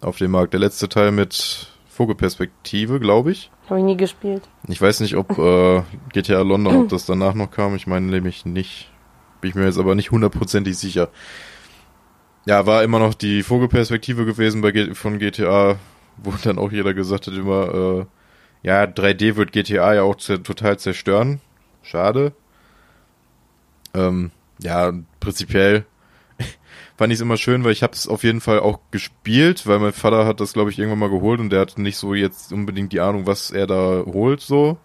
auf 0.00 0.18
den 0.18 0.30
Markt. 0.30 0.52
Der 0.52 0.60
letzte 0.60 0.88
Teil 0.88 1.12
mit 1.12 1.75
Vogelperspektive, 1.96 3.00
glaube 3.00 3.32
ich. 3.32 3.50
Habe 3.70 3.80
ich 3.80 3.86
nie 3.86 3.96
gespielt. 3.96 4.42
Ich 4.68 4.80
weiß 4.82 5.00
nicht, 5.00 5.16
ob 5.16 5.38
äh, 5.38 5.82
GTA 6.12 6.42
London, 6.42 6.76
ob 6.76 6.88
das 6.90 7.06
danach 7.06 7.32
noch 7.32 7.50
kam. 7.50 7.74
Ich 7.74 7.86
meine 7.86 8.06
nämlich 8.06 8.44
nicht. 8.44 8.90
Bin 9.40 9.50
ich 9.50 9.54
mir 9.54 9.64
jetzt 9.64 9.78
aber 9.78 9.94
nicht 9.94 10.10
hundertprozentig 10.10 10.76
sicher. 10.76 11.08
Ja, 12.44 12.66
war 12.66 12.84
immer 12.84 12.98
noch 12.98 13.14
die 13.14 13.42
Vogelperspektive 13.42 14.26
gewesen 14.26 14.60
bei 14.60 14.72
G 14.72 14.94
von 14.94 15.18
GTA, 15.18 15.76
wo 16.18 16.34
dann 16.44 16.58
auch 16.58 16.70
jeder 16.70 16.92
gesagt 16.92 17.26
hat 17.28 17.34
immer, 17.34 17.74
äh, 17.74 18.06
ja, 18.62 18.84
3D 18.84 19.36
wird 19.36 19.52
GTA 19.52 19.94
ja 19.94 20.02
auch 20.02 20.16
total 20.16 20.78
zerstören. 20.78 21.40
Schade. 21.82 22.32
Ähm, 23.94 24.32
ja, 24.60 24.92
prinzipiell 25.18 25.86
fand 26.96 27.12
ich 27.12 27.18
es 27.18 27.22
immer 27.22 27.36
schön, 27.36 27.64
weil 27.64 27.72
ich 27.72 27.82
habe 27.82 27.92
es 27.92 28.08
auf 28.08 28.24
jeden 28.24 28.40
Fall 28.40 28.60
auch 28.60 28.80
gespielt, 28.90 29.66
weil 29.66 29.78
mein 29.78 29.92
Vater 29.92 30.26
hat 30.26 30.40
das, 30.40 30.54
glaube 30.54 30.70
ich, 30.70 30.78
irgendwann 30.78 30.98
mal 30.98 31.10
geholt 31.10 31.40
und 31.40 31.50
der 31.50 31.60
hat 31.60 31.78
nicht 31.78 31.96
so 31.96 32.14
jetzt 32.14 32.52
unbedingt 32.52 32.92
die 32.92 33.00
Ahnung, 33.00 33.26
was 33.26 33.50
er 33.50 33.66
da 33.66 34.02
holt, 34.06 34.40
so. 34.40 34.78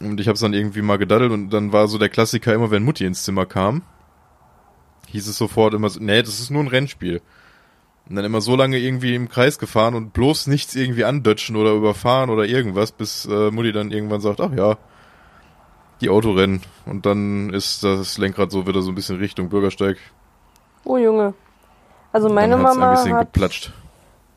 Und 0.00 0.20
ich 0.20 0.26
habe 0.26 0.34
es 0.34 0.40
dann 0.40 0.54
irgendwie 0.54 0.82
mal 0.82 0.98
gedaddelt 0.98 1.30
und 1.30 1.50
dann 1.50 1.72
war 1.72 1.86
so 1.86 1.98
der 1.98 2.08
Klassiker 2.08 2.52
immer, 2.52 2.70
wenn 2.70 2.82
Mutti 2.82 3.04
ins 3.04 3.22
Zimmer 3.22 3.46
kam, 3.46 3.82
hieß 5.08 5.28
es 5.28 5.38
sofort 5.38 5.72
immer 5.74 5.88
so, 5.88 6.00
nee, 6.00 6.20
das 6.20 6.40
ist 6.40 6.50
nur 6.50 6.62
ein 6.62 6.68
Rennspiel. 6.68 7.22
Und 8.08 8.16
dann 8.16 8.24
immer 8.24 8.42
so 8.42 8.54
lange 8.54 8.78
irgendwie 8.78 9.14
im 9.14 9.28
Kreis 9.28 9.58
gefahren 9.58 9.94
und 9.94 10.12
bloß 10.12 10.48
nichts 10.48 10.74
irgendwie 10.74 11.04
andötschen 11.04 11.56
oder 11.56 11.72
überfahren 11.72 12.28
oder 12.28 12.44
irgendwas, 12.44 12.92
bis 12.92 13.24
äh, 13.24 13.50
Mutti 13.50 13.72
dann 13.72 13.92
irgendwann 13.92 14.20
sagt, 14.20 14.40
ach 14.40 14.52
ja, 14.52 14.76
die 16.00 16.10
Autorennen. 16.10 16.60
Und 16.84 17.06
dann 17.06 17.50
ist 17.50 17.82
das 17.82 18.18
Lenkrad 18.18 18.50
so 18.50 18.66
wieder 18.66 18.82
so 18.82 18.90
ein 18.90 18.94
bisschen 18.94 19.16
Richtung 19.16 19.48
Bürgersteig. 19.48 19.96
Oh 20.84 20.96
Junge. 20.96 21.34
Also 22.12 22.28
meine 22.28 22.56
dann 22.56 22.66
hat's 22.66 22.76
Mama 22.76 23.18
hat 23.18 23.32
geplatscht. 23.32 23.72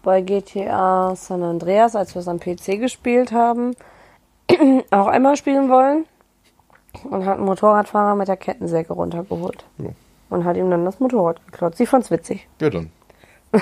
bei 0.04 0.22
GTA 0.22 1.16
San 1.16 1.44
Andreas, 1.44 1.96
als 1.96 2.16
wir 2.16 2.22
es 2.22 2.28
am 2.28 2.40
PC 2.40 2.80
gespielt 2.80 3.32
haben, 3.32 3.76
auch 4.92 5.08
einmal 5.08 5.36
spielen 5.36 5.70
wollen 5.70 6.06
und 7.04 7.26
hat 7.26 7.38
einen 7.38 7.46
Motorradfahrer 7.46 8.16
mit 8.16 8.28
der 8.28 8.38
Kettensäge 8.38 8.94
runtergeholt. 8.94 9.66
Ja. 9.78 9.90
Und 10.30 10.44
hat 10.44 10.58
ihm 10.58 10.70
dann 10.70 10.86
das 10.86 11.00
Motorrad 11.00 11.46
geklaut. 11.46 11.76
Sie 11.78 11.86
fand's 11.86 12.12
witzig. 12.12 12.48
Ja, 12.62 12.70
dann. 12.70 12.92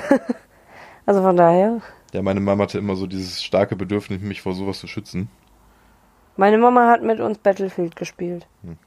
Also 1.07 1.21
von 1.21 1.37
daher. 1.37 1.81
Ja, 2.13 2.23
meine 2.23 2.39
Mama 2.39 2.63
hatte 2.63 2.79
immer 2.79 2.95
so 2.95 3.05
dieses 3.05 3.43
starke 3.43 3.75
Bedürfnis, 3.75 4.21
mich 4.21 4.41
vor 4.41 4.53
sowas 4.53 4.79
zu 4.79 4.87
schützen. 4.87 5.29
Meine 6.35 6.57
Mama 6.57 6.89
hat 6.89 7.03
mit 7.03 7.19
uns 7.19 7.37
Battlefield 7.37 7.95
gespielt. 7.95 8.47
Hm. 8.63 8.77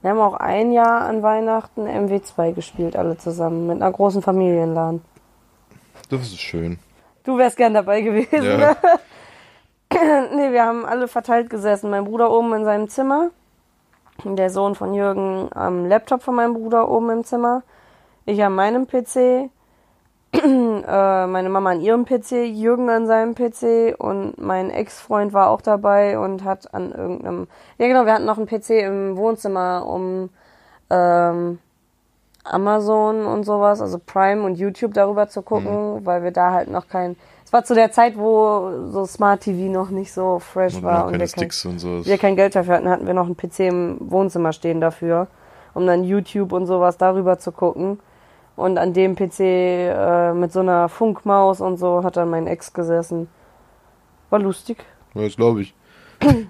Wir 0.00 0.10
haben 0.10 0.20
auch 0.20 0.34
ein 0.34 0.70
Jahr 0.72 1.02
an 1.02 1.22
Weihnachten 1.22 1.86
MW2 1.86 2.52
gespielt, 2.52 2.94
alle 2.94 3.16
zusammen, 3.18 3.66
mit 3.66 3.82
einer 3.82 3.90
großen 3.90 4.22
Familienladen. 4.22 5.02
Das 6.08 6.20
ist 6.20 6.38
schön. 6.38 6.78
Du 7.24 7.36
wärst 7.36 7.56
gern 7.56 7.74
dabei 7.74 8.00
gewesen. 8.00 8.44
Ja. 8.44 8.56
Ne? 8.56 8.76
nee, 10.36 10.52
wir 10.52 10.64
haben 10.64 10.86
alle 10.86 11.08
verteilt 11.08 11.50
gesessen. 11.50 11.90
Mein 11.90 12.04
Bruder 12.04 12.30
oben 12.30 12.54
in 12.54 12.64
seinem 12.64 12.88
Zimmer, 12.88 13.30
der 14.24 14.50
Sohn 14.50 14.74
von 14.74 14.94
Jürgen 14.94 15.48
am 15.52 15.86
Laptop 15.86 16.22
von 16.22 16.36
meinem 16.36 16.54
Bruder 16.54 16.88
oben 16.88 17.10
im 17.10 17.24
Zimmer, 17.24 17.62
ich 18.24 18.42
an 18.42 18.54
meinem 18.54 18.86
PC, 18.86 19.50
äh, 20.32 21.26
meine 21.26 21.48
Mama 21.48 21.70
an 21.70 21.80
ihrem 21.80 22.04
PC, 22.04 22.46
Jürgen 22.46 22.90
an 22.90 23.06
seinem 23.06 23.34
PC 23.34 23.98
und 23.98 24.38
mein 24.38 24.70
Ex-Freund 24.70 25.32
war 25.32 25.48
auch 25.48 25.62
dabei 25.62 26.18
und 26.18 26.44
hat 26.44 26.74
an 26.74 26.92
irgendeinem, 26.92 27.46
ja 27.78 27.86
genau, 27.86 28.04
wir 28.04 28.12
hatten 28.12 28.26
noch 28.26 28.36
einen 28.36 28.46
PC 28.46 28.70
im 28.70 29.16
Wohnzimmer, 29.16 29.86
um 29.86 30.28
ähm, 30.90 31.58
Amazon 32.44 33.24
und 33.24 33.44
sowas, 33.44 33.80
also 33.80 33.98
Prime 33.98 34.42
und 34.42 34.56
YouTube 34.56 34.94
darüber 34.94 35.28
zu 35.28 35.42
gucken, 35.42 36.04
weil 36.04 36.22
wir 36.22 36.30
da 36.30 36.52
halt 36.52 36.70
noch 36.70 36.88
kein, 36.88 37.16
es 37.44 37.52
war 37.52 37.64
zu 37.64 37.74
der 37.74 37.90
Zeit, 37.90 38.18
wo 38.18 38.88
so 38.90 39.06
Smart 39.06 39.40
TV 39.40 39.72
noch 39.72 39.90
nicht 39.90 40.12
so 40.12 40.38
fresh 40.38 40.76
Und 40.76 40.82
war 40.82 41.06
und 41.06 41.18
wir 41.18 41.26
kein, 41.26 41.48
und 41.48 42.06
wir 42.06 42.18
kein 42.18 42.36
Geld 42.36 42.54
dafür 42.54 42.74
hatten, 42.74 42.88
hatten 42.88 43.06
wir 43.06 43.14
noch 43.14 43.26
einen 43.26 43.36
PC 43.36 43.60
im 43.60 43.96
Wohnzimmer 44.00 44.52
stehen 44.52 44.80
dafür, 44.80 45.28
um 45.72 45.86
dann 45.86 46.04
YouTube 46.04 46.52
und 46.52 46.66
sowas 46.66 46.98
darüber 46.98 47.38
zu 47.38 47.52
gucken. 47.52 47.98
Und 48.58 48.76
an 48.76 48.92
dem 48.92 49.14
PC 49.14 49.38
äh, 49.38 50.34
mit 50.34 50.52
so 50.52 50.58
einer 50.58 50.88
Funkmaus 50.88 51.60
und 51.60 51.76
so 51.76 52.02
hat 52.02 52.16
dann 52.16 52.28
mein 52.28 52.48
Ex 52.48 52.72
gesessen. 52.72 53.28
War 54.30 54.40
lustig. 54.40 54.84
Ja, 55.14 55.22
das 55.22 55.36
glaube 55.36 55.62
ich. 55.62 55.74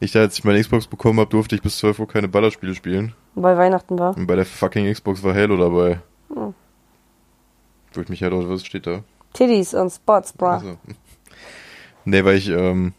Ich, 0.00 0.16
als 0.16 0.36
ich 0.36 0.42
meine 0.42 0.60
Xbox 0.60 0.88
bekommen 0.88 1.20
habe, 1.20 1.30
durfte 1.30 1.54
ich 1.54 1.62
bis 1.62 1.78
12 1.78 2.00
Uhr 2.00 2.08
keine 2.08 2.26
Ballerspiele 2.26 2.74
spielen. 2.74 3.14
Bei 3.36 3.56
Weihnachten 3.56 3.96
war. 4.00 4.16
Und 4.16 4.26
bei 4.26 4.34
der 4.34 4.44
fucking 4.44 4.92
Xbox 4.92 5.22
war 5.22 5.32
Halo 5.32 5.56
dabei. 5.56 6.00
Hm. 6.34 6.54
Wo 7.92 8.00
ich 8.00 8.08
mich 8.08 8.20
halt 8.20 8.32
auch, 8.32 8.48
was 8.48 8.66
steht 8.66 8.88
da? 8.88 9.04
Titties 9.32 9.74
und 9.74 9.90
Spots, 9.90 10.32
bra. 10.32 10.54
Also. 10.54 10.76
Nee, 12.04 12.24
weil 12.24 12.34
ich, 12.34 12.48
ähm, 12.48 12.94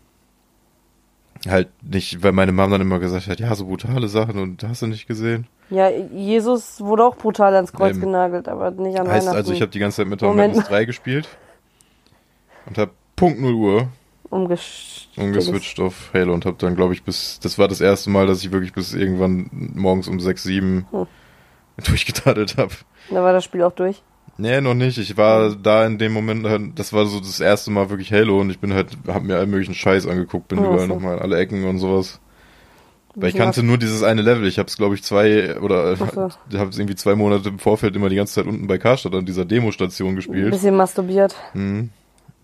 halt 1.46 1.68
nicht, 1.84 2.24
weil 2.24 2.32
meine 2.32 2.54
Mom 2.54 2.72
dann 2.72 2.80
immer 2.80 3.00
gesagt 3.00 3.28
hat, 3.28 3.42
ja, 3.42 3.54
so 3.54 3.66
brutale 3.66 4.08
Sachen 4.08 4.40
und 4.40 4.64
hast 4.64 4.82
du 4.82 4.88
nicht 4.88 5.06
gesehen. 5.06 5.48
Ja, 5.74 5.90
Jesus 5.90 6.80
wurde 6.82 7.04
auch 7.04 7.16
brutal 7.16 7.56
ans 7.56 7.74
Kreuz 7.74 7.96
ähm, 7.96 8.02
genagelt, 8.02 8.48
aber 8.48 8.70
nicht 8.70 9.00
an 9.00 9.08
heißt, 9.08 9.28
Also 9.28 9.54
ich 9.54 9.62
habe 9.62 9.72
die 9.72 9.80
ganze 9.80 9.98
Zeit 9.98 10.08
mit 10.08 10.22
Madness 10.22 10.66
3 10.68 10.86
gespielt 10.86 11.28
und 12.68 12.78
habe 12.78 12.92
Punkt 13.16 13.42
0 13.42 13.54
Uhr 13.54 13.88
umgeswitcht 14.30 15.80
auf 15.80 16.12
Halo 16.14 16.34
und 16.34 16.46
habe 16.46 16.58
dann, 16.60 16.76
glaube 16.76 16.94
ich, 16.94 17.04
bis, 17.04 17.40
das 17.40 17.58
war 17.58 17.68
das 17.68 17.82
erste 17.82 18.10
Mal, 18.12 18.28
dass 18.28 18.44
ich 18.44 18.52
wirklich 18.52 18.74
bis 18.74 18.94
irgendwann 18.94 19.50
morgens 19.52 20.08
um 20.08 20.20
6, 20.20 20.44
7 20.44 20.88
hm. 20.92 21.08
durchgetaddelt 21.84 22.58
habe. 22.58 22.74
Da 23.10 23.24
war 23.24 23.34
das 23.34 23.44
Spiel 23.44 23.64
auch 23.64 23.72
durch? 23.72 24.04
Nee, 24.38 24.62
noch 24.62 24.74
nicht. 24.74 24.98
Ich 24.98 25.18
war 25.18 25.56
da 25.56 25.86
in 25.86 25.98
dem 25.98 26.14
Moment, 26.14 26.48
halt, 26.48 26.80
das 26.80 26.94
war 26.94 27.06
so 27.06 27.20
das 27.20 27.40
erste 27.40 27.72
Mal 27.72 27.90
wirklich 27.90 28.12
Halo 28.12 28.42
und 28.42 28.50
ich 28.50 28.60
bin 28.60 28.74
halt, 28.74 28.90
hab 29.08 29.24
mir 29.24 29.38
allen 29.38 29.50
möglichen 29.50 29.76
Scheiß 29.76 30.08
angeguckt, 30.08 30.48
bin 30.48 30.60
oh, 30.60 30.66
überall 30.66 30.88
so. 30.88 30.94
nochmal 30.94 31.20
alle 31.20 31.38
Ecken 31.38 31.66
und 31.66 31.80
sowas. 31.80 32.20
Weil 33.16 33.30
ich 33.30 33.36
kannte 33.36 33.62
nur 33.62 33.78
dieses 33.78 34.02
eine 34.02 34.22
Level. 34.22 34.48
Ich 34.48 34.58
habe 34.58 34.68
es, 34.68 34.78
glaube 34.78 34.96
ich, 34.96 35.04
zwei 35.04 35.60
oder 35.60 35.96
so. 35.96 36.06
habe 36.58 36.70
es 36.70 36.78
irgendwie 36.78 36.96
zwei 36.96 37.16
Monate 37.16 37.50
im 37.50 37.60
Vorfeld 37.60 37.96
immer 37.96 38.10
die 38.10 38.16
ganze 38.16 38.34
Zeit 38.34 38.48
unten 38.48 38.66
bei 38.68 38.80
Karstadt 38.80 39.14
an 39.14 39.26
dieser 39.26 39.46
Demostation 39.46 40.16
gespielt. 40.16 40.46
Ein 40.46 40.52
bisschen 40.52 40.76
masturbiert. 40.76 41.36
Mhm. 41.54 41.92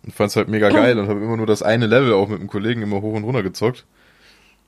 Und 0.06 0.14
fand 0.14 0.30
es 0.30 0.36
halt 0.36 0.48
mega 0.48 0.70
geil 0.70 0.98
und 1.00 1.08
habe 1.10 1.20
immer 1.20 1.38
nur 1.38 1.48
das 1.48 1.64
eine 1.64 1.88
Level 1.88 2.14
auch 2.14 2.30
mit 2.30 2.40
einem 2.40 2.48
Kollegen 2.48 2.82
immer 2.82 3.02
hoch 3.02 3.16
und 3.16 3.24
runter 3.24 3.44
gezockt. 3.44 3.86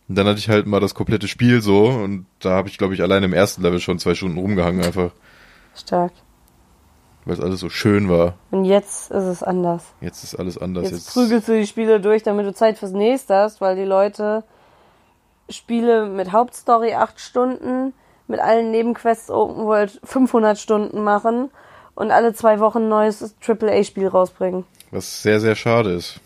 Und 0.10 0.16
dann 0.18 0.28
hatte 0.28 0.39
ich 0.39 0.49
halt 0.49 0.66
mal 0.66 0.80
das 0.80 0.93
komplette 0.93 1.28
Spiel 1.28 1.62
so 1.62 1.86
und 1.86 2.26
da 2.39 2.52
habe 2.52 2.68
ich, 2.68 2.78
glaube 2.78 2.93
ich, 2.93 3.02
alleine 3.02 3.28
im 3.28 3.34
ersten 3.34 3.62
Level 3.62 3.80
schon 3.80 3.99
zwei 3.99 4.14
Stunden 4.14 4.38
rumgehangen 4.38 4.84
einfach. 4.84 5.12
Stark. 5.76 6.12
Weil 7.24 7.36
es 7.36 7.39
alles 7.39 7.60
so 7.60 7.70
schön 7.70 8.10
war. 8.10 8.34
Und 8.49 8.66
jetzt 8.66 9.12
ist 9.12 9.24
es 9.24 9.43
anders. 9.43 9.84
Jetzt 10.02 10.24
ist 10.24 10.36
alles 10.36 10.58
anders. 10.58 10.86
Jetzt, 10.86 10.93
jetzt 10.93 11.14
prügelst 11.14 11.47
du 11.47 11.54
die 11.54 11.68
Spiele 11.68 12.02
durch, 12.02 12.24
damit 12.24 12.45
du 12.45 12.54
Zeit 12.54 12.80
fürs 12.80 12.91
nächste 12.91 13.36
hast, 13.36 13.62
weil 13.62 13.76
die 13.76 13.86
Leute 13.86 14.43
Spiele 15.50 16.08
mit 16.08 16.32
Hauptstory 16.32 16.94
acht 16.94 17.20
Stunden, 17.20 17.94
mit 18.28 18.39
allen 18.39 18.72
Nebenquests 18.72 19.30
Open 19.30 19.66
World 19.66 20.00
500 20.04 20.58
Stunden 20.58 21.04
machen 21.04 21.50
und 21.96 22.12
alle 22.12 22.34
zwei 22.34 22.60
Wochen 22.60 22.80
ein 22.80 22.89
neues 22.89 23.36
AAA-Spiel 23.46 24.08
rausbringen. 24.08 24.66
Was 24.92 25.22
sehr, 25.22 25.39
sehr 25.39 25.56
schade 25.56 25.92
ist. 25.92 26.20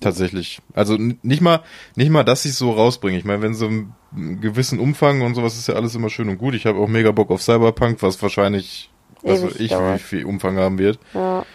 Tatsächlich. 0.00 0.60
Also 0.74 0.96
nicht 0.98 1.40
mal, 1.40 1.62
nicht 1.94 2.10
mal, 2.10 2.22
dass 2.22 2.42
sie 2.42 2.50
es 2.50 2.58
so 2.58 2.70
rausbringen. 2.70 3.18
Ich 3.18 3.24
meine, 3.24 3.40
wenn 3.40 3.54
so 3.54 3.66
einen 3.66 3.94
gewissen 4.40 4.78
Umfang 4.78 5.22
und 5.22 5.34
sowas 5.34 5.56
ist 5.56 5.68
ja 5.68 5.74
alles 5.74 5.94
immer 5.94 6.10
schön 6.10 6.28
und 6.28 6.38
gut. 6.38 6.54
Ich 6.54 6.66
habe 6.66 6.78
auch 6.78 6.88
mega 6.88 7.12
Bock 7.12 7.30
auf 7.30 7.42
Cyberpunk, 7.42 8.02
was 8.02 8.20
wahrscheinlich, 8.22 8.90
was 9.22 9.42
weiß 9.42 9.56
ich, 9.56 9.70
wie 9.70 9.98
viel 9.98 10.24
Umfang 10.26 10.58
haben 10.58 10.78
wird. 10.78 10.98
Ja. 11.14 11.46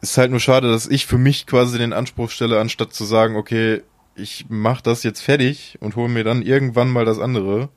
Ist 0.00 0.18
halt 0.18 0.30
nur 0.30 0.40
schade, 0.40 0.70
dass 0.70 0.86
ich 0.86 1.06
für 1.06 1.18
mich 1.18 1.46
quasi 1.46 1.78
den 1.78 1.92
Anspruch 1.92 2.30
stelle, 2.30 2.60
anstatt 2.60 2.92
zu 2.92 3.04
sagen, 3.04 3.34
okay, 3.34 3.82
ich 4.16 4.46
mach 4.48 4.80
das 4.80 5.02
jetzt 5.02 5.20
fertig 5.20 5.78
und 5.80 5.96
hole 5.96 6.08
mir 6.08 6.24
dann 6.24 6.42
irgendwann 6.42 6.90
mal 6.90 7.04
das 7.04 7.18
andere. 7.18 7.68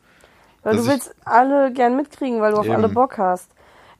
Weil 0.63 0.77
du 0.77 0.87
willst 0.87 1.15
alle 1.25 1.71
gern 1.71 1.95
mitkriegen, 1.95 2.41
weil 2.41 2.51
du 2.51 2.61
eben. 2.61 2.69
auf 2.69 2.75
alle 2.75 2.89
Bock 2.89 3.17
hast. 3.17 3.49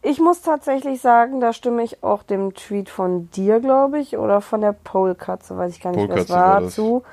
Ich 0.02 0.20
muss 0.20 0.42
tatsächlich 0.42 1.02
sagen, 1.02 1.42
da 1.42 1.52
stimme 1.52 1.84
ich 1.84 2.04
auch 2.04 2.24
dem 2.24 2.54
Tweet 2.54 2.90
von 2.90 3.30
dir, 3.32 3.60
glaube 3.60 4.00
ich, 4.00 4.18
oder 4.18 4.40
von 4.40 4.62
der 4.62 4.72
Polkatze, 4.72 5.58
weiß 5.58 5.74
ich 5.74 5.82
gar 5.82 5.92
nicht, 5.92 6.10
was 6.10 6.30
war, 6.30 6.64
war 6.64 6.70
zu. 6.70 7.04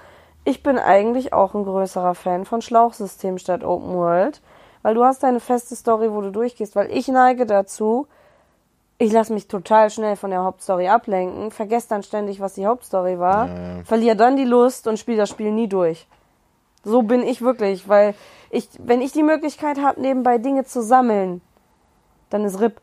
Ich 0.45 0.63
bin 0.63 0.79
eigentlich 0.79 1.33
auch 1.33 1.55
ein 1.55 1.65
größerer 1.65 2.15
Fan 2.15 2.45
von 2.45 2.63
Schlauchsystem 2.63 3.39
statt 3.39 3.65
Open 3.65 3.95
World, 3.95 4.41
weil 4.83 4.95
du 4.95 5.05
hast 5.05 5.25
deine 5.25 5.41
feste 5.41 5.75
Story, 5.75 6.13
wo 6.13 6.21
du 6.21 6.31
durchgehst, 6.31 6.77
weil 6.77 6.89
ich 6.93 7.09
neige 7.09 7.47
dazu, 7.47 8.07
ich 8.99 9.13
lasse 9.13 9.33
mich 9.33 9.49
total 9.49 9.91
schnell 9.91 10.17
von 10.17 10.31
der 10.31 10.43
Hauptstory 10.43 10.89
ablenken, 10.89 11.51
vergesse 11.51 11.89
dann 11.89 12.03
ständig, 12.03 12.41
was 12.41 12.55
die 12.55 12.67
Hauptstory 12.67 13.19
war, 13.19 13.49
ja. 13.49 13.55
verliere 13.85 14.17
dann 14.17 14.37
die 14.37 14.45
Lust 14.45 14.87
und 14.87 14.99
spiele 14.99 15.19
das 15.19 15.29
Spiel 15.29 15.53
nie 15.53 15.69
durch. 15.69 16.07
So 16.83 17.03
bin 17.03 17.23
ich 17.23 17.43
wirklich, 17.43 17.89
weil 17.89 18.15
ich, 18.51 18.69
wenn 18.79 19.01
ich 19.01 19.13
die 19.13 19.23
Möglichkeit 19.23 19.79
habe, 19.83 20.01
nebenbei 20.01 20.39
Dinge 20.39 20.65
zu 20.65 20.83
sammeln, 20.83 21.43
dann 22.31 22.45
ist 22.45 22.61
RIP. 22.61 22.81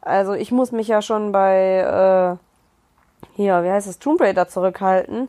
Also 0.00 0.32
ich 0.32 0.52
muss 0.52 0.72
mich 0.72 0.88
ja 0.88 1.02
schon 1.02 1.32
bei, 1.32 2.38
äh, 2.38 3.26
hier, 3.34 3.62
wie 3.62 3.70
heißt 3.70 3.88
es, 3.88 3.98
Tomb 3.98 4.20
Raider 4.20 4.48
zurückhalten, 4.48 5.28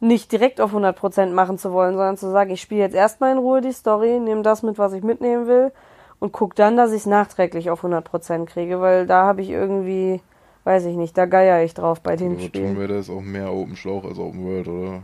nicht 0.00 0.32
direkt 0.32 0.60
auf 0.60 0.72
100% 0.72 1.32
machen 1.32 1.58
zu 1.58 1.72
wollen, 1.72 1.94
sondern 1.94 2.16
zu 2.16 2.30
sagen, 2.30 2.50
ich 2.50 2.62
spiele 2.62 2.80
jetzt 2.80 2.94
erstmal 2.94 3.32
in 3.32 3.38
Ruhe 3.38 3.60
die 3.60 3.72
Story, 3.72 4.18
nehme 4.18 4.42
das 4.42 4.62
mit, 4.62 4.78
was 4.78 4.92
ich 4.92 5.02
mitnehmen 5.02 5.46
will 5.46 5.72
und 6.20 6.32
guck 6.32 6.54
dann, 6.54 6.76
dass 6.76 6.92
ich 6.92 7.00
es 7.00 7.06
nachträglich 7.06 7.70
auf 7.70 7.84
100% 7.84 8.46
kriege, 8.46 8.80
weil 8.80 9.06
da 9.06 9.24
habe 9.24 9.42
ich 9.42 9.50
irgendwie, 9.50 10.20
weiß 10.64 10.84
ich 10.86 10.96
nicht, 10.96 11.16
da 11.16 11.26
geier 11.26 11.62
ich 11.62 11.74
drauf 11.74 12.00
bei 12.00 12.16
den 12.16 12.32
aber 12.32 12.42
Spielen. 12.42 12.74
Tomb 12.74 12.78
Raider 12.78 12.98
ist 12.98 13.10
auch 13.10 13.20
mehr 13.20 13.52
Open 13.52 13.76
Schlauch 13.76 14.04
als 14.04 14.18
Open 14.18 14.44
World, 14.44 14.68
oder? 14.68 15.02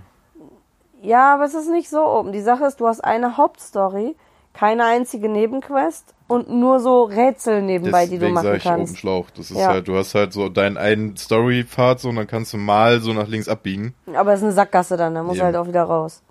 Ja, 1.03 1.35
aber 1.35 1.45
es 1.45 1.55
ist 1.55 1.71
nicht 1.71 1.91
so 1.91 2.03
open. 2.03 2.33
Die 2.33 2.41
Sache 2.41 2.65
ist, 2.65 2.81
du 2.81 2.89
hast 2.89 3.05
eine 3.05 3.37
Hauptstory, 3.37 4.17
keine 4.55 4.85
einzige 4.85 5.29
Nebenquest 5.29 6.15
und 6.29 6.49
nur 6.49 6.81
so 6.81 7.03
Rätsel 7.03 7.61
nebenbei, 7.61 8.05
Deswegen 8.05 8.21
die 8.21 8.27
du 8.27 8.33
machen 8.33 8.45
sag 8.45 8.57
ich 8.57 8.63
kannst. 8.63 8.93
Open 8.93 8.97
Schlauch. 8.97 9.27
Das 9.37 9.51
ist 9.51 9.59
ja. 9.59 9.69
halt, 9.69 9.87
du 9.87 9.97
hast 9.97 10.15
halt 10.15 10.33
so 10.33 10.49
deinen 10.49 10.79
einen 10.79 11.17
Story-Pfad 11.17 12.01
so 12.01 12.09
und 12.09 12.17
dann 12.17 12.27
kannst 12.27 12.55
du 12.55 12.57
mal 12.57 13.01
so 13.01 13.13
nach 13.13 13.29
links 13.29 13.49
abbiegen. 13.49 13.95
Aber 14.15 14.33
es 14.33 14.41
ist 14.41 14.45
eine 14.45 14.53
Sackgasse 14.53 14.97
dann, 14.97 15.15
da 15.15 15.23
muss 15.23 15.37
ja. 15.37 15.45
halt 15.45 15.57
auch 15.57 15.67
wieder 15.67 15.83
raus. 15.83 16.23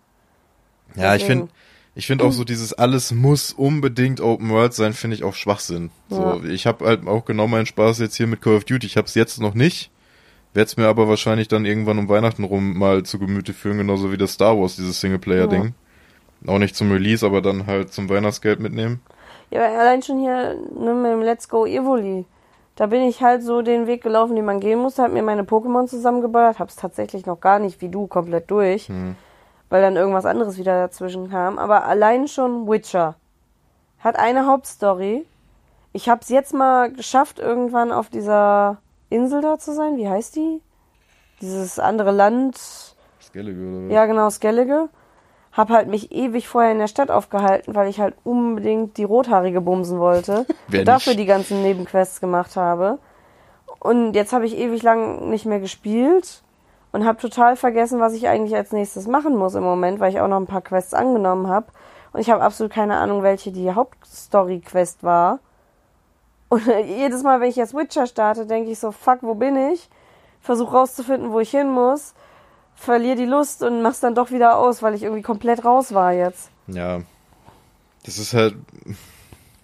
Ja, 0.96 1.14
Deswegen. 1.14 1.18
ich 1.18 1.26
finde, 1.26 1.48
ich 1.96 2.08
finde 2.08 2.26
auch 2.26 2.32
so 2.32 2.44
dieses 2.44 2.74
alles 2.74 3.12
muss 3.12 3.54
unbedingt 3.54 4.20
Open 4.20 4.50
World 4.50 4.74
sein, 4.74 4.94
finde 4.94 5.16
ich 5.16 5.24
auch 5.24 5.36
Schwachsinn. 5.36 5.92
So, 6.10 6.42
ja. 6.44 6.44
ich 6.46 6.66
habe 6.66 6.86
halt 6.86 7.08
auch 7.08 7.26
genau 7.26 7.48
meinen 7.48 7.68
Spaß 7.68 8.00
jetzt 8.00 8.16
hier 8.16 8.26
mit 8.26 8.42
Call 8.42 8.56
of 8.56 8.64
Duty. 8.64 8.88
Ich 8.88 8.98
habe 8.98 9.06
es 9.06 9.14
jetzt 9.14 9.40
noch 9.40 9.54
nicht, 9.54 9.92
werde 10.54 10.66
es 10.66 10.78
mir 10.78 10.88
aber 10.88 11.08
wahrscheinlich 11.08 11.50
dann 11.50 11.66
irgendwann 11.66 12.00
um 12.00 12.10
Weihnachten 12.10 12.46
rum 12.46 12.78
mal 12.78 13.04
zu 13.04 13.20
Gemüte 13.20 13.54
führen, 13.54 13.78
genauso 13.78 14.12
wie 14.12 14.18
das 14.18 14.34
Star 14.34 14.60
Wars, 14.60 14.76
dieses 14.76 15.00
Singleplayer-Ding. 15.02 15.76
Ja. 16.46 16.54
Auch 16.54 16.58
nicht 16.58 16.76
zum 16.76 16.92
Release, 16.92 17.24
aber 17.24 17.42
dann 17.42 17.68
halt 17.68 17.94
zum 17.94 18.10
Weihnachtsgeld 18.10 18.60
mitnehmen. 18.60 19.02
Ja, 19.52 19.62
allein 19.62 20.02
schon 20.02 20.20
hier 20.20 20.56
ne, 20.76 20.94
mit 20.96 21.12
dem 21.12 21.22
Let's 21.22 21.48
Go 21.48 21.68
Evoli. 21.68 22.26
Da 22.76 22.88
bin 22.88 23.04
ich 23.04 23.22
halt 23.22 23.44
so 23.44 23.62
den 23.62 23.86
Weg 23.86 24.02
gelaufen, 24.02 24.36
den 24.36 24.46
man 24.46 24.60
gehen 24.60 24.80
musste, 24.80 25.04
hab 25.04 25.14
mir 25.14 25.22
meine 25.22 25.44
Pokémon 25.44 25.86
zusammengebaut, 25.86 26.58
hab's 26.58 26.76
tatsächlich 26.76 27.28
noch 27.28 27.40
gar 27.40 27.60
nicht 27.60 27.82
wie 27.82 27.90
du 27.90 28.08
komplett 28.08 28.50
durch. 28.50 28.88
Hm 28.88 29.16
weil 29.74 29.82
dann 29.82 29.96
irgendwas 29.96 30.28
anderes 30.28 30.60
wieder 30.60 30.80
dazwischen 30.82 31.32
kam. 31.32 31.58
Aber 31.58 31.86
allein 31.86 32.28
schon 32.28 32.68
Witcher 32.68 33.16
hat 33.98 34.20
eine 34.20 34.46
Hauptstory. 34.46 35.26
Ich 35.94 36.10
habe 36.10 36.22
es 36.22 36.30
jetzt 36.30 36.54
mal 36.54 36.92
geschafft, 36.94 37.40
irgendwann 37.40 37.92
auf 37.92 38.10
dieser 38.10 38.78
Insel 39.10 39.42
da 39.42 39.58
zu 39.58 39.74
sein. 39.74 39.98
Wie 39.98 40.08
heißt 40.08 40.36
die? 40.36 40.62
Dieses 41.42 41.80
andere 41.80 42.12
Land. 42.12 42.56
Skellige, 43.20 43.62
oder 43.62 43.86
was? 43.88 43.92
Ja, 43.92 44.06
genau, 44.06 44.30
Skellige. 44.30 44.90
Hab 45.52 45.72
halt 45.72 45.88
mich 45.88 46.12
ewig 46.12 46.48
vorher 46.48 46.72
in 46.72 46.78
der 46.78 46.88
Stadt 46.88 47.10
aufgehalten, 47.10 47.74
weil 47.74 47.90
ich 47.90 48.00
halt 48.00 48.14
unbedingt 48.24 48.98
die 48.98 49.06
Rothaarige 49.06 49.60
bumsen 49.60 49.98
wollte. 50.00 50.46
und 50.72 50.88
dafür 50.88 51.16
die 51.16 51.26
ganzen 51.26 51.64
Nebenquests 51.64 52.22
gemacht 52.22 52.58
habe. 52.58 53.00
Und 53.80 54.14
jetzt 54.14 54.34
habe 54.34 54.46
ich 54.46 54.56
ewig 54.56 54.84
lang 54.84 55.32
nicht 55.32 55.48
mehr 55.48 55.60
gespielt 55.60 56.44
und 56.94 57.06
habe 57.06 57.20
total 57.20 57.58
vergessen, 57.58 58.00
was 58.00 58.14
ich 58.14 58.28
eigentlich 58.28 58.56
als 58.56 58.72
nächstes 58.72 59.08
machen 59.08 59.36
muss 59.36 59.56
im 59.56 59.64
Moment, 59.64 60.00
weil 60.00 60.12
ich 60.12 60.22
auch 60.22 60.28
noch 60.28 60.38
ein 60.38 60.46
paar 60.46 60.62
Quests 60.62 60.94
angenommen 60.94 61.48
habe. 61.48 61.66
Und 62.14 62.22
ich 62.22 62.30
habe 62.30 62.44
absolut 62.44 62.72
keine 62.72 62.96
Ahnung, 62.96 63.24
welche 63.24 63.52
die 63.52 63.72
Hauptstory-Quest 63.72 65.04
war. 65.04 65.40
Und 66.50 66.66
jedes 66.86 67.24
Mal, 67.24 67.42
wenn 67.42 67.50
ich 67.50 67.56
jetzt 67.56 67.74
Witcher 67.74 68.06
starte, 68.06 68.46
denke 68.46 68.72
ich 68.72 68.80
so, 68.80 68.92
fuck, 68.92 69.20
wo 69.24 69.34
bin 69.34 69.58
ich? 69.74 69.90
Versuch 70.40 70.72
rauszufinden, 70.72 71.32
wo 71.32 71.40
ich 71.40 71.50
hin 71.50 71.72
muss. 71.72 72.14
Verliere 72.76 73.16
die 73.16 73.26
Lust 73.26 73.64
und 73.64 73.82
mach's 73.82 74.00
dann 74.00 74.14
doch 74.14 74.30
wieder 74.30 74.58
aus, 74.58 74.84
weil 74.84 74.94
ich 74.94 75.04
irgendwie 75.04 75.24
komplett 75.24 75.66
raus 75.66 75.94
war 75.94 76.14
jetzt. 76.14 76.52
Ja. 76.68 77.02
Das 78.06 78.20
ist 78.20 78.34
halt, 78.34 78.56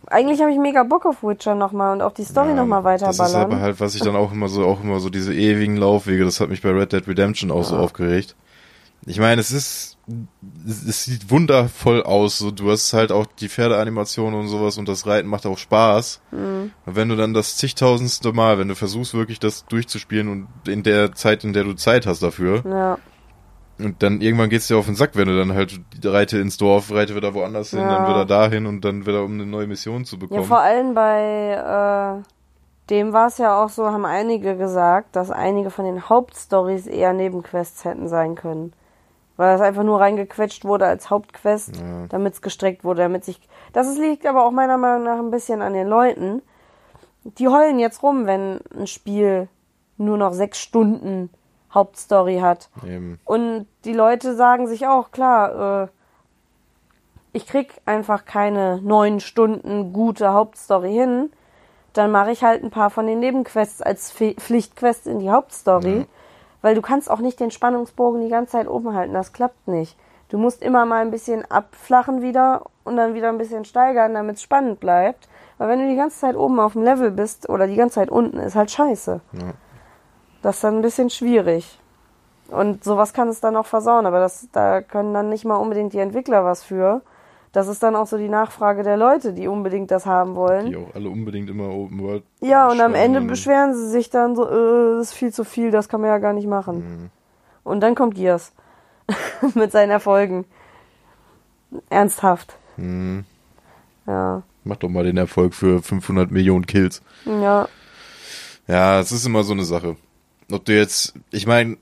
eigentlich 0.09 0.41
habe 0.41 0.51
ich 0.51 0.57
mega 0.57 0.83
Bock 0.83 1.05
auf 1.05 1.23
Witcher 1.23 1.55
nochmal 1.55 1.93
und 1.93 2.01
auch 2.01 2.13
die 2.13 2.23
Story 2.23 2.49
ja, 2.49 2.55
nochmal 2.55 2.83
weiterballern. 2.83 3.17
Das 3.17 3.29
ist 3.29 3.35
aber 3.35 3.59
halt, 3.59 3.79
was 3.79 3.95
ich 3.95 4.01
dann 4.01 4.15
auch 4.15 4.31
immer 4.31 4.47
so, 4.47 4.65
auch 4.65 4.83
immer 4.83 4.99
so 4.99 5.09
diese 5.09 5.33
ewigen 5.33 5.77
Laufwege, 5.77 6.25
das 6.25 6.39
hat 6.39 6.49
mich 6.49 6.61
bei 6.61 6.71
Red 6.71 6.93
Dead 6.93 7.07
Redemption 7.07 7.51
auch 7.51 7.57
ja. 7.57 7.63
so 7.63 7.77
aufgeregt. 7.77 8.35
Ich 9.05 9.19
meine, 9.19 9.39
es 9.39 9.51
ist, 9.51 9.97
es 10.67 11.05
sieht 11.05 11.31
wundervoll 11.31 12.03
aus, 12.03 12.37
so, 12.37 12.51
du 12.51 12.69
hast 12.69 12.91
halt 12.91 13.11
auch 13.11 13.25
die 13.25 13.47
Pferdeanimation 13.47 14.33
und 14.33 14.49
sowas 14.49 14.77
und 14.77 14.89
das 14.89 15.07
Reiten 15.07 15.29
macht 15.29 15.45
auch 15.45 15.57
Spaß. 15.57 16.21
Mhm. 16.31 16.71
Und 16.85 16.95
wenn 16.95 17.07
du 17.07 17.15
dann 17.15 17.33
das 17.33 17.55
zigtausendste 17.55 18.33
Mal, 18.33 18.59
wenn 18.59 18.67
du 18.67 18.75
versuchst 18.75 19.13
wirklich 19.13 19.39
das 19.39 19.65
durchzuspielen 19.65 20.27
und 20.27 20.47
in 20.67 20.83
der 20.83 21.13
Zeit, 21.13 21.43
in 21.43 21.53
der 21.53 21.63
du 21.63 21.73
Zeit 21.73 22.05
hast 22.05 22.21
dafür, 22.21 22.63
ja 22.65 22.97
und 23.79 24.03
dann 24.03 24.21
irgendwann 24.21 24.49
geht's 24.49 24.67
dir 24.67 24.77
auf 24.77 24.85
den 24.85 24.95
Sack, 24.95 25.11
wenn 25.15 25.27
du 25.27 25.37
dann 25.37 25.53
halt 25.53 25.79
reite 26.03 26.37
ins 26.39 26.57
Dorf, 26.57 26.91
reite 26.91 27.15
wieder 27.15 27.33
woanders 27.33 27.71
hin, 27.71 27.79
dann 27.79 28.07
wieder 28.07 28.25
dahin 28.25 28.65
und 28.65 28.83
dann 28.83 29.05
wieder 29.05 29.23
um 29.23 29.33
eine 29.33 29.45
neue 29.45 29.67
Mission 29.67 30.05
zu 30.05 30.19
bekommen. 30.19 30.41
Ja, 30.41 30.45
vor 30.47 30.59
allem 30.59 30.93
bei 30.93 32.19
äh, 32.19 32.23
dem 32.89 33.13
war 33.13 33.27
es 33.27 33.37
ja 33.37 33.63
auch 33.63 33.69
so, 33.69 33.85
haben 33.85 34.05
einige 34.05 34.57
gesagt, 34.57 35.15
dass 35.15 35.31
einige 35.31 35.69
von 35.69 35.85
den 35.85 36.09
Hauptstories 36.09 36.87
eher 36.87 37.13
Nebenquests 37.13 37.85
hätten 37.85 38.07
sein 38.07 38.35
können. 38.35 38.73
Weil 39.37 39.53
das 39.53 39.61
einfach 39.61 39.83
nur 39.83 40.01
reingequetscht 40.01 40.65
wurde 40.65 40.85
als 40.85 41.09
Hauptquest, 41.09 41.77
Ja. 41.77 42.07
damit 42.09 42.33
es 42.33 42.41
gestreckt 42.41 42.83
wurde, 42.83 43.03
damit 43.03 43.23
sich. 43.23 43.39
Das 43.71 43.97
liegt 43.97 44.25
aber 44.25 44.43
auch 44.45 44.51
meiner 44.51 44.77
Meinung 44.77 45.03
nach 45.05 45.19
ein 45.19 45.31
bisschen 45.31 45.61
an 45.61 45.73
den 45.73 45.87
Leuten. 45.87 46.41
Die 47.23 47.47
heulen 47.47 47.79
jetzt 47.79 48.03
rum, 48.03 48.25
wenn 48.25 48.59
ein 48.77 48.87
Spiel 48.87 49.47
nur 49.97 50.17
noch 50.17 50.33
sechs 50.33 50.59
Stunden 50.59 51.29
Hauptstory 51.73 52.39
hat. 52.39 52.69
Eben. 52.83 53.19
Und 53.25 53.67
die 53.85 53.93
Leute 53.93 54.35
sagen 54.35 54.67
sich 54.67 54.87
auch, 54.87 55.11
klar, 55.11 55.83
äh, 55.83 55.87
ich 57.31 57.45
krieg 57.47 57.73
einfach 57.85 58.25
keine 58.25 58.81
neun 58.81 59.19
Stunden 59.19 59.93
gute 59.93 60.33
Hauptstory 60.33 60.91
hin. 60.91 61.31
Dann 61.93 62.11
mache 62.11 62.31
ich 62.31 62.43
halt 62.43 62.63
ein 62.63 62.71
paar 62.71 62.89
von 62.89 63.07
den 63.07 63.19
Nebenquests 63.19 63.81
als 63.81 64.11
Pflichtquests 64.11 65.05
in 65.05 65.19
die 65.19 65.29
Hauptstory. 65.29 66.07
Weil 66.61 66.75
du 66.75 66.81
kannst 66.81 67.09
auch 67.09 67.19
nicht 67.19 67.39
den 67.39 67.51
Spannungsbogen 67.51 68.21
die 68.21 68.29
ganze 68.29 68.53
Zeit 68.53 68.67
oben 68.67 68.93
halten. 68.93 69.13
Das 69.13 69.31
klappt 69.31 69.67
nicht. 69.67 69.97
Du 70.29 70.37
musst 70.37 70.61
immer 70.61 70.85
mal 70.85 71.01
ein 71.01 71.11
bisschen 71.11 71.49
abflachen 71.49 72.21
wieder 72.21 72.65
und 72.83 72.97
dann 72.97 73.13
wieder 73.13 73.29
ein 73.29 73.37
bisschen 73.37 73.65
steigern, 73.65 74.13
damit 74.13 74.35
es 74.35 74.41
spannend 74.43 74.79
bleibt. 74.79 75.27
Weil 75.57 75.69
wenn 75.69 75.79
du 75.79 75.89
die 75.89 75.95
ganze 75.95 76.19
Zeit 76.19 76.35
oben 76.35 76.59
auf 76.59 76.73
dem 76.73 76.83
Level 76.83 77.11
bist 77.11 77.49
oder 77.49 77.67
die 77.67 77.75
ganze 77.75 77.95
Zeit 77.95 78.09
unten, 78.09 78.37
ist 78.37 78.55
halt 78.55 78.71
scheiße. 78.71 79.21
Ja. 79.33 79.53
Das 80.41 80.55
ist 80.55 80.63
dann 80.63 80.77
ein 80.77 80.81
bisschen 80.81 81.09
schwierig. 81.09 81.79
Und 82.49 82.83
sowas 82.83 83.13
kann 83.13 83.27
es 83.27 83.41
dann 83.41 83.55
auch 83.55 83.65
versauen, 83.65 84.05
aber 84.05 84.19
das, 84.19 84.47
da 84.51 84.81
können 84.81 85.13
dann 85.13 85.29
nicht 85.29 85.45
mal 85.45 85.57
unbedingt 85.57 85.93
die 85.93 85.99
Entwickler 85.99 86.43
was 86.43 86.63
für. 86.63 87.01
Das 87.51 87.67
ist 87.67 87.81
dann 87.81 87.95
auch 87.95 88.05
so 88.05 88.17
die 88.17 88.29
Nachfrage 88.29 88.83
der 88.83 88.95
Leute, 88.97 89.33
die 89.33 89.47
unbedingt 89.47 89.89
das 89.89 90.05
haben 90.05 90.35
wollen. 90.35 90.67
Die 90.67 90.75
auch 90.75 90.93
alle 90.93 91.09
unbedingt 91.09 91.49
immer 91.49 91.69
Open 91.69 92.01
World. 92.01 92.23
Ja, 92.41 92.69
und 92.69 92.79
am 92.79 92.93
Ende 92.93 93.21
beschweren 93.21 93.73
sie 93.73 93.89
sich 93.89 94.09
dann 94.09 94.35
so, 94.35 94.47
äh, 94.47 94.97
das 94.97 95.07
ist 95.07 95.13
viel 95.13 95.33
zu 95.33 95.43
viel, 95.43 95.71
das 95.71 95.89
kann 95.89 96.01
man 96.01 96.11
ja 96.11 96.19
gar 96.19 96.33
nicht 96.33 96.47
machen. 96.47 96.77
Mhm. 96.77 97.09
Und 97.63 97.81
dann 97.81 97.95
kommt 97.95 98.15
Gears 98.15 98.53
mit 99.55 99.71
seinen 99.71 99.89
Erfolgen. 99.89 100.45
Ernsthaft. 101.89 102.55
Mhm. 102.77 103.25
Ja. 104.05 104.43
Mach 104.63 104.77
doch 104.77 104.89
mal 104.89 105.03
den 105.03 105.17
Erfolg 105.17 105.53
für 105.53 105.81
500 105.81 106.31
Millionen 106.31 106.65
Kills. 106.65 107.01
Ja. 107.25 107.67
Ja, 108.67 108.99
es 108.99 109.11
ist 109.11 109.25
immer 109.25 109.43
so 109.43 109.53
eine 109.53 109.63
Sache. 109.63 109.95
Ob 110.51 110.65
du 110.65 110.75
jetzt, 110.75 111.13
ich 111.31 111.45
meine, 111.47 111.77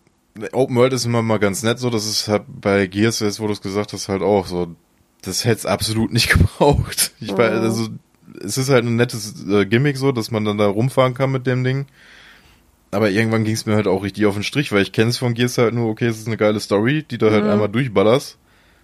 Open 0.51 0.75
World 0.75 0.93
ist 0.93 1.05
immer 1.05 1.21
mal 1.21 1.39
ganz 1.39 1.63
nett 1.63 1.79
so, 1.79 1.89
das 1.89 2.05
ist 2.05 2.27
halt 2.27 2.43
bei 2.47 2.85
Gears 2.87 3.19
jetzt, 3.21 3.39
wo 3.39 3.47
du 3.47 3.53
es 3.53 3.61
gesagt 3.61 3.93
hast, 3.93 4.07
halt 4.09 4.21
auch 4.21 4.45
so. 4.47 4.67
Das 5.23 5.45
hätte 5.45 5.57
es 5.59 5.65
absolut 5.65 6.13
nicht 6.13 6.29
gebraucht. 6.37 7.11
Ich 7.19 7.31
Mhm. 7.31 7.37
weiß, 7.37 7.51
also, 7.61 7.87
es 8.43 8.57
ist 8.57 8.69
halt 8.69 8.85
ein 8.85 8.95
nettes 8.97 9.45
äh, 9.49 9.65
Gimmick 9.65 9.97
so, 9.97 10.11
dass 10.11 10.29
man 10.31 10.45
dann 10.45 10.57
da 10.57 10.67
rumfahren 10.67 11.13
kann 11.15 11.31
mit 11.31 11.47
dem 11.47 11.63
Ding. 11.63 11.85
Aber 12.91 13.09
irgendwann 13.09 13.43
ging 13.43 13.53
es 13.53 13.65
mir 13.65 13.75
halt 13.75 13.87
auch 13.87 14.03
richtig 14.03 14.25
auf 14.27 14.35
den 14.35 14.43
Strich, 14.43 14.71
weil 14.71 14.81
ich 14.81 14.91
kenne 14.93 15.09
es 15.09 15.17
von 15.17 15.33
Gears 15.33 15.57
halt 15.57 15.73
nur, 15.73 15.89
okay, 15.89 16.05
es 16.07 16.19
ist 16.19 16.27
eine 16.27 16.37
geile 16.37 16.59
Story, 16.59 17.03
die 17.03 17.17
du 17.17 17.31
halt 17.31 17.43
Mhm. 17.43 17.49
einmal 17.49 17.69
durchballerst. 17.69 18.37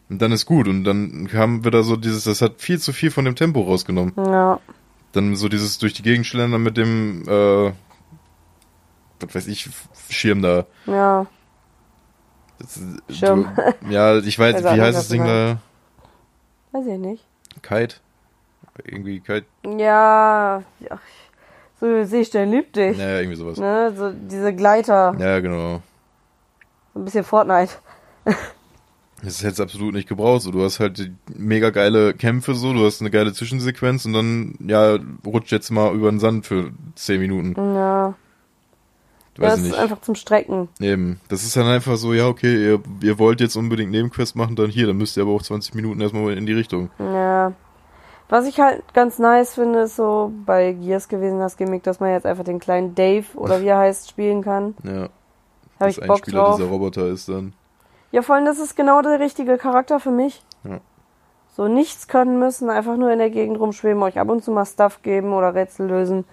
Und 0.10 0.22
dann 0.22 0.32
ist 0.34 0.46
gut. 0.46 0.68
Und 0.68 0.84
dann 0.84 1.28
kam 1.28 1.64
wieder 1.64 1.84
so 1.84 1.96
dieses, 1.96 2.26
das 2.26 2.42
hat 2.42 2.56
viel 2.62 2.80
zu 2.80 2.92
viel 2.94 3.12
von 3.12 3.24
dem 3.26 3.36
Tempo 3.36 3.62
rausgenommen. 3.62 4.14
Ja. 4.18 4.60
Dann 5.14 5.36
so 5.36 5.48
dieses 5.48 5.78
durch 5.78 5.94
die 5.94 6.02
Gegend 6.04 6.26
schlendern 6.26 6.62
mit 6.64 6.76
dem, 6.78 7.24
äh, 7.28 7.72
was 9.24 9.36
weiß 9.36 9.48
ich, 9.48 9.70
Schirm 10.10 10.42
da. 10.42 10.66
Ja. 10.86 11.26
Das, 12.60 12.80
Schirm. 13.10 13.48
Du, 13.56 13.90
ja, 13.90 14.18
ich 14.18 14.38
weiß, 14.38 14.56
Weiß 14.64 14.76
wie 14.76 14.82
heißt 14.82 14.98
das 14.98 15.08
du 15.08 15.14
Ding 15.14 15.26
da? 15.26 15.58
Weiß 16.72 16.86
ich 16.88 16.98
nicht. 16.98 17.26
Kite? 17.62 17.96
Irgendwie 18.84 19.20
Kite? 19.20 19.46
Ja. 19.66 20.64
ja. 20.80 21.00
So 21.80 22.04
Seestern 22.06 22.50
liebt 22.50 22.76
dich. 22.76 22.98
Naja, 22.98 23.20
irgendwie 23.20 23.38
sowas. 23.38 23.60
Ne? 23.60 23.94
So 23.96 24.12
diese 24.12 24.54
Gleiter. 24.56 25.16
Ja, 25.20 25.40
genau. 25.40 25.82
So 26.94 27.00
ein 27.00 27.06
bisschen 27.06 27.24
Fortnite. 27.24 27.74
Das 29.24 29.40
hätte 29.40 29.54
es 29.54 29.60
absolut 29.62 29.94
nicht 29.94 30.10
gebraucht. 30.10 30.42
So, 30.42 30.52
du 30.52 30.62
hast 30.64 30.82
halt 30.82 31.12
mega 31.34 31.70
geile 31.70 32.14
Kämpfe 32.14 32.56
so, 32.56 32.74
du 32.74 32.86
hast 32.86 33.00
eine 33.00 33.10
geile 33.10 33.32
Zwischensequenz 33.32 34.06
und 34.06 34.12
dann, 34.12 34.56
ja, 34.60 35.00
rutscht 35.26 35.54
jetzt 35.54 35.70
mal 35.70 35.96
über 35.96 36.10
den 36.12 36.20
Sand 36.20 36.46
für 36.46 36.72
10 36.96 37.22
Minuten. 37.22 37.54
Ja. 37.56 38.16
Weiß 39.38 39.60
es 39.60 39.66
ist 39.68 39.76
einfach 39.76 40.02
zum 40.02 40.16
Strecken. 40.16 40.70
Eben. 40.80 41.20
Das 41.28 41.44
ist 41.44 41.56
dann 41.56 41.66
einfach 41.66 41.98
so, 41.98 42.14
ja, 42.14 42.28
okay, 42.28 42.54
ihr, 42.54 42.80
ihr 43.02 43.18
wollt 43.20 43.42
jetzt 43.42 43.56
unbedingt 43.56 43.92
Nebenquest 43.92 44.36
machen, 44.36 44.56
dann 44.56 44.70
hier, 44.70 44.88
dann 44.88 44.98
müsst 44.98 45.18
ihr 45.18 45.24
aber 45.24 45.32
auch 45.32 45.42
20 45.42 45.74
Minuten 45.74 46.02
erstmal 46.02 46.38
in 46.38 46.46
die 46.46 46.54
Richtung. 46.54 46.90
Ja. 47.00 47.54
Was 48.30 48.48
ich 48.48 48.60
halt 48.60 48.84
ganz 48.94 49.20
nice 49.20 49.56
finde, 49.56 49.82
ist 49.82 49.96
so 49.96 50.32
bei 50.46 50.72
Gears 50.74 51.08
gewesen, 51.08 51.40
das 51.40 51.58
Gimmick, 51.58 51.84
dass 51.84 52.00
man 52.00 52.12
jetzt 52.12 52.26
einfach 52.26 52.44
den 52.44 52.60
kleinen 52.60 52.96
Dave 52.96 53.26
oder 53.36 53.62
wie 53.62 53.68
er 53.68 53.78
heißt, 53.78 54.10
spielen 54.10 54.44
kann. 54.44 54.76
Ja. 54.84 55.10
Habe 55.80 55.90
ich 55.90 56.02
ein 56.02 56.08
Bock 56.08 56.20
Spieler 56.20 56.44
drauf. 56.44 56.56
dieser 56.56 56.70
Roboter 56.70 57.08
ist 57.08 57.28
dann. 57.28 57.54
Ja, 58.12 58.22
vor 58.22 58.36
allem, 58.36 58.46
das 58.46 58.60
ist 58.60 58.76
genau 58.76 59.02
der 59.02 59.20
richtige 59.20 59.58
Charakter 59.58 60.00
für 60.00 60.12
mich. 60.12 60.44
Ja. 60.64 60.80
So 61.56 61.68
nichts 61.68 62.08
können 62.08 62.40
müssen, 62.40 62.70
einfach 62.70 62.96
nur 62.96 63.12
in 63.12 63.20
der 63.20 63.32
Gegend 63.32 63.60
rumschweben, 63.60 64.02
euch 64.04 64.20
ab 64.20 64.30
und 64.30 64.44
zu 64.44 64.52
mal 64.52 64.66
Stuff 64.66 65.02
geben 65.02 65.34
oder 65.34 65.54
Rätsel 65.54 65.88
lösen. 65.88 66.26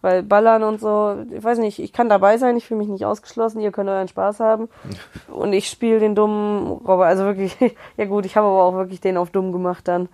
Weil 0.00 0.22
Ballern 0.22 0.62
und 0.62 0.80
so, 0.80 1.16
ich 1.30 1.42
weiß 1.42 1.58
nicht, 1.58 1.80
ich 1.80 1.92
kann 1.92 2.08
dabei 2.08 2.38
sein, 2.38 2.56
ich 2.56 2.66
fühle 2.66 2.78
mich 2.78 2.88
nicht 2.88 3.04
ausgeschlossen, 3.04 3.60
ihr 3.60 3.72
könnt 3.72 3.90
euren 3.90 4.06
Spaß 4.06 4.38
haben. 4.38 4.68
Und 5.28 5.52
ich 5.52 5.68
spiele 5.68 5.98
den 5.98 6.14
dummen 6.14 6.68
Roboter, 6.68 7.06
also 7.06 7.24
wirklich, 7.24 7.56
ja 7.96 8.04
gut, 8.04 8.24
ich 8.24 8.36
habe 8.36 8.46
aber 8.46 8.62
auch 8.62 8.74
wirklich 8.74 9.00
den 9.00 9.16
auf 9.16 9.30
dumm 9.30 9.50
gemacht 9.50 9.88
dann. 9.88 10.08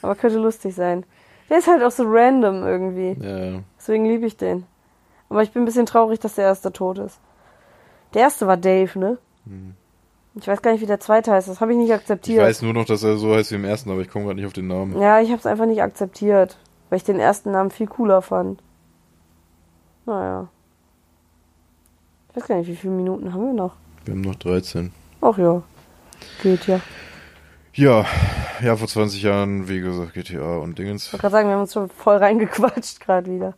Aber 0.00 0.14
könnte 0.14 0.38
lustig 0.38 0.76
sein. 0.76 1.04
Der 1.50 1.58
ist 1.58 1.66
halt 1.66 1.82
auch 1.82 1.90
so 1.90 2.04
random 2.06 2.64
irgendwie. 2.64 3.16
Ja. 3.20 3.60
Deswegen 3.76 4.04
liebe 4.06 4.26
ich 4.26 4.36
den. 4.36 4.64
Aber 5.28 5.42
ich 5.42 5.50
bin 5.50 5.62
ein 5.62 5.66
bisschen 5.66 5.86
traurig, 5.86 6.20
dass 6.20 6.36
der 6.36 6.44
erste 6.44 6.72
tot 6.72 6.98
ist. 6.98 7.18
Der 8.14 8.22
erste 8.22 8.46
war 8.46 8.56
Dave, 8.56 8.96
ne? 8.96 9.18
Ich 10.36 10.46
weiß 10.46 10.62
gar 10.62 10.70
nicht, 10.72 10.82
wie 10.82 10.86
der 10.86 11.00
zweite 11.00 11.32
heißt. 11.32 11.48
Das 11.48 11.60
habe 11.60 11.72
ich 11.72 11.78
nicht 11.78 11.88
Ich 11.88 11.94
akzeptiert. 11.94 12.44
weiß 12.44 12.62
nur 12.62 12.74
noch, 12.74 12.84
dass 12.84 13.02
er 13.02 13.16
so 13.16 13.34
heißt 13.34 13.50
wie 13.50 13.56
im 13.56 13.64
ersten, 13.64 13.90
aber 13.90 14.00
ich 14.02 14.08
komme 14.08 14.26
gerade 14.26 14.36
nicht 14.36 14.46
auf 14.46 14.52
den 14.52 14.68
Namen. 14.68 15.00
Ja, 15.00 15.20
ich 15.20 15.30
habe 15.30 15.38
es 15.40 15.46
einfach 15.46 15.66
nicht 15.66 15.82
akzeptiert, 15.82 16.58
weil 16.90 16.98
ich 16.98 17.04
den 17.04 17.18
ersten 17.18 17.50
Namen 17.50 17.70
viel 17.70 17.86
cooler 17.88 18.22
fand. 18.22 18.62
Naja. 20.06 20.48
Ich 22.30 22.36
weiß 22.36 22.48
gar 22.48 22.56
nicht, 22.58 22.68
wie 22.68 22.76
viele 22.76 22.92
Minuten 22.92 23.32
haben 23.32 23.46
wir 23.46 23.52
noch? 23.52 23.76
Wir 24.04 24.14
haben 24.14 24.20
noch 24.20 24.36
13. 24.36 24.92
Ach 25.20 25.36
ja. 25.36 25.62
Geht 26.42 26.66
ja. 26.66 26.80
Ja, 27.74 28.06
ja, 28.62 28.76
vor 28.76 28.88
20 28.88 29.22
Jahren, 29.22 29.68
wie 29.68 29.80
gesagt, 29.80 30.14
GTA 30.14 30.56
und 30.58 30.78
Dingens. 30.78 31.06
Ich 31.06 31.12
wollte 31.12 31.22
gerade 31.22 31.32
sagen, 31.32 31.48
wir 31.48 31.54
haben 31.54 31.62
uns 31.62 31.72
schon 31.74 31.90
voll 31.90 32.16
reingequatscht 32.16 33.00
gerade 33.00 33.30
wieder. 33.30 33.54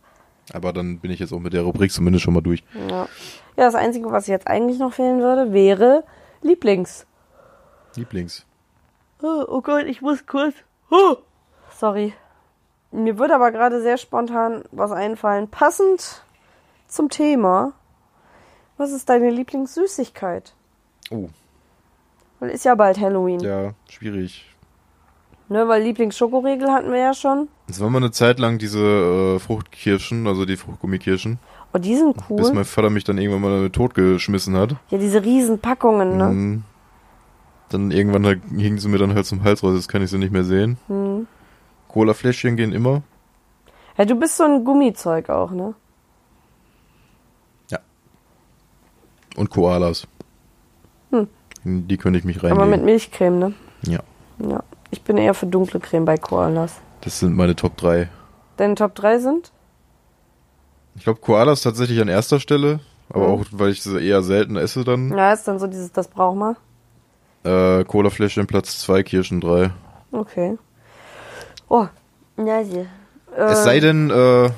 Aber 0.51 0.73
dann 0.73 0.99
bin 0.99 1.11
ich 1.11 1.19
jetzt 1.19 1.31
auch 1.31 1.39
mit 1.39 1.53
der 1.53 1.61
Rubrik 1.61 1.91
zumindest 1.91 2.25
schon 2.25 2.33
mal 2.33 2.41
durch. 2.41 2.63
Ja. 2.73 3.03
ja, 3.03 3.07
das 3.55 3.75
Einzige, 3.75 4.11
was 4.11 4.27
jetzt 4.27 4.47
eigentlich 4.47 4.79
noch 4.79 4.93
fehlen 4.93 5.21
würde, 5.21 5.53
wäre 5.53 6.03
Lieblings. 6.41 7.05
Lieblings. 7.95 8.45
Oh, 9.21 9.45
oh 9.47 9.61
Gott, 9.61 9.85
ich 9.85 10.01
muss 10.01 10.25
kurz. 10.25 10.55
Oh. 10.89 11.17
Sorry. 11.77 12.13
Mir 12.91 13.19
würde 13.19 13.35
aber 13.35 13.51
gerade 13.51 13.81
sehr 13.81 13.97
spontan 13.97 14.63
was 14.71 14.91
einfallen. 14.91 15.47
Passend 15.47 16.23
zum 16.89 17.09
Thema. 17.09 17.73
Was 18.77 18.91
ist 18.91 19.09
deine 19.09 19.29
Lieblingssüßigkeit? 19.29 20.53
Oh, 21.11 21.29
Weil 22.39 22.49
ist 22.51 22.65
ja 22.65 22.75
bald 22.75 22.99
Halloween. 22.99 23.39
ja, 23.41 23.73
schwierig. 23.89 24.45
Ne, 25.51 25.67
weil 25.67 25.81
Lieblingssschokoriegel 25.81 26.71
hatten 26.71 26.91
wir 26.91 26.99
ja 26.99 27.13
schon. 27.15 27.47
Es 27.67 27.79
war 27.81 27.89
mal 27.89 27.97
eine 27.97 28.11
Zeit 28.11 28.37
lang 28.37 28.59
diese 28.59 29.35
äh, 29.35 29.39
Fruchtkirschen, 29.39 30.27
also 30.27 30.45
die 30.45 30.57
Fruchtgummikirschen, 30.57 31.39
Oh, 31.73 31.77
die 31.79 31.95
sind 31.95 32.15
bis 32.29 32.47
cool. 32.49 32.53
mein 32.53 32.65
Vater 32.65 32.89
mich 32.89 33.03
dann 33.03 33.17
irgendwann 33.17 33.41
mal 33.41 33.55
damit 33.57 33.73
totgeschmissen 33.73 34.55
hat. 34.55 34.75
Ja, 34.89 34.97
diese 34.99 35.23
riesen 35.23 35.59
Packungen, 35.59 36.17
ne? 36.17 36.25
Mhm. 36.25 36.63
Dann 37.69 37.91
irgendwann 37.91 38.25
halt, 38.25 38.41
hingen 38.55 38.79
sie 38.79 38.87
mir 38.89 38.97
dann 38.97 39.13
halt 39.13 39.25
zum 39.27 39.43
Hals 39.43 39.63
raus, 39.63 39.73
jetzt 39.75 39.87
kann 39.87 40.01
ich 40.03 40.09
sie 40.09 40.17
nicht 40.17 40.31
mehr 40.31 40.43
sehen. 40.43 40.77
Mhm. 40.87 41.27
Cola-Fläschchen 41.87 42.55
gehen 42.55 42.71
immer. 42.71 43.01
Ja, 43.97 44.05
du 44.05 44.15
bist 44.15 44.37
so 44.37 44.43
ein 44.45 44.63
Gummizeug 44.63 45.29
auch, 45.29 45.51
ne? 45.51 45.73
Und 49.39 49.49
Koalas. 49.49 50.05
Hm. 51.11 51.27
Die 51.63 51.97
könnte 51.97 52.19
ich 52.19 52.25
mich 52.25 52.37
Aber 52.39 52.49
mit 52.49 52.59
reinlegen. 52.59 52.85
Milchcreme, 52.85 53.39
ne? 53.39 53.53
Ja, 53.83 53.99
Ja. 54.39 54.63
Ich 54.91 55.01
bin 55.03 55.17
eher 55.17 55.33
für 55.33 55.45
dunkle 55.45 55.79
Creme 55.79 56.03
bei 56.05 56.17
Koalas. 56.17 56.73
das 57.01 57.19
sind 57.19 57.35
meine 57.35 57.55
Top 57.55 57.77
3. 57.77 58.09
Deine 58.57 58.75
Top 58.75 58.95
3 58.95 59.19
sind? 59.19 59.51
Ich 60.95 61.03
glaube, 61.03 61.19
Koalas 61.21 61.61
tatsächlich 61.61 62.01
an 62.01 62.07
erster 62.09 62.39
Stelle, 62.41 62.79
aber 63.09 63.27
Mhm. 63.27 63.33
auch, 63.33 63.45
weil 63.51 63.69
ich 63.71 63.81
sie 63.81 63.97
eher 64.05 64.21
selten 64.23 64.57
esse 64.57 64.83
dann. 64.83 65.15
Ja, 65.17 65.31
ist 65.31 65.47
dann 65.47 65.57
so 65.59 65.67
dieses, 65.67 65.91
das 65.93 66.07
braucht 66.09 66.35
man. 66.37 66.55
Äh, 67.43 67.85
Cola-Fläschchen 67.85 68.47
Platz 68.47 68.79
2, 68.79 69.03
Kirschen 69.03 69.39
3. 69.39 69.71
Okay. 70.11 70.57
Oh, 71.69 71.85
ja. 72.37 72.59
Äh, 72.59 72.85
Es 73.37 73.63
sei 73.63 73.79
denn, 73.79 74.09
äh, 74.09 74.49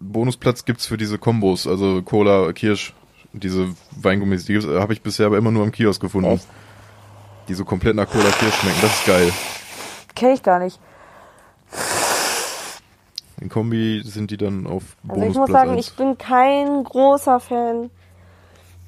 Bonusplatz 0.00 0.64
gibt's 0.66 0.84
für 0.86 0.98
diese 0.98 1.16
Kombos, 1.18 1.66
also 1.66 2.02
Cola, 2.02 2.52
Kirsch, 2.52 2.92
diese 3.40 3.68
Weingummis, 4.00 4.44
die 4.46 4.58
habe 4.60 4.92
ich 4.92 5.02
bisher 5.02 5.26
aber 5.26 5.38
immer 5.38 5.50
nur 5.50 5.62
am 5.64 5.72
Kiosk 5.72 6.00
gefunden. 6.00 6.30
Echt? 6.30 6.46
Die 7.48 7.54
so 7.54 7.64
komplett 7.64 7.94
nach 7.94 8.10
Cola 8.10 8.30
Kirsch 8.30 8.54
schmecken, 8.54 8.78
das 8.82 8.92
ist 8.92 9.06
geil. 9.06 9.32
Kenn 10.14 10.32
ich 10.32 10.42
gar 10.42 10.58
nicht. 10.58 10.80
In 13.40 13.48
Kombi 13.48 14.02
sind 14.04 14.30
die 14.30 14.36
dann 14.36 14.66
auf 14.66 14.82
Also 15.06 15.22
ich 15.22 15.34
Bonusplatz 15.34 15.48
muss 15.48 15.50
sagen, 15.50 15.70
1. 15.72 15.86
ich 15.86 15.96
bin 15.96 16.18
kein 16.18 16.84
großer 16.84 17.38
Fan 17.38 17.90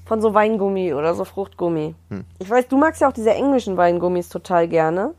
von 0.07 0.23
so 0.23 0.33
Weingummi 0.33 0.95
oder 0.95 1.15
so 1.15 1.25
Fruchtgummi. 1.25 1.95
Ich 2.39 2.49
weiß, 2.49 2.67
du 2.69 2.79
magst 2.79 3.03
ja 3.03 3.09
auch 3.09 3.13
diese 3.13 3.35
englischen 3.35 3.77
Weingummis 3.77 4.31
total 4.31 4.67
gerne. 4.67 5.15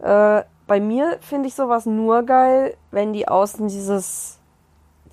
Äh, 0.00 0.42
bei 0.66 0.80
mir 0.80 1.18
finde 1.20 1.48
ich 1.48 1.54
sowas 1.54 1.86
nur 1.86 2.24
geil, 2.24 2.76
wenn 2.90 3.12
die 3.12 3.28
außen 3.28 3.68
dieses 3.68 4.35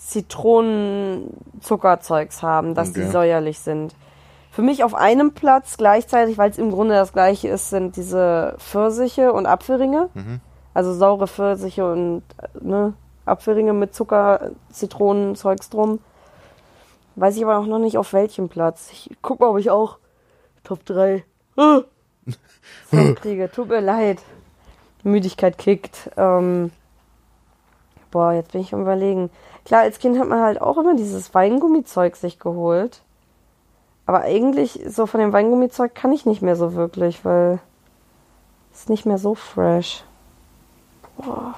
Zitronenzuckerzeugs 0.07 2.41
haben, 2.43 2.75
dass 2.75 2.93
die 2.93 3.01
Okay. 3.01 3.11
säuerlich 3.11 3.59
sind. 3.59 3.93
Für 4.51 4.61
mich 4.61 4.83
auf 4.83 4.93
einem 4.93 5.33
Platz 5.33 5.77
gleichzeitig, 5.77 6.37
weil 6.37 6.51
es 6.51 6.57
im 6.57 6.69
Grunde 6.71 6.93
das 6.95 7.11
gleiche 7.13 7.47
ist, 7.49 7.69
sind 7.71 7.95
diese 7.95 8.55
Pfirsiche 8.59 9.33
und 9.33 9.45
Apfelringe. 9.47 10.09
Also 10.75 10.93
saure 10.93 11.27
Pfirsiche 11.27 11.91
und 11.91 12.21
ne, 12.61 12.93
Apfelringe 13.25 13.73
mit 13.73 13.95
Zucker, 13.95 14.51
Zitronenzeugs 14.71 15.69
drum. 15.69 15.99
Weiß 17.15 17.35
ich 17.37 17.43
aber 17.43 17.57
auch 17.57 17.65
noch 17.65 17.79
nicht 17.79 17.97
auf 17.97 18.13
welchem 18.13 18.49
Platz. 18.49 18.89
Ich 18.91 19.09
guck 19.21 19.39
mal, 19.39 19.47
ob 19.49 19.57
ich 19.59 19.69
auch 19.71 19.97
Top 20.63 20.85
3 20.85 21.23
so 21.55 21.83
kriege. 23.15 23.49
Tut 23.51 23.69
mir 23.69 23.81
leid. 23.81 24.19
Müdigkeit 25.03 25.57
kickt. 25.57 26.11
Ähm, 26.15 26.71
boah, 28.13 28.31
jetzt 28.31 28.51
bin 28.51 28.61
ich 28.61 28.73
am 28.73 28.81
überlegen. 28.81 29.31
Klar, 29.65 29.81
als 29.81 29.97
Kind 29.97 30.19
hat 30.19 30.27
man 30.27 30.39
halt 30.39 30.61
auch 30.61 30.77
immer 30.77 30.95
dieses 30.95 31.33
Weingummizeug 31.33 32.15
sich 32.15 32.39
geholt. 32.39 33.01
Aber 34.05 34.21
eigentlich, 34.21 34.79
so 34.87 35.07
von 35.07 35.19
dem 35.19 35.33
Weingummizeug 35.33 35.95
kann 35.95 36.11
ich 36.11 36.25
nicht 36.25 36.41
mehr 36.41 36.55
so 36.55 36.75
wirklich, 36.75 37.25
weil 37.25 37.59
es 38.71 38.81
ist 38.81 38.89
nicht 38.89 39.05
mehr 39.05 39.17
so 39.17 39.33
fresh. 39.33 40.03
Boah. 41.17 41.55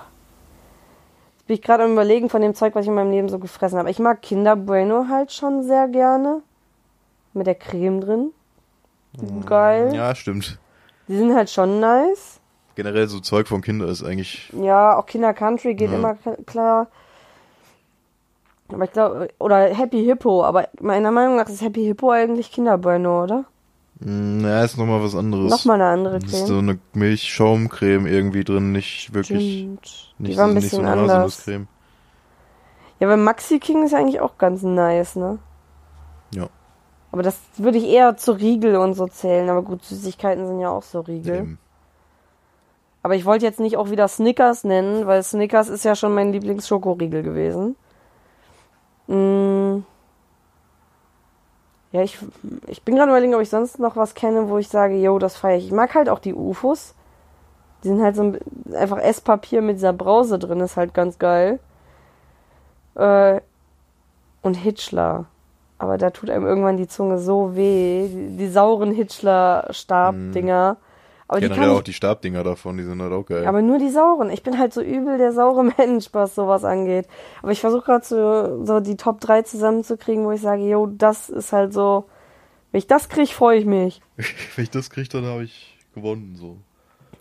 Jetzt 1.35 1.47
bin 1.47 1.55
ich 1.55 1.61
gerade 1.61 1.83
am 1.83 1.91
überlegen 1.91 2.29
von 2.29 2.41
dem 2.41 2.55
Zeug, 2.55 2.73
was 2.73 2.83
ich 2.83 2.87
in 2.87 2.95
meinem 2.95 3.11
Leben 3.11 3.29
so 3.29 3.37
gefressen 3.37 3.77
habe. 3.77 3.91
Ich 3.91 3.99
mag 3.99 4.21
Kinder 4.21 4.55
Bueno 4.55 5.07
halt 5.09 5.33
schon 5.33 5.63
sehr 5.63 5.89
gerne. 5.89 6.41
Mit 7.33 7.47
der 7.47 7.55
Creme 7.55 7.99
drin. 7.99 8.31
Geil. 9.45 9.93
Ja, 9.93 10.15
stimmt. 10.15 10.57
Die 11.09 11.17
sind 11.17 11.35
halt 11.35 11.49
schon 11.49 11.81
nice. 11.81 12.39
Generell 12.75 13.07
so 13.07 13.19
Zeug 13.19 13.47
von 13.47 13.61
Kindern 13.61 13.89
ist 13.89 14.03
eigentlich. 14.03 14.51
Ja, 14.53 14.97
auch 14.97 15.05
Kinder 15.05 15.33
Country 15.33 15.75
geht 15.75 15.91
Ja. 15.91 15.97
immer 15.97 16.15
klar. 16.45 16.87
Aber 18.69 18.83
ich 18.83 18.91
glaube, 18.91 19.29
oder 19.39 19.73
Happy 19.73 20.03
Hippo, 20.03 20.43
aber 20.43 20.67
meiner 20.81 21.11
Meinung 21.11 21.35
nach 21.37 21.47
ist 21.47 21.61
Happy 21.61 21.83
Hippo 21.85 22.11
eigentlich 22.11 22.51
Kinder 22.51 22.77
Bueno, 22.77 23.23
oder? 23.23 23.45
mm, 23.99 24.43
Ja, 24.43 24.63
ist 24.63 24.77
nochmal 24.77 25.03
was 25.03 25.15
anderes. 25.15 25.51
Nochmal 25.51 25.81
eine 25.81 25.89
andere 25.91 26.19
Das 26.19 26.33
ist 26.33 26.47
so 26.47 26.55
Creme. 26.55 26.69
eine 26.69 26.79
Milchschaumcreme 26.93 28.07
irgendwie 28.07 28.43
drin, 28.43 28.71
nicht 28.71 29.13
wirklich. 29.13 29.59
Stimmt. 29.59 30.13
Nicht, 30.17 30.33
Die 30.33 30.37
war 30.37 30.47
ein 30.47 30.55
bisschen 30.55 30.83
so 30.83 30.89
anders. 30.91 31.45
Ja, 32.99 33.09
weil 33.09 33.17
Maxi 33.17 33.59
King 33.59 33.85
ist 33.85 33.93
eigentlich 33.93 34.21
auch 34.21 34.37
ganz 34.37 34.63
nice, 34.63 35.15
ne? 35.15 35.37
Ja. 36.33 36.47
Aber 37.11 37.23
das 37.23 37.37
würde 37.57 37.77
ich 37.77 37.85
eher 37.85 38.17
zu 38.17 38.31
Riegel 38.31 38.75
und 38.77 38.93
so 38.95 39.07
zählen. 39.07 39.49
Aber 39.49 39.61
gut, 39.61 39.83
Süßigkeiten 39.83 40.47
sind 40.47 40.59
ja 40.59 40.69
auch 40.69 40.83
so 40.83 41.01
Riegel. 41.01 41.35
Eben. 41.35 41.59
Aber 43.05 43.13
ich 43.13 43.25
wollte 43.25 43.45
jetzt 43.45 43.59
nicht 43.59 43.77
auch 43.77 43.91
wieder 43.91 44.07
Snickers 44.07 44.63
nennen, 44.63 45.05
weil 45.05 45.21
Snickers 45.21 45.69
ist 45.69 45.85
ja 45.85 45.93
schon 45.93 46.15
mein 46.15 46.31
Lieblingsschokoriegel 46.31 47.21
gewesen. 47.21 47.75
Mm. 49.05 49.83
Ja, 51.91 52.01
ich, 52.01 52.17
ich 52.65 52.81
bin 52.81 52.95
gerade 52.95 53.11
überlegen, 53.11 53.35
ob 53.35 53.41
ich 53.41 53.51
sonst 53.51 53.77
noch 53.77 53.95
was 53.95 54.15
kenne, 54.15 54.49
wo 54.49 54.57
ich 54.57 54.69
sage, 54.69 54.95
yo, 54.95 55.19
das 55.19 55.37
feiere 55.37 55.59
ich. 55.59 55.65
Ich 55.67 55.71
mag 55.71 55.93
halt 55.93 56.09
auch 56.09 56.17
die 56.17 56.33
UFOs. 56.33 56.95
Die 57.83 57.89
sind 57.89 58.01
halt 58.01 58.15
so 58.15 58.23
ein, 58.23 58.39
einfach 58.73 58.97
Esspapier 58.97 59.61
mit 59.61 59.75
dieser 59.75 59.93
Brause 59.93 60.39
drin, 60.39 60.59
ist 60.61 60.75
halt 60.75 60.95
ganz 60.95 61.19
geil. 61.19 61.59
Äh, 62.95 63.39
und 64.41 64.55
Hitchler. 64.55 65.25
Aber 65.77 65.99
da 65.99 66.09
tut 66.09 66.31
einem 66.31 66.47
irgendwann 66.47 66.77
die 66.77 66.87
Zunge 66.87 67.19
so 67.19 67.55
weh. 67.55 68.07
Die, 68.07 68.37
die 68.37 68.47
sauren 68.47 68.91
Hitchler-Stabdinger. 68.93 70.77
Aber 71.27 71.39
die 71.39 71.47
kann 71.47 71.55
Generell 71.55 71.73
ich 71.73 71.79
auch 71.79 71.83
die 71.83 71.93
Stabdinger 71.93 72.43
davon, 72.43 72.77
die 72.77 72.83
sind 72.83 73.01
halt 73.01 73.11
auch 73.11 73.25
geil. 73.25 73.47
aber 73.47 73.61
nur 73.63 73.79
die 73.79 73.89
sauren. 73.89 74.29
Ich 74.29 74.43
bin 74.43 74.59
halt 74.59 74.73
so 74.73 74.81
übel 74.81 75.17
der 75.17 75.31
saure 75.31 75.63
Mensch, 75.77 76.09
was 76.11 76.35
sowas 76.35 76.63
angeht. 76.63 77.07
Aber 77.41 77.51
ich 77.51 77.61
versuche 77.61 77.83
gerade 77.83 78.05
so, 78.05 78.63
so 78.63 78.79
die 78.79 78.95
Top 78.95 79.19
3 79.21 79.41
zusammenzukriegen, 79.41 80.25
wo 80.25 80.31
ich 80.31 80.41
sage, 80.41 80.61
yo, 80.63 80.85
das 80.87 81.29
ist 81.29 81.51
halt 81.51 81.73
so. 81.73 82.05
Wenn 82.71 82.79
ich 82.79 82.87
das 82.87 83.09
kriege, 83.09 83.31
freue 83.31 83.57
ich 83.57 83.65
mich. 83.65 84.01
Wenn 84.55 84.63
ich 84.63 84.69
das 84.69 84.89
kriege, 84.89 85.09
dann 85.09 85.25
habe 85.25 85.43
ich 85.43 85.77
gewonnen. 85.95 86.35
So. 86.35 86.57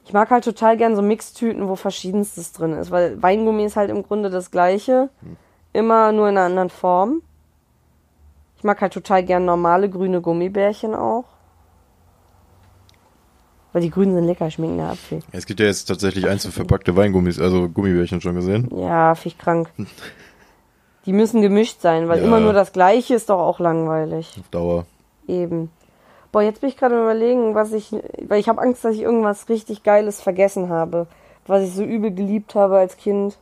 Ich 0.05 0.13
mag 0.13 0.31
halt 0.31 0.45
total 0.45 0.77
gern 0.77 0.97
so 0.97 1.03
Mixtüten, 1.03 1.67
wo 1.69 1.77
verschiedenstes 1.77 2.53
drin 2.53 2.75
ist, 2.75 2.91
weil 2.91 3.23
Weingummi 3.23 3.65
ist 3.65 3.77
halt 3.77 3.89
im 3.91 4.03
Grunde 4.03 4.29
das 4.29 4.51
gleiche, 4.51 5.09
immer 5.73 6.13
nur 6.13 6.29
in 6.29 6.37
einer 6.37 6.47
anderen 6.47 6.69
Form. 6.71 7.23
Ich 8.59 8.65
mag 8.65 8.81
halt 8.83 8.93
total 8.93 9.25
gern 9.25 9.45
normale 9.47 9.89
grüne 9.89 10.21
Gummibärchen 10.21 10.95
auch. 10.95 11.25
Weil 13.75 13.83
die 13.83 13.91
grünen 13.91 14.15
sind 14.15 14.25
lecker, 14.25 14.51
schmecken 14.53 14.79
der 14.79 14.91
Apfel. 14.91 15.19
Es 15.33 15.47
gibt 15.47 15.59
ja 15.59 15.67
jetzt 15.67 15.87
tatsächlich 15.87 16.29
einzeln 16.29 16.53
verpackte 16.53 16.97
Weingummis, 16.97 17.41
also 17.41 17.69
Gummibärchen 17.69 18.21
schon 18.21 18.37
gesehen. 18.37 18.71
Ja, 18.75 19.17
find 19.17 19.35
ich 19.35 19.39
krank. 19.39 19.69
Die 21.07 21.13
müssen 21.13 21.43
gemischt 21.43 21.81
sein, 21.81 22.09
weil 22.09 22.21
Ja. 22.21 22.25
immer 22.25 22.39
nur 22.41 22.53
das 22.53 22.73
Gleiche 22.73 23.15
ist 23.17 23.29
doch 23.31 23.41
auch 23.41 23.59
langweilig. 23.59 24.33
Auf 24.39 24.49
Dauer. 24.51 24.87
Eben. 25.27 25.71
Boah, 26.31 26.43
jetzt 26.43 26.61
bin 26.61 26.71
ich 26.71 26.77
gerade 26.77 26.95
überlegen, 27.01 27.55
was 27.57 27.73
ich, 27.73 27.91
weil 28.27 28.39
ich 28.39 28.49
habe 28.49 28.61
Angst, 28.63 28.85
dass 28.85 28.95
ich 28.95 29.03
irgendwas 29.03 29.49
richtig 29.49 29.83
Geiles 29.83 30.23
vergessen 30.23 30.69
habe, 30.69 31.09
was 31.47 31.65
ich 31.65 31.75
so 31.75 31.83
übel 31.83 32.13
geliebt 32.15 32.55
habe 32.55 32.79
als 32.79 32.97
Kind. 32.97 33.37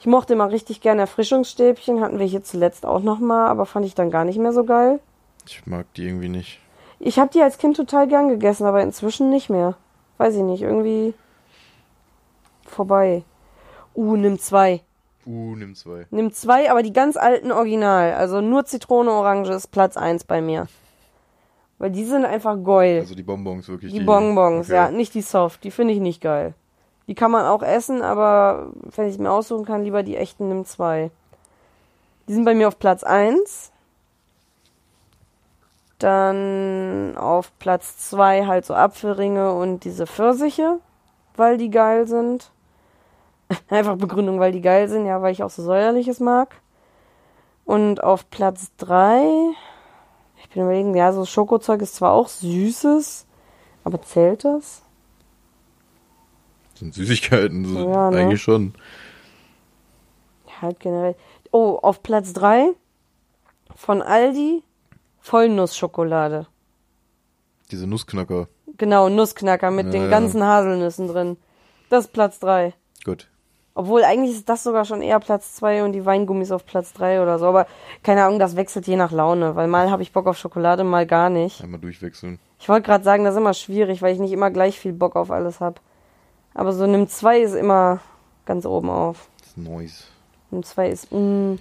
Ich 0.00 0.06
mochte 0.06 0.32
immer 0.32 0.50
richtig 0.50 0.80
gerne 0.80 1.02
Erfrischungsstäbchen, 1.02 2.00
hatten 2.00 2.18
wir 2.18 2.26
hier 2.26 2.42
zuletzt 2.42 2.84
auch 2.84 3.00
noch 3.02 3.20
mal, 3.20 3.46
aber 3.48 3.64
fand 3.64 3.86
ich 3.86 3.94
dann 3.94 4.10
gar 4.10 4.24
nicht 4.24 4.38
mehr 4.38 4.52
so 4.52 4.64
geil. 4.64 4.98
Ich 5.46 5.66
mag 5.66 5.86
die 5.94 6.04
irgendwie 6.06 6.28
nicht. 6.28 6.58
Ich 7.00 7.18
habe 7.18 7.30
die 7.30 7.42
als 7.42 7.56
Kind 7.56 7.76
total 7.76 8.06
gern 8.06 8.28
gegessen, 8.28 8.66
aber 8.66 8.82
inzwischen 8.82 9.30
nicht 9.30 9.48
mehr. 9.48 9.74
Weiß 10.18 10.36
ich 10.36 10.42
nicht, 10.42 10.62
irgendwie 10.62 11.14
vorbei. 12.66 13.24
Uh, 13.94 14.16
nimm 14.16 14.38
zwei. 14.38 14.82
Uh, 15.26 15.56
nimm 15.56 15.74
zwei. 15.74 16.06
Nimm 16.10 16.30
zwei, 16.30 16.70
aber 16.70 16.82
die 16.82 16.92
ganz 16.92 17.16
alten 17.16 17.52
Original. 17.52 18.12
Also 18.12 18.42
nur 18.42 18.66
Zitrone, 18.66 19.10
Orange 19.10 19.50
ist 19.50 19.68
Platz 19.68 19.96
eins 19.96 20.24
bei 20.24 20.42
mir. 20.42 20.68
Weil 21.78 21.90
die 21.90 22.04
sind 22.04 22.26
einfach 22.26 22.62
geil. 22.62 23.00
Also 23.00 23.14
die 23.14 23.22
Bonbons 23.22 23.66
wirklich. 23.68 23.92
die 23.92 24.00
Bonbons, 24.00 24.66
okay. 24.66 24.76
ja, 24.76 24.90
nicht 24.90 25.14
die 25.14 25.22
Soft. 25.22 25.64
Die 25.64 25.70
finde 25.70 25.94
ich 25.94 26.00
nicht 26.00 26.20
geil. 26.20 26.52
Die 27.06 27.14
kann 27.14 27.30
man 27.30 27.46
auch 27.46 27.62
essen, 27.62 28.02
aber 28.02 28.72
wenn 28.94 29.08
ich 29.08 29.18
mir 29.18 29.32
aussuchen 29.32 29.64
kann, 29.64 29.84
lieber 29.84 30.02
die 30.02 30.16
echten 30.16 30.48
nimm 30.48 30.66
zwei. 30.66 31.10
Die 32.28 32.34
sind 32.34 32.44
bei 32.44 32.54
mir 32.54 32.68
auf 32.68 32.78
Platz 32.78 33.02
eins. 33.02 33.69
Dann 36.00 37.16
auf 37.16 37.56
Platz 37.58 37.98
zwei 37.98 38.46
halt 38.46 38.64
so 38.64 38.74
Apfelringe 38.74 39.52
und 39.52 39.84
diese 39.84 40.06
Pfirsiche, 40.06 40.80
weil 41.36 41.56
die 41.58 41.70
geil 41.70 42.08
sind. 42.08 42.50
Einfach 43.68 43.96
Begründung, 43.96 44.40
weil 44.40 44.52
die 44.52 44.62
geil 44.62 44.88
sind, 44.88 45.06
ja, 45.06 45.22
weil 45.22 45.32
ich 45.32 45.42
auch 45.42 45.50
so 45.50 45.62
säuerliches 45.62 46.20
mag. 46.20 46.56
Und 47.64 48.02
auf 48.02 48.28
Platz 48.30 48.72
drei, 48.78 49.22
ich 50.42 50.48
bin 50.50 50.62
überlegen, 50.62 50.96
ja, 50.96 51.12
so 51.12 51.24
Schokozeug 51.24 51.82
ist 51.82 51.94
zwar 51.94 52.12
auch 52.12 52.28
süßes, 52.28 53.26
aber 53.84 54.02
zählt 54.02 54.44
das? 54.44 54.82
sind 56.80 56.94
Süßigkeiten, 56.94 57.64
so 57.64 57.78
Ja, 57.88 58.10
ne? 58.10 58.18
eigentlich 58.18 58.42
schon. 58.42 58.74
Halt 60.60 60.80
generell. 60.80 61.14
Oh, 61.52 61.78
auf 61.80 62.02
Platz 62.02 62.32
drei 62.32 62.70
von 63.76 64.02
Aldi 64.02 64.62
Vollnussschokolade. 65.20 66.46
Diese 67.70 67.86
Nussknacker. 67.86 68.48
Genau, 68.78 69.08
Nussknacker 69.08 69.70
mit 69.70 69.86
Ja, 69.86 69.92
den 69.92 70.10
ganzen 70.10 70.42
Haselnüssen 70.42 71.08
drin. 71.08 71.36
Das 71.88 72.06
ist 72.06 72.12
Platz 72.12 72.38
drei. 72.38 72.74
Gut. 73.04 73.28
Obwohl 73.74 74.02
eigentlich 74.04 74.32
ist 74.32 74.48
das 74.48 74.64
sogar 74.64 74.84
schon 74.84 75.00
eher 75.00 75.20
Platz 75.20 75.54
zwei 75.54 75.84
und 75.84 75.92
die 75.92 76.04
Weingummis 76.04 76.50
auf 76.50 76.66
Platz 76.66 76.92
drei 76.92 77.22
oder 77.22 77.38
so. 77.38 77.46
Aber 77.46 77.66
keine 78.02 78.24
Ahnung, 78.24 78.38
das 78.38 78.56
wechselt 78.56 78.86
je 78.86 78.96
nach 78.96 79.12
Laune, 79.12 79.54
weil 79.56 79.68
mal 79.68 79.90
habe 79.90 80.02
ich 80.02 80.12
Bock 80.12 80.26
auf 80.26 80.36
Schokolade, 80.36 80.82
mal 80.84 81.06
gar 81.06 81.30
nicht. 81.30 81.62
Einmal 81.62 81.80
durchwechseln. 81.80 82.38
Ich 82.58 82.68
wollte 82.68 82.86
gerade 82.86 83.04
sagen, 83.04 83.24
das 83.24 83.34
ist 83.34 83.40
immer 83.40 83.54
schwierig, 83.54 84.02
weil 84.02 84.12
ich 84.12 84.20
nicht 84.20 84.32
immer 84.32 84.50
gleich 84.50 84.78
viel 84.78 84.92
Bock 84.92 85.16
auf 85.16 85.30
alles 85.30 85.60
habe. 85.60 85.80
Aber 86.52 86.72
so 86.72 86.86
nimm 86.86 87.08
zwei 87.08 87.40
ist 87.40 87.54
immer 87.54 88.00
ganz 88.44 88.66
oben 88.66 88.90
auf. 88.90 89.28
Das 89.38 89.48
ist 89.48 89.56
Neues. 89.58 90.06
Nimm 90.50 90.62
zwei 90.64 90.88
ist. 90.90 91.10
Mm, 91.12 91.54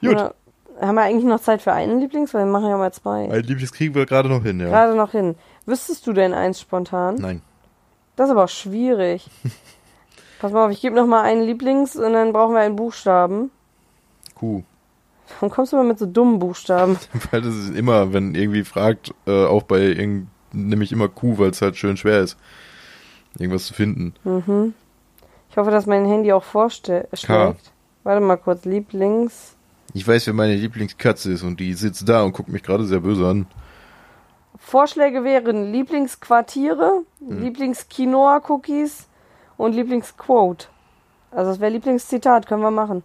Gut. 0.00 0.10
Oder, 0.10 0.34
haben 0.80 0.94
wir 0.94 1.02
eigentlich 1.02 1.24
noch 1.24 1.40
Zeit 1.40 1.62
für 1.62 1.72
einen 1.72 2.00
Lieblings? 2.00 2.34
Weil 2.34 2.44
wir 2.44 2.52
machen 2.52 2.68
ja 2.68 2.76
mal 2.76 2.92
zwei. 2.92 3.28
Mein 3.28 3.42
Lieblings 3.42 3.72
kriegen 3.72 3.94
wir 3.94 4.06
gerade 4.06 4.28
noch 4.28 4.42
hin, 4.42 4.60
ja. 4.60 4.68
Gerade 4.68 4.96
noch 4.96 5.12
hin. 5.12 5.34
Wüsstest 5.66 6.06
du 6.06 6.12
denn 6.12 6.32
eins 6.32 6.60
spontan? 6.60 7.16
Nein. 7.16 7.42
Das 8.16 8.26
ist 8.26 8.32
aber 8.32 8.44
auch 8.44 8.48
schwierig. 8.48 9.30
Pass 10.40 10.52
mal 10.52 10.66
auf, 10.66 10.72
ich 10.72 10.80
gebe 10.80 10.94
noch 10.94 11.06
mal 11.06 11.22
einen 11.22 11.42
Lieblings 11.42 11.96
und 11.96 12.12
dann 12.12 12.32
brauchen 12.32 12.54
wir 12.54 12.60
einen 12.60 12.76
Buchstaben. 12.76 13.50
Kuh. 14.34 14.62
Warum 15.34 15.50
kommst 15.50 15.72
du 15.72 15.76
immer 15.76 15.86
mit 15.86 15.98
so 15.98 16.06
dummen 16.06 16.38
Buchstaben? 16.38 16.96
Weil 17.30 17.42
das 17.42 17.54
ist 17.54 17.74
immer, 17.76 18.12
wenn 18.12 18.34
irgendwie 18.34 18.64
fragt, 18.64 19.12
äh, 19.26 19.44
auch 19.44 19.64
bei 19.64 19.80
irgend, 19.80 20.28
nehme 20.52 20.84
ich 20.84 20.92
immer 20.92 21.08
Kuh, 21.08 21.36
weil 21.36 21.50
es 21.50 21.60
halt 21.60 21.76
schön 21.76 21.98
schwer 21.98 22.20
ist, 22.20 22.38
irgendwas 23.38 23.66
zu 23.66 23.74
finden. 23.74 24.14
Ich 25.50 25.56
hoffe, 25.58 25.70
dass 25.70 25.84
mein 25.84 26.06
Handy 26.06 26.32
auch 26.32 26.44
vorschlägt. 26.44 27.28
Warte 28.04 28.20
mal 28.20 28.36
kurz. 28.36 28.64
Lieblings. 28.64 29.57
Ich 29.98 30.06
weiß, 30.06 30.28
wer 30.28 30.34
meine 30.34 30.54
Lieblingskatze 30.54 31.32
ist 31.32 31.42
und 31.42 31.58
die 31.58 31.74
sitzt 31.74 32.08
da 32.08 32.22
und 32.22 32.30
guckt 32.30 32.48
mich 32.50 32.62
gerade 32.62 32.84
sehr 32.84 33.00
böse 33.00 33.26
an. 33.26 33.48
Vorschläge 34.56 35.24
wären 35.24 35.72
Lieblingsquartiere, 35.72 37.02
Lieblings-Quinoa-Cookies 37.28 39.08
und 39.56 39.72
Lieblingsquote. 39.74 40.68
Also 41.32 41.50
das 41.50 41.58
wäre 41.58 41.72
Lieblingszitat, 41.72 42.46
können 42.46 42.62
wir 42.62 42.70
machen. 42.70 43.02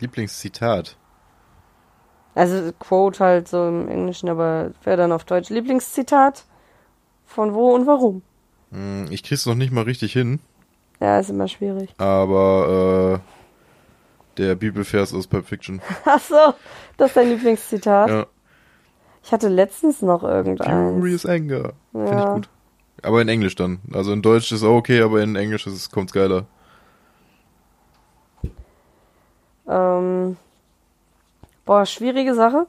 Lieblingszitat. 0.00 0.96
Also 2.34 2.72
Quote 2.78 3.22
halt 3.22 3.46
so 3.48 3.68
im 3.68 3.86
Englischen, 3.88 4.30
aber 4.30 4.70
wäre 4.82 4.96
dann 4.96 5.12
auf 5.12 5.24
Deutsch. 5.24 5.50
Lieblingszitat 5.50 6.46
von 7.26 7.52
wo 7.52 7.74
und 7.74 7.86
warum. 7.86 8.22
Hm, 8.72 9.08
Ich 9.10 9.22
krieg's 9.24 9.44
noch 9.44 9.54
nicht 9.56 9.72
mal 9.72 9.84
richtig 9.84 10.14
hin, 10.14 10.40
Ja, 11.00 11.18
ist 11.18 11.28
immer 11.28 11.48
schwierig. 11.48 11.94
aber 11.98 13.20
äh, 13.20 13.33
der 14.38 14.54
Bibelvers 14.54 15.14
aus 15.14 15.26
Pulp 15.26 15.46
Fiction. 15.46 15.80
Ach 16.04 16.20
so, 16.20 16.54
das 16.96 17.08
ist 17.10 17.16
dein 17.16 17.28
Lieblingszitat. 17.30 18.08
Ja. 18.10 18.26
Ich 19.22 19.32
hatte 19.32 19.48
letztens 19.48 20.02
noch 20.02 20.22
irgendeins. 20.22 20.70
Furious 20.70 21.26
Anger. 21.26 21.72
Finde 21.92 22.06
ich 22.08 22.12
Ja. 22.12 22.34
gut. 22.34 22.48
Aber 23.02 23.20
in 23.22 23.28
Englisch 23.28 23.54
dann. 23.54 23.80
Also 23.92 24.12
in 24.12 24.22
Deutsch 24.22 24.52
ist 24.52 24.62
auch 24.62 24.76
okay, 24.76 25.00
aber 25.02 25.22
in 25.22 25.36
Englisch 25.36 25.66
ist 25.66 25.74
es 25.74 25.90
kommt's 25.90 26.12
geiler. 26.12 26.46
Ähm, 29.66 30.36
boah, 31.64 31.86
schwierige 31.86 32.34
Sache. 32.34 32.66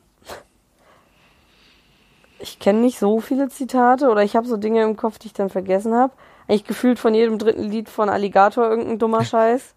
Ich 2.39 2.59
kenne 2.59 2.79
nicht 2.79 2.99
so 2.99 3.19
viele 3.21 3.49
Zitate 3.49 4.09
oder 4.09 4.23
ich 4.23 4.35
habe 4.35 4.47
so 4.47 4.57
Dinge 4.57 4.83
im 4.83 4.95
Kopf, 4.97 5.17
die 5.19 5.27
ich 5.27 5.33
dann 5.33 5.49
vergessen 5.49 5.93
habe. 5.95 6.13
Eigentlich 6.47 6.65
gefühlt 6.65 6.99
von 6.99 7.13
jedem 7.15 7.39
dritten 7.39 7.63
Lied 7.63 7.89
von 7.89 8.07
Alligator 8.09 8.69
irgendein 8.69 8.99
dummer 8.99 9.23
Scheiß. 9.25 9.73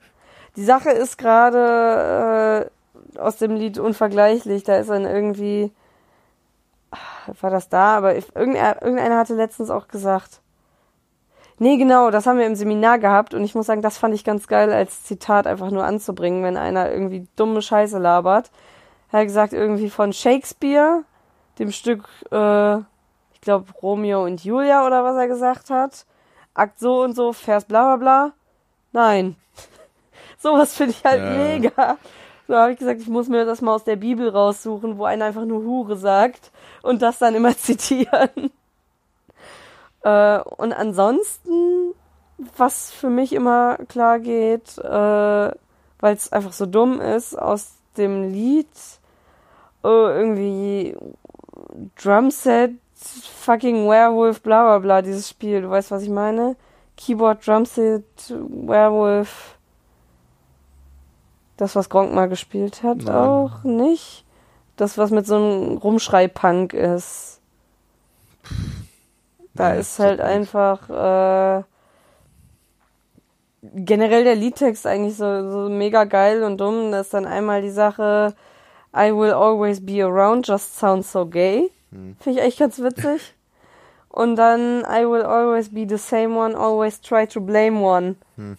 Die 0.57 0.65
Sache 0.65 0.91
ist 0.91 1.19
gerade 1.19 2.71
äh, 3.17 3.19
aus 3.19 3.37
dem 3.37 3.55
Lied 3.55 3.79
unvergleichlich. 3.79 4.65
Da 4.65 4.77
ist 4.77 4.91
dann 4.91 5.05
irgendwie 5.05 5.73
Ah, 6.91 6.97
war 7.41 7.51
das 7.51 7.69
da, 7.69 7.97
aber 7.97 8.17
ich, 8.17 8.35
irgendeiner, 8.35 8.83
irgendeiner 8.83 9.19
hatte 9.19 9.35
letztens 9.35 9.71
auch 9.71 9.89
gesagt. 9.89 10.41
Nee, 11.59 11.77
genau, 11.77 12.11
das 12.11 12.27
haben 12.27 12.39
wir 12.39 12.47
im 12.47 12.55
Seminar 12.55 12.99
gehabt 12.99 13.35
und 13.35 13.45
ich 13.45 13.55
muss 13.55 13.67
sagen, 13.67 13.83
das 13.83 13.99
fand 13.99 14.15
ich 14.15 14.25
ganz 14.25 14.47
geil 14.47 14.73
als 14.73 15.05
Zitat 15.05 15.47
einfach 15.47 15.71
nur 15.71 15.85
anzubringen, 15.85 16.45
wenn 16.45 16.57
einer 16.57 16.91
irgendwie 16.91 17.27
dumme 17.37 17.63
Scheiße 17.63 17.99
labert. 17.99 18.51
Er 19.11 19.21
hat 19.21 19.27
gesagt, 19.27 19.53
irgendwie 19.53 19.91
von 19.91 20.13
Shakespeare, 20.13 21.03
dem 21.59 21.73
Stück, 21.73 22.05
äh, 22.31 22.79
ich 23.33 23.41
glaube, 23.41 23.67
Romeo 23.83 24.25
und 24.25 24.45
Julia 24.45 24.87
oder 24.87 25.05
was 25.05 25.17
er 25.17 25.29
gesagt 25.29 25.71
hat. 25.71 26.07
Akt 26.55 26.79
so 26.79 27.03
und 27.03 27.15
so, 27.15 27.33
Vers 27.33 27.65
bla 27.65 27.97
bla 27.97 27.97
bla. 27.97 28.33
Nein. 28.93 29.37
Sowas 30.39 30.75
finde 30.75 30.93
ich 30.93 31.05
halt 31.05 31.21
Ja. 31.23 31.31
mega. 31.31 31.99
So 32.47 32.55
habe 32.57 32.73
ich 32.73 32.79
gesagt, 32.79 33.01
ich 33.01 33.09
muss 33.09 33.29
mir 33.29 33.45
das 33.45 33.61
mal 33.61 33.75
aus 33.75 33.85
der 33.85 33.97
Bibel 33.97 34.29
raussuchen, 34.31 34.97
wo 34.97 35.05
einer 35.05 35.27
einfach 35.27 35.45
nur 35.45 35.63
Hure 35.65 35.97
sagt 35.97 36.51
und 36.83 37.03
das 37.03 37.19
dann 37.19 37.35
immer 37.35 37.55
zitieren. 37.57 38.51
Äh, 40.03 40.39
und 40.41 40.73
ansonsten, 40.73 41.93
was 42.57 42.91
für 42.91 43.11
mich 43.11 43.33
immer 43.33 43.77
klar 43.89 44.19
geht, 44.21 44.79
äh, 44.79 44.89
weil 46.01 46.15
es 46.15 46.33
einfach 46.33 46.53
so 46.53 46.67
dumm 46.67 47.01
ist, 47.01 47.35
aus 47.37 47.73
dem 47.97 48.33
Lied 48.33 48.69
äh, 49.85 49.89
irgendwie 49.89 50.97
Drumset, 52.01 52.73
fucking 52.95 53.89
Werewolf, 53.89 54.41
bla 54.41 54.63
bla 54.65 54.79
bla, 54.79 55.03
dieses 55.03 55.29
Spiel, 55.29 55.63
du 55.63 55.71
weißt, 55.71 55.91
was 55.91 56.03
ich 56.03 56.09
meine? 56.09 56.57
Keyboard, 56.97 57.47
Drumset, 57.47 58.05
Werewolf. 58.31 59.58
Das, 61.59 61.77
was 61.77 61.91
Gronk 61.91 62.15
mal 62.15 62.29
gespielt 62.29 62.83
hat, 62.83 62.99
Nein. 62.99 63.15
auch 63.15 63.65
nicht. 63.65 64.25
Das, 64.77 64.97
was 64.97 65.11
mit 65.11 65.27
so 65.27 65.37
einem 65.37 65.77
Rumschrei-Punk 65.77 66.73
ist. 66.73 67.41
Da 69.55 69.73
Nee, 69.75 69.81
ist 69.81 69.99
halt 69.99 70.21
einfach 70.21 70.89
äh, 70.89 71.63
generell 73.75 74.25
der 74.25 74.37
Liedtext 74.37 74.87
eigentlich 74.87 75.17
so, 75.17 75.51
so 75.51 75.69
mega 75.69 76.05
geil 76.05 76.45
und 76.45 76.59
dumm. 76.59 76.93
Da 76.93 77.01
ist 77.01 77.13
dann 77.13 77.27
einmal 77.27 77.61
die 77.61 77.71
Sache 77.71 78.35
I 78.97 79.13
will 79.13 79.33
always 79.33 79.85
be 79.85 80.03
around, 80.03 80.47
just 80.47 80.79
sounds 80.79 81.13
so 81.13 81.27
gay. 81.27 81.71
Hm. 81.91 82.17
Finde 82.21 82.39
ich 82.41 82.47
echt 82.47 82.59
ganz 82.59 82.79
witzig. 82.81 83.35
Und 84.09 84.37
dann 84.37 84.81
I 84.83 85.05
will 85.07 85.23
always 85.23 85.69
be 85.75 85.87
the 85.89 85.99
same 85.99 86.37
one, 86.37 86.57
always 86.57 87.01
try 87.01 87.27
to 87.27 87.41
blame 87.41 87.81
one. 87.81 88.17
Hm. 88.37 88.57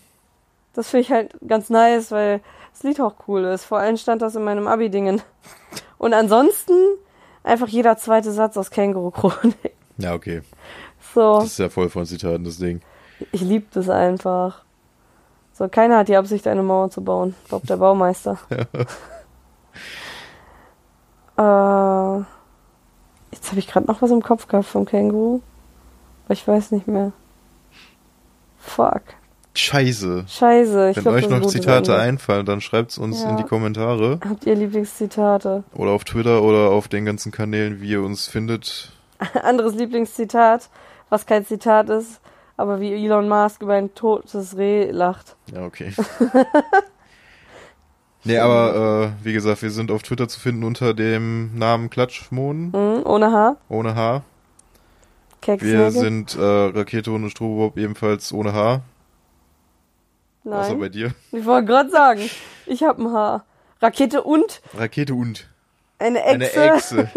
Das 0.74 0.90
finde 0.90 1.02
ich 1.02 1.12
halt 1.12 1.32
ganz 1.48 1.70
nice, 1.70 2.12
weil 2.12 2.42
das 2.72 2.84
Lied 2.84 3.00
auch 3.02 3.16
cool 3.28 3.44
ist. 3.46 3.66
Vor 3.66 3.80
allem 3.80 3.98
stand 3.98 4.22
das 4.22 4.36
in 4.36 4.44
meinem 4.44 4.68
Abi-Dingen. 4.68 5.22
Und 5.98 6.14
ansonsten 6.14 6.74
einfach 7.44 7.68
jeder 7.68 7.98
zweite 7.98 8.32
Satz 8.32 8.58
aus 8.58 8.72
Känguru 8.72 9.12
Chronik. 9.12 9.74
Ja, 9.98 10.14
okay. 10.14 10.42
So, 11.14 11.40
Das 11.40 11.48
ist 11.48 11.60
ja 11.60 11.70
voll 11.70 11.90
von 11.90 12.06
Zitaten, 12.06 12.44
das 12.44 12.58
Ding. 12.58 12.82
ich 13.32 13.42
liebe 13.42 13.66
das 13.74 13.90
einfach. 13.90 14.64
So, 15.54 15.68
keiner 15.68 15.98
hat 15.98 16.08
die 16.08 16.16
Absicht, 16.16 16.48
eine 16.48 16.64
Mauer 16.64 16.90
zu 16.90 17.04
bauen. 17.04 17.36
Glaube, 17.50 17.68
der 17.68 17.76
Baumeister. 17.78 18.38
äh, 21.38 22.20
jetzt 23.32 23.50
habe 23.50 23.60
ich 23.60 23.68
gerade 23.68 23.88
noch 23.88 24.02
was 24.02 24.12
im 24.12 24.22
Kopf 24.22 24.48
gehabt 24.48 24.68
vom 24.68 24.86
Känguru. 24.86 25.42
Aber 26.26 26.34
ich 26.34 26.48
weiß 26.48 26.72
nicht 26.72 26.88
mehr. 26.88 27.12
Fuck. 28.58 29.02
Scheiße. 29.60 30.26
Scheiße. 30.28 30.90
Ich 30.92 30.96
Wenn 30.98 31.04
glaub, 31.04 31.16
euch 31.16 31.30
noch 31.30 31.46
Zitate 31.48 31.92
Ende. 31.92 32.04
einfallen, 32.04 32.46
dann 32.46 32.62
schreibt's 32.62 32.98
uns 32.98 33.22
Ja. 33.24 33.30
in 33.32 33.38
die 33.38 33.44
Kommentare 33.44 34.20
Habt 34.28 34.46
ihr 34.46 34.56
Lieblingszitate? 34.56 35.64
oder 35.74 35.92
auf 35.92 36.04
Twitter 36.06 36.42
oder 36.42 36.70
auf 36.72 36.88
den 36.88 37.06
ganzen 37.06 37.32
Kanälen, 37.32 37.82
wie 37.82 37.90
ihr 37.92 38.02
uns 38.02 38.28
findet. 38.28 38.92
Anderes 39.44 39.76
Lieblingszitat, 39.76 40.70
was 41.10 41.26
kein 41.26 41.46
Zitat 41.46 41.90
ist, 41.90 42.22
aber 42.58 42.80
wie 42.80 42.94
Elon 42.94 43.28
Musk 43.28 43.62
über 43.62 43.74
ein 43.74 43.94
totes 43.96 44.56
Reh 44.58 44.90
lacht. 44.92 45.36
Ja, 45.54 45.66
okay. 45.66 45.94
nee, 48.24 48.38
aber 48.38 49.12
äh, 49.22 49.26
wie 49.26 49.34
gesagt, 49.34 49.62
wir 49.62 49.72
sind 49.72 49.92
auf 49.92 50.04
Twitter 50.04 50.28
zu 50.28 50.40
finden 50.40 50.64
unter 50.64 50.94
dem 50.94 51.58
Namen 51.58 51.90
Klatschmohn 51.90 52.68
Mhm, 52.72 53.04
ohne 53.06 53.32
Haar. 53.32 53.58
ohne 53.70 53.96
H. 53.96 54.24
Wir 55.42 55.56
Keksnägel. 55.58 55.92
sind 55.92 56.36
äh, 56.38 56.42
Rakete 56.44 57.12
und 57.12 57.30
Strobob 57.30 57.78
ebenfalls 57.78 58.34
ohne 58.34 58.54
H. 60.54 60.62
Außer 60.62 60.76
bei 60.76 60.82
Nein. 60.82 60.92
dir. 60.92 61.12
Ich 61.32 61.46
wollte 61.46 61.68
gerade 61.68 61.90
sagen, 61.90 62.30
ich 62.66 62.84
habe 62.84 63.02
ein 63.04 63.12
Haar. 63.14 63.46
Rakete 63.82 64.24
und 64.24 64.62
Rakete 64.76 65.14
und 65.14 65.48
eine 66.00 66.22
eine 66.24 66.46
Echse. 66.52 66.64
Echse. 66.74 67.10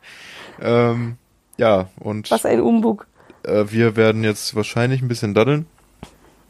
ähm, 0.60 1.16
ja, 1.56 1.88
und 2.00 2.30
Was 2.30 2.44
ein 2.46 2.60
Umbug. 2.60 3.06
äh, 3.44 3.64
wir 3.68 3.96
werden 3.96 4.24
jetzt 4.24 4.54
wahrscheinlich 4.54 5.02
ein 5.02 5.08
bisschen 5.08 5.34
daddeln, 5.34 5.66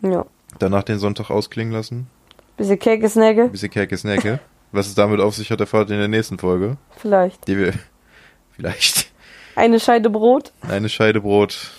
Ja. 0.03 0.27
danach 0.59 0.83
den 0.85 0.99
Sonntag 0.99 1.31
ausklingen 1.31 1.73
lassen. 1.73 2.09
Bisschen 2.57 2.79
Kekesnägel, 2.79 3.45
Ein 3.45 3.53
bisschen 3.53 3.71
Kerke-Snacke. 3.71 4.41
Was 4.73 4.87
es 4.89 4.95
damit 4.95 5.21
auf 5.21 5.35
sich 5.35 5.51
hat, 5.51 5.61
erfahrt 5.61 5.89
ihr 5.91 5.95
in 5.95 6.01
der 6.01 6.09
nächsten 6.09 6.39
Folge. 6.39 6.77
vielleicht. 6.97 7.47
Die 7.49 7.57
wir 7.57 7.73
vielleicht 8.53 9.11
Eine 9.55 9.81
Scheide 9.81 10.11
Brot. 10.11 10.53
eine 10.63 10.89
Scheide 10.89 11.21
Brot 11.21 11.71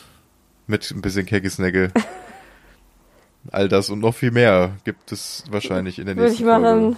mit 0.68 0.90
ein 0.92 1.02
bisschen 1.02 1.26
Kerke-Snacke. 1.26 1.92
All 3.52 3.68
das 3.68 3.90
und 3.90 4.00
noch 4.00 4.14
viel 4.14 4.32
mehr 4.32 4.72
gibt 4.84 5.12
es 5.12 5.44
wahrscheinlich 5.50 6.00
in 6.00 6.06
der 6.06 6.16
Würde 6.16 6.30
nächsten 6.30 6.44
ich 6.44 6.48
machen, 6.50 6.64
Folge. 6.64 6.98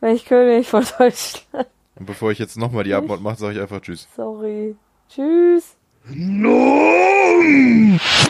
wenn 0.00 0.16
ich 0.16 0.24
König 0.24 0.68
von 0.68 0.84
Deutschland. 0.98 1.68
Und 1.96 2.06
bevor 2.06 2.30
ich 2.32 2.38
jetzt 2.38 2.56
nochmal 2.56 2.84
die 2.84 2.94
Abmord 2.94 3.20
mache, 3.20 3.36
sage 3.36 3.54
ich 3.54 3.60
einfach 3.60 3.80
Tschüss. 3.80 4.08
Sorry. 4.16 4.76
Tschüss. 5.08 5.76
No! 6.08 6.58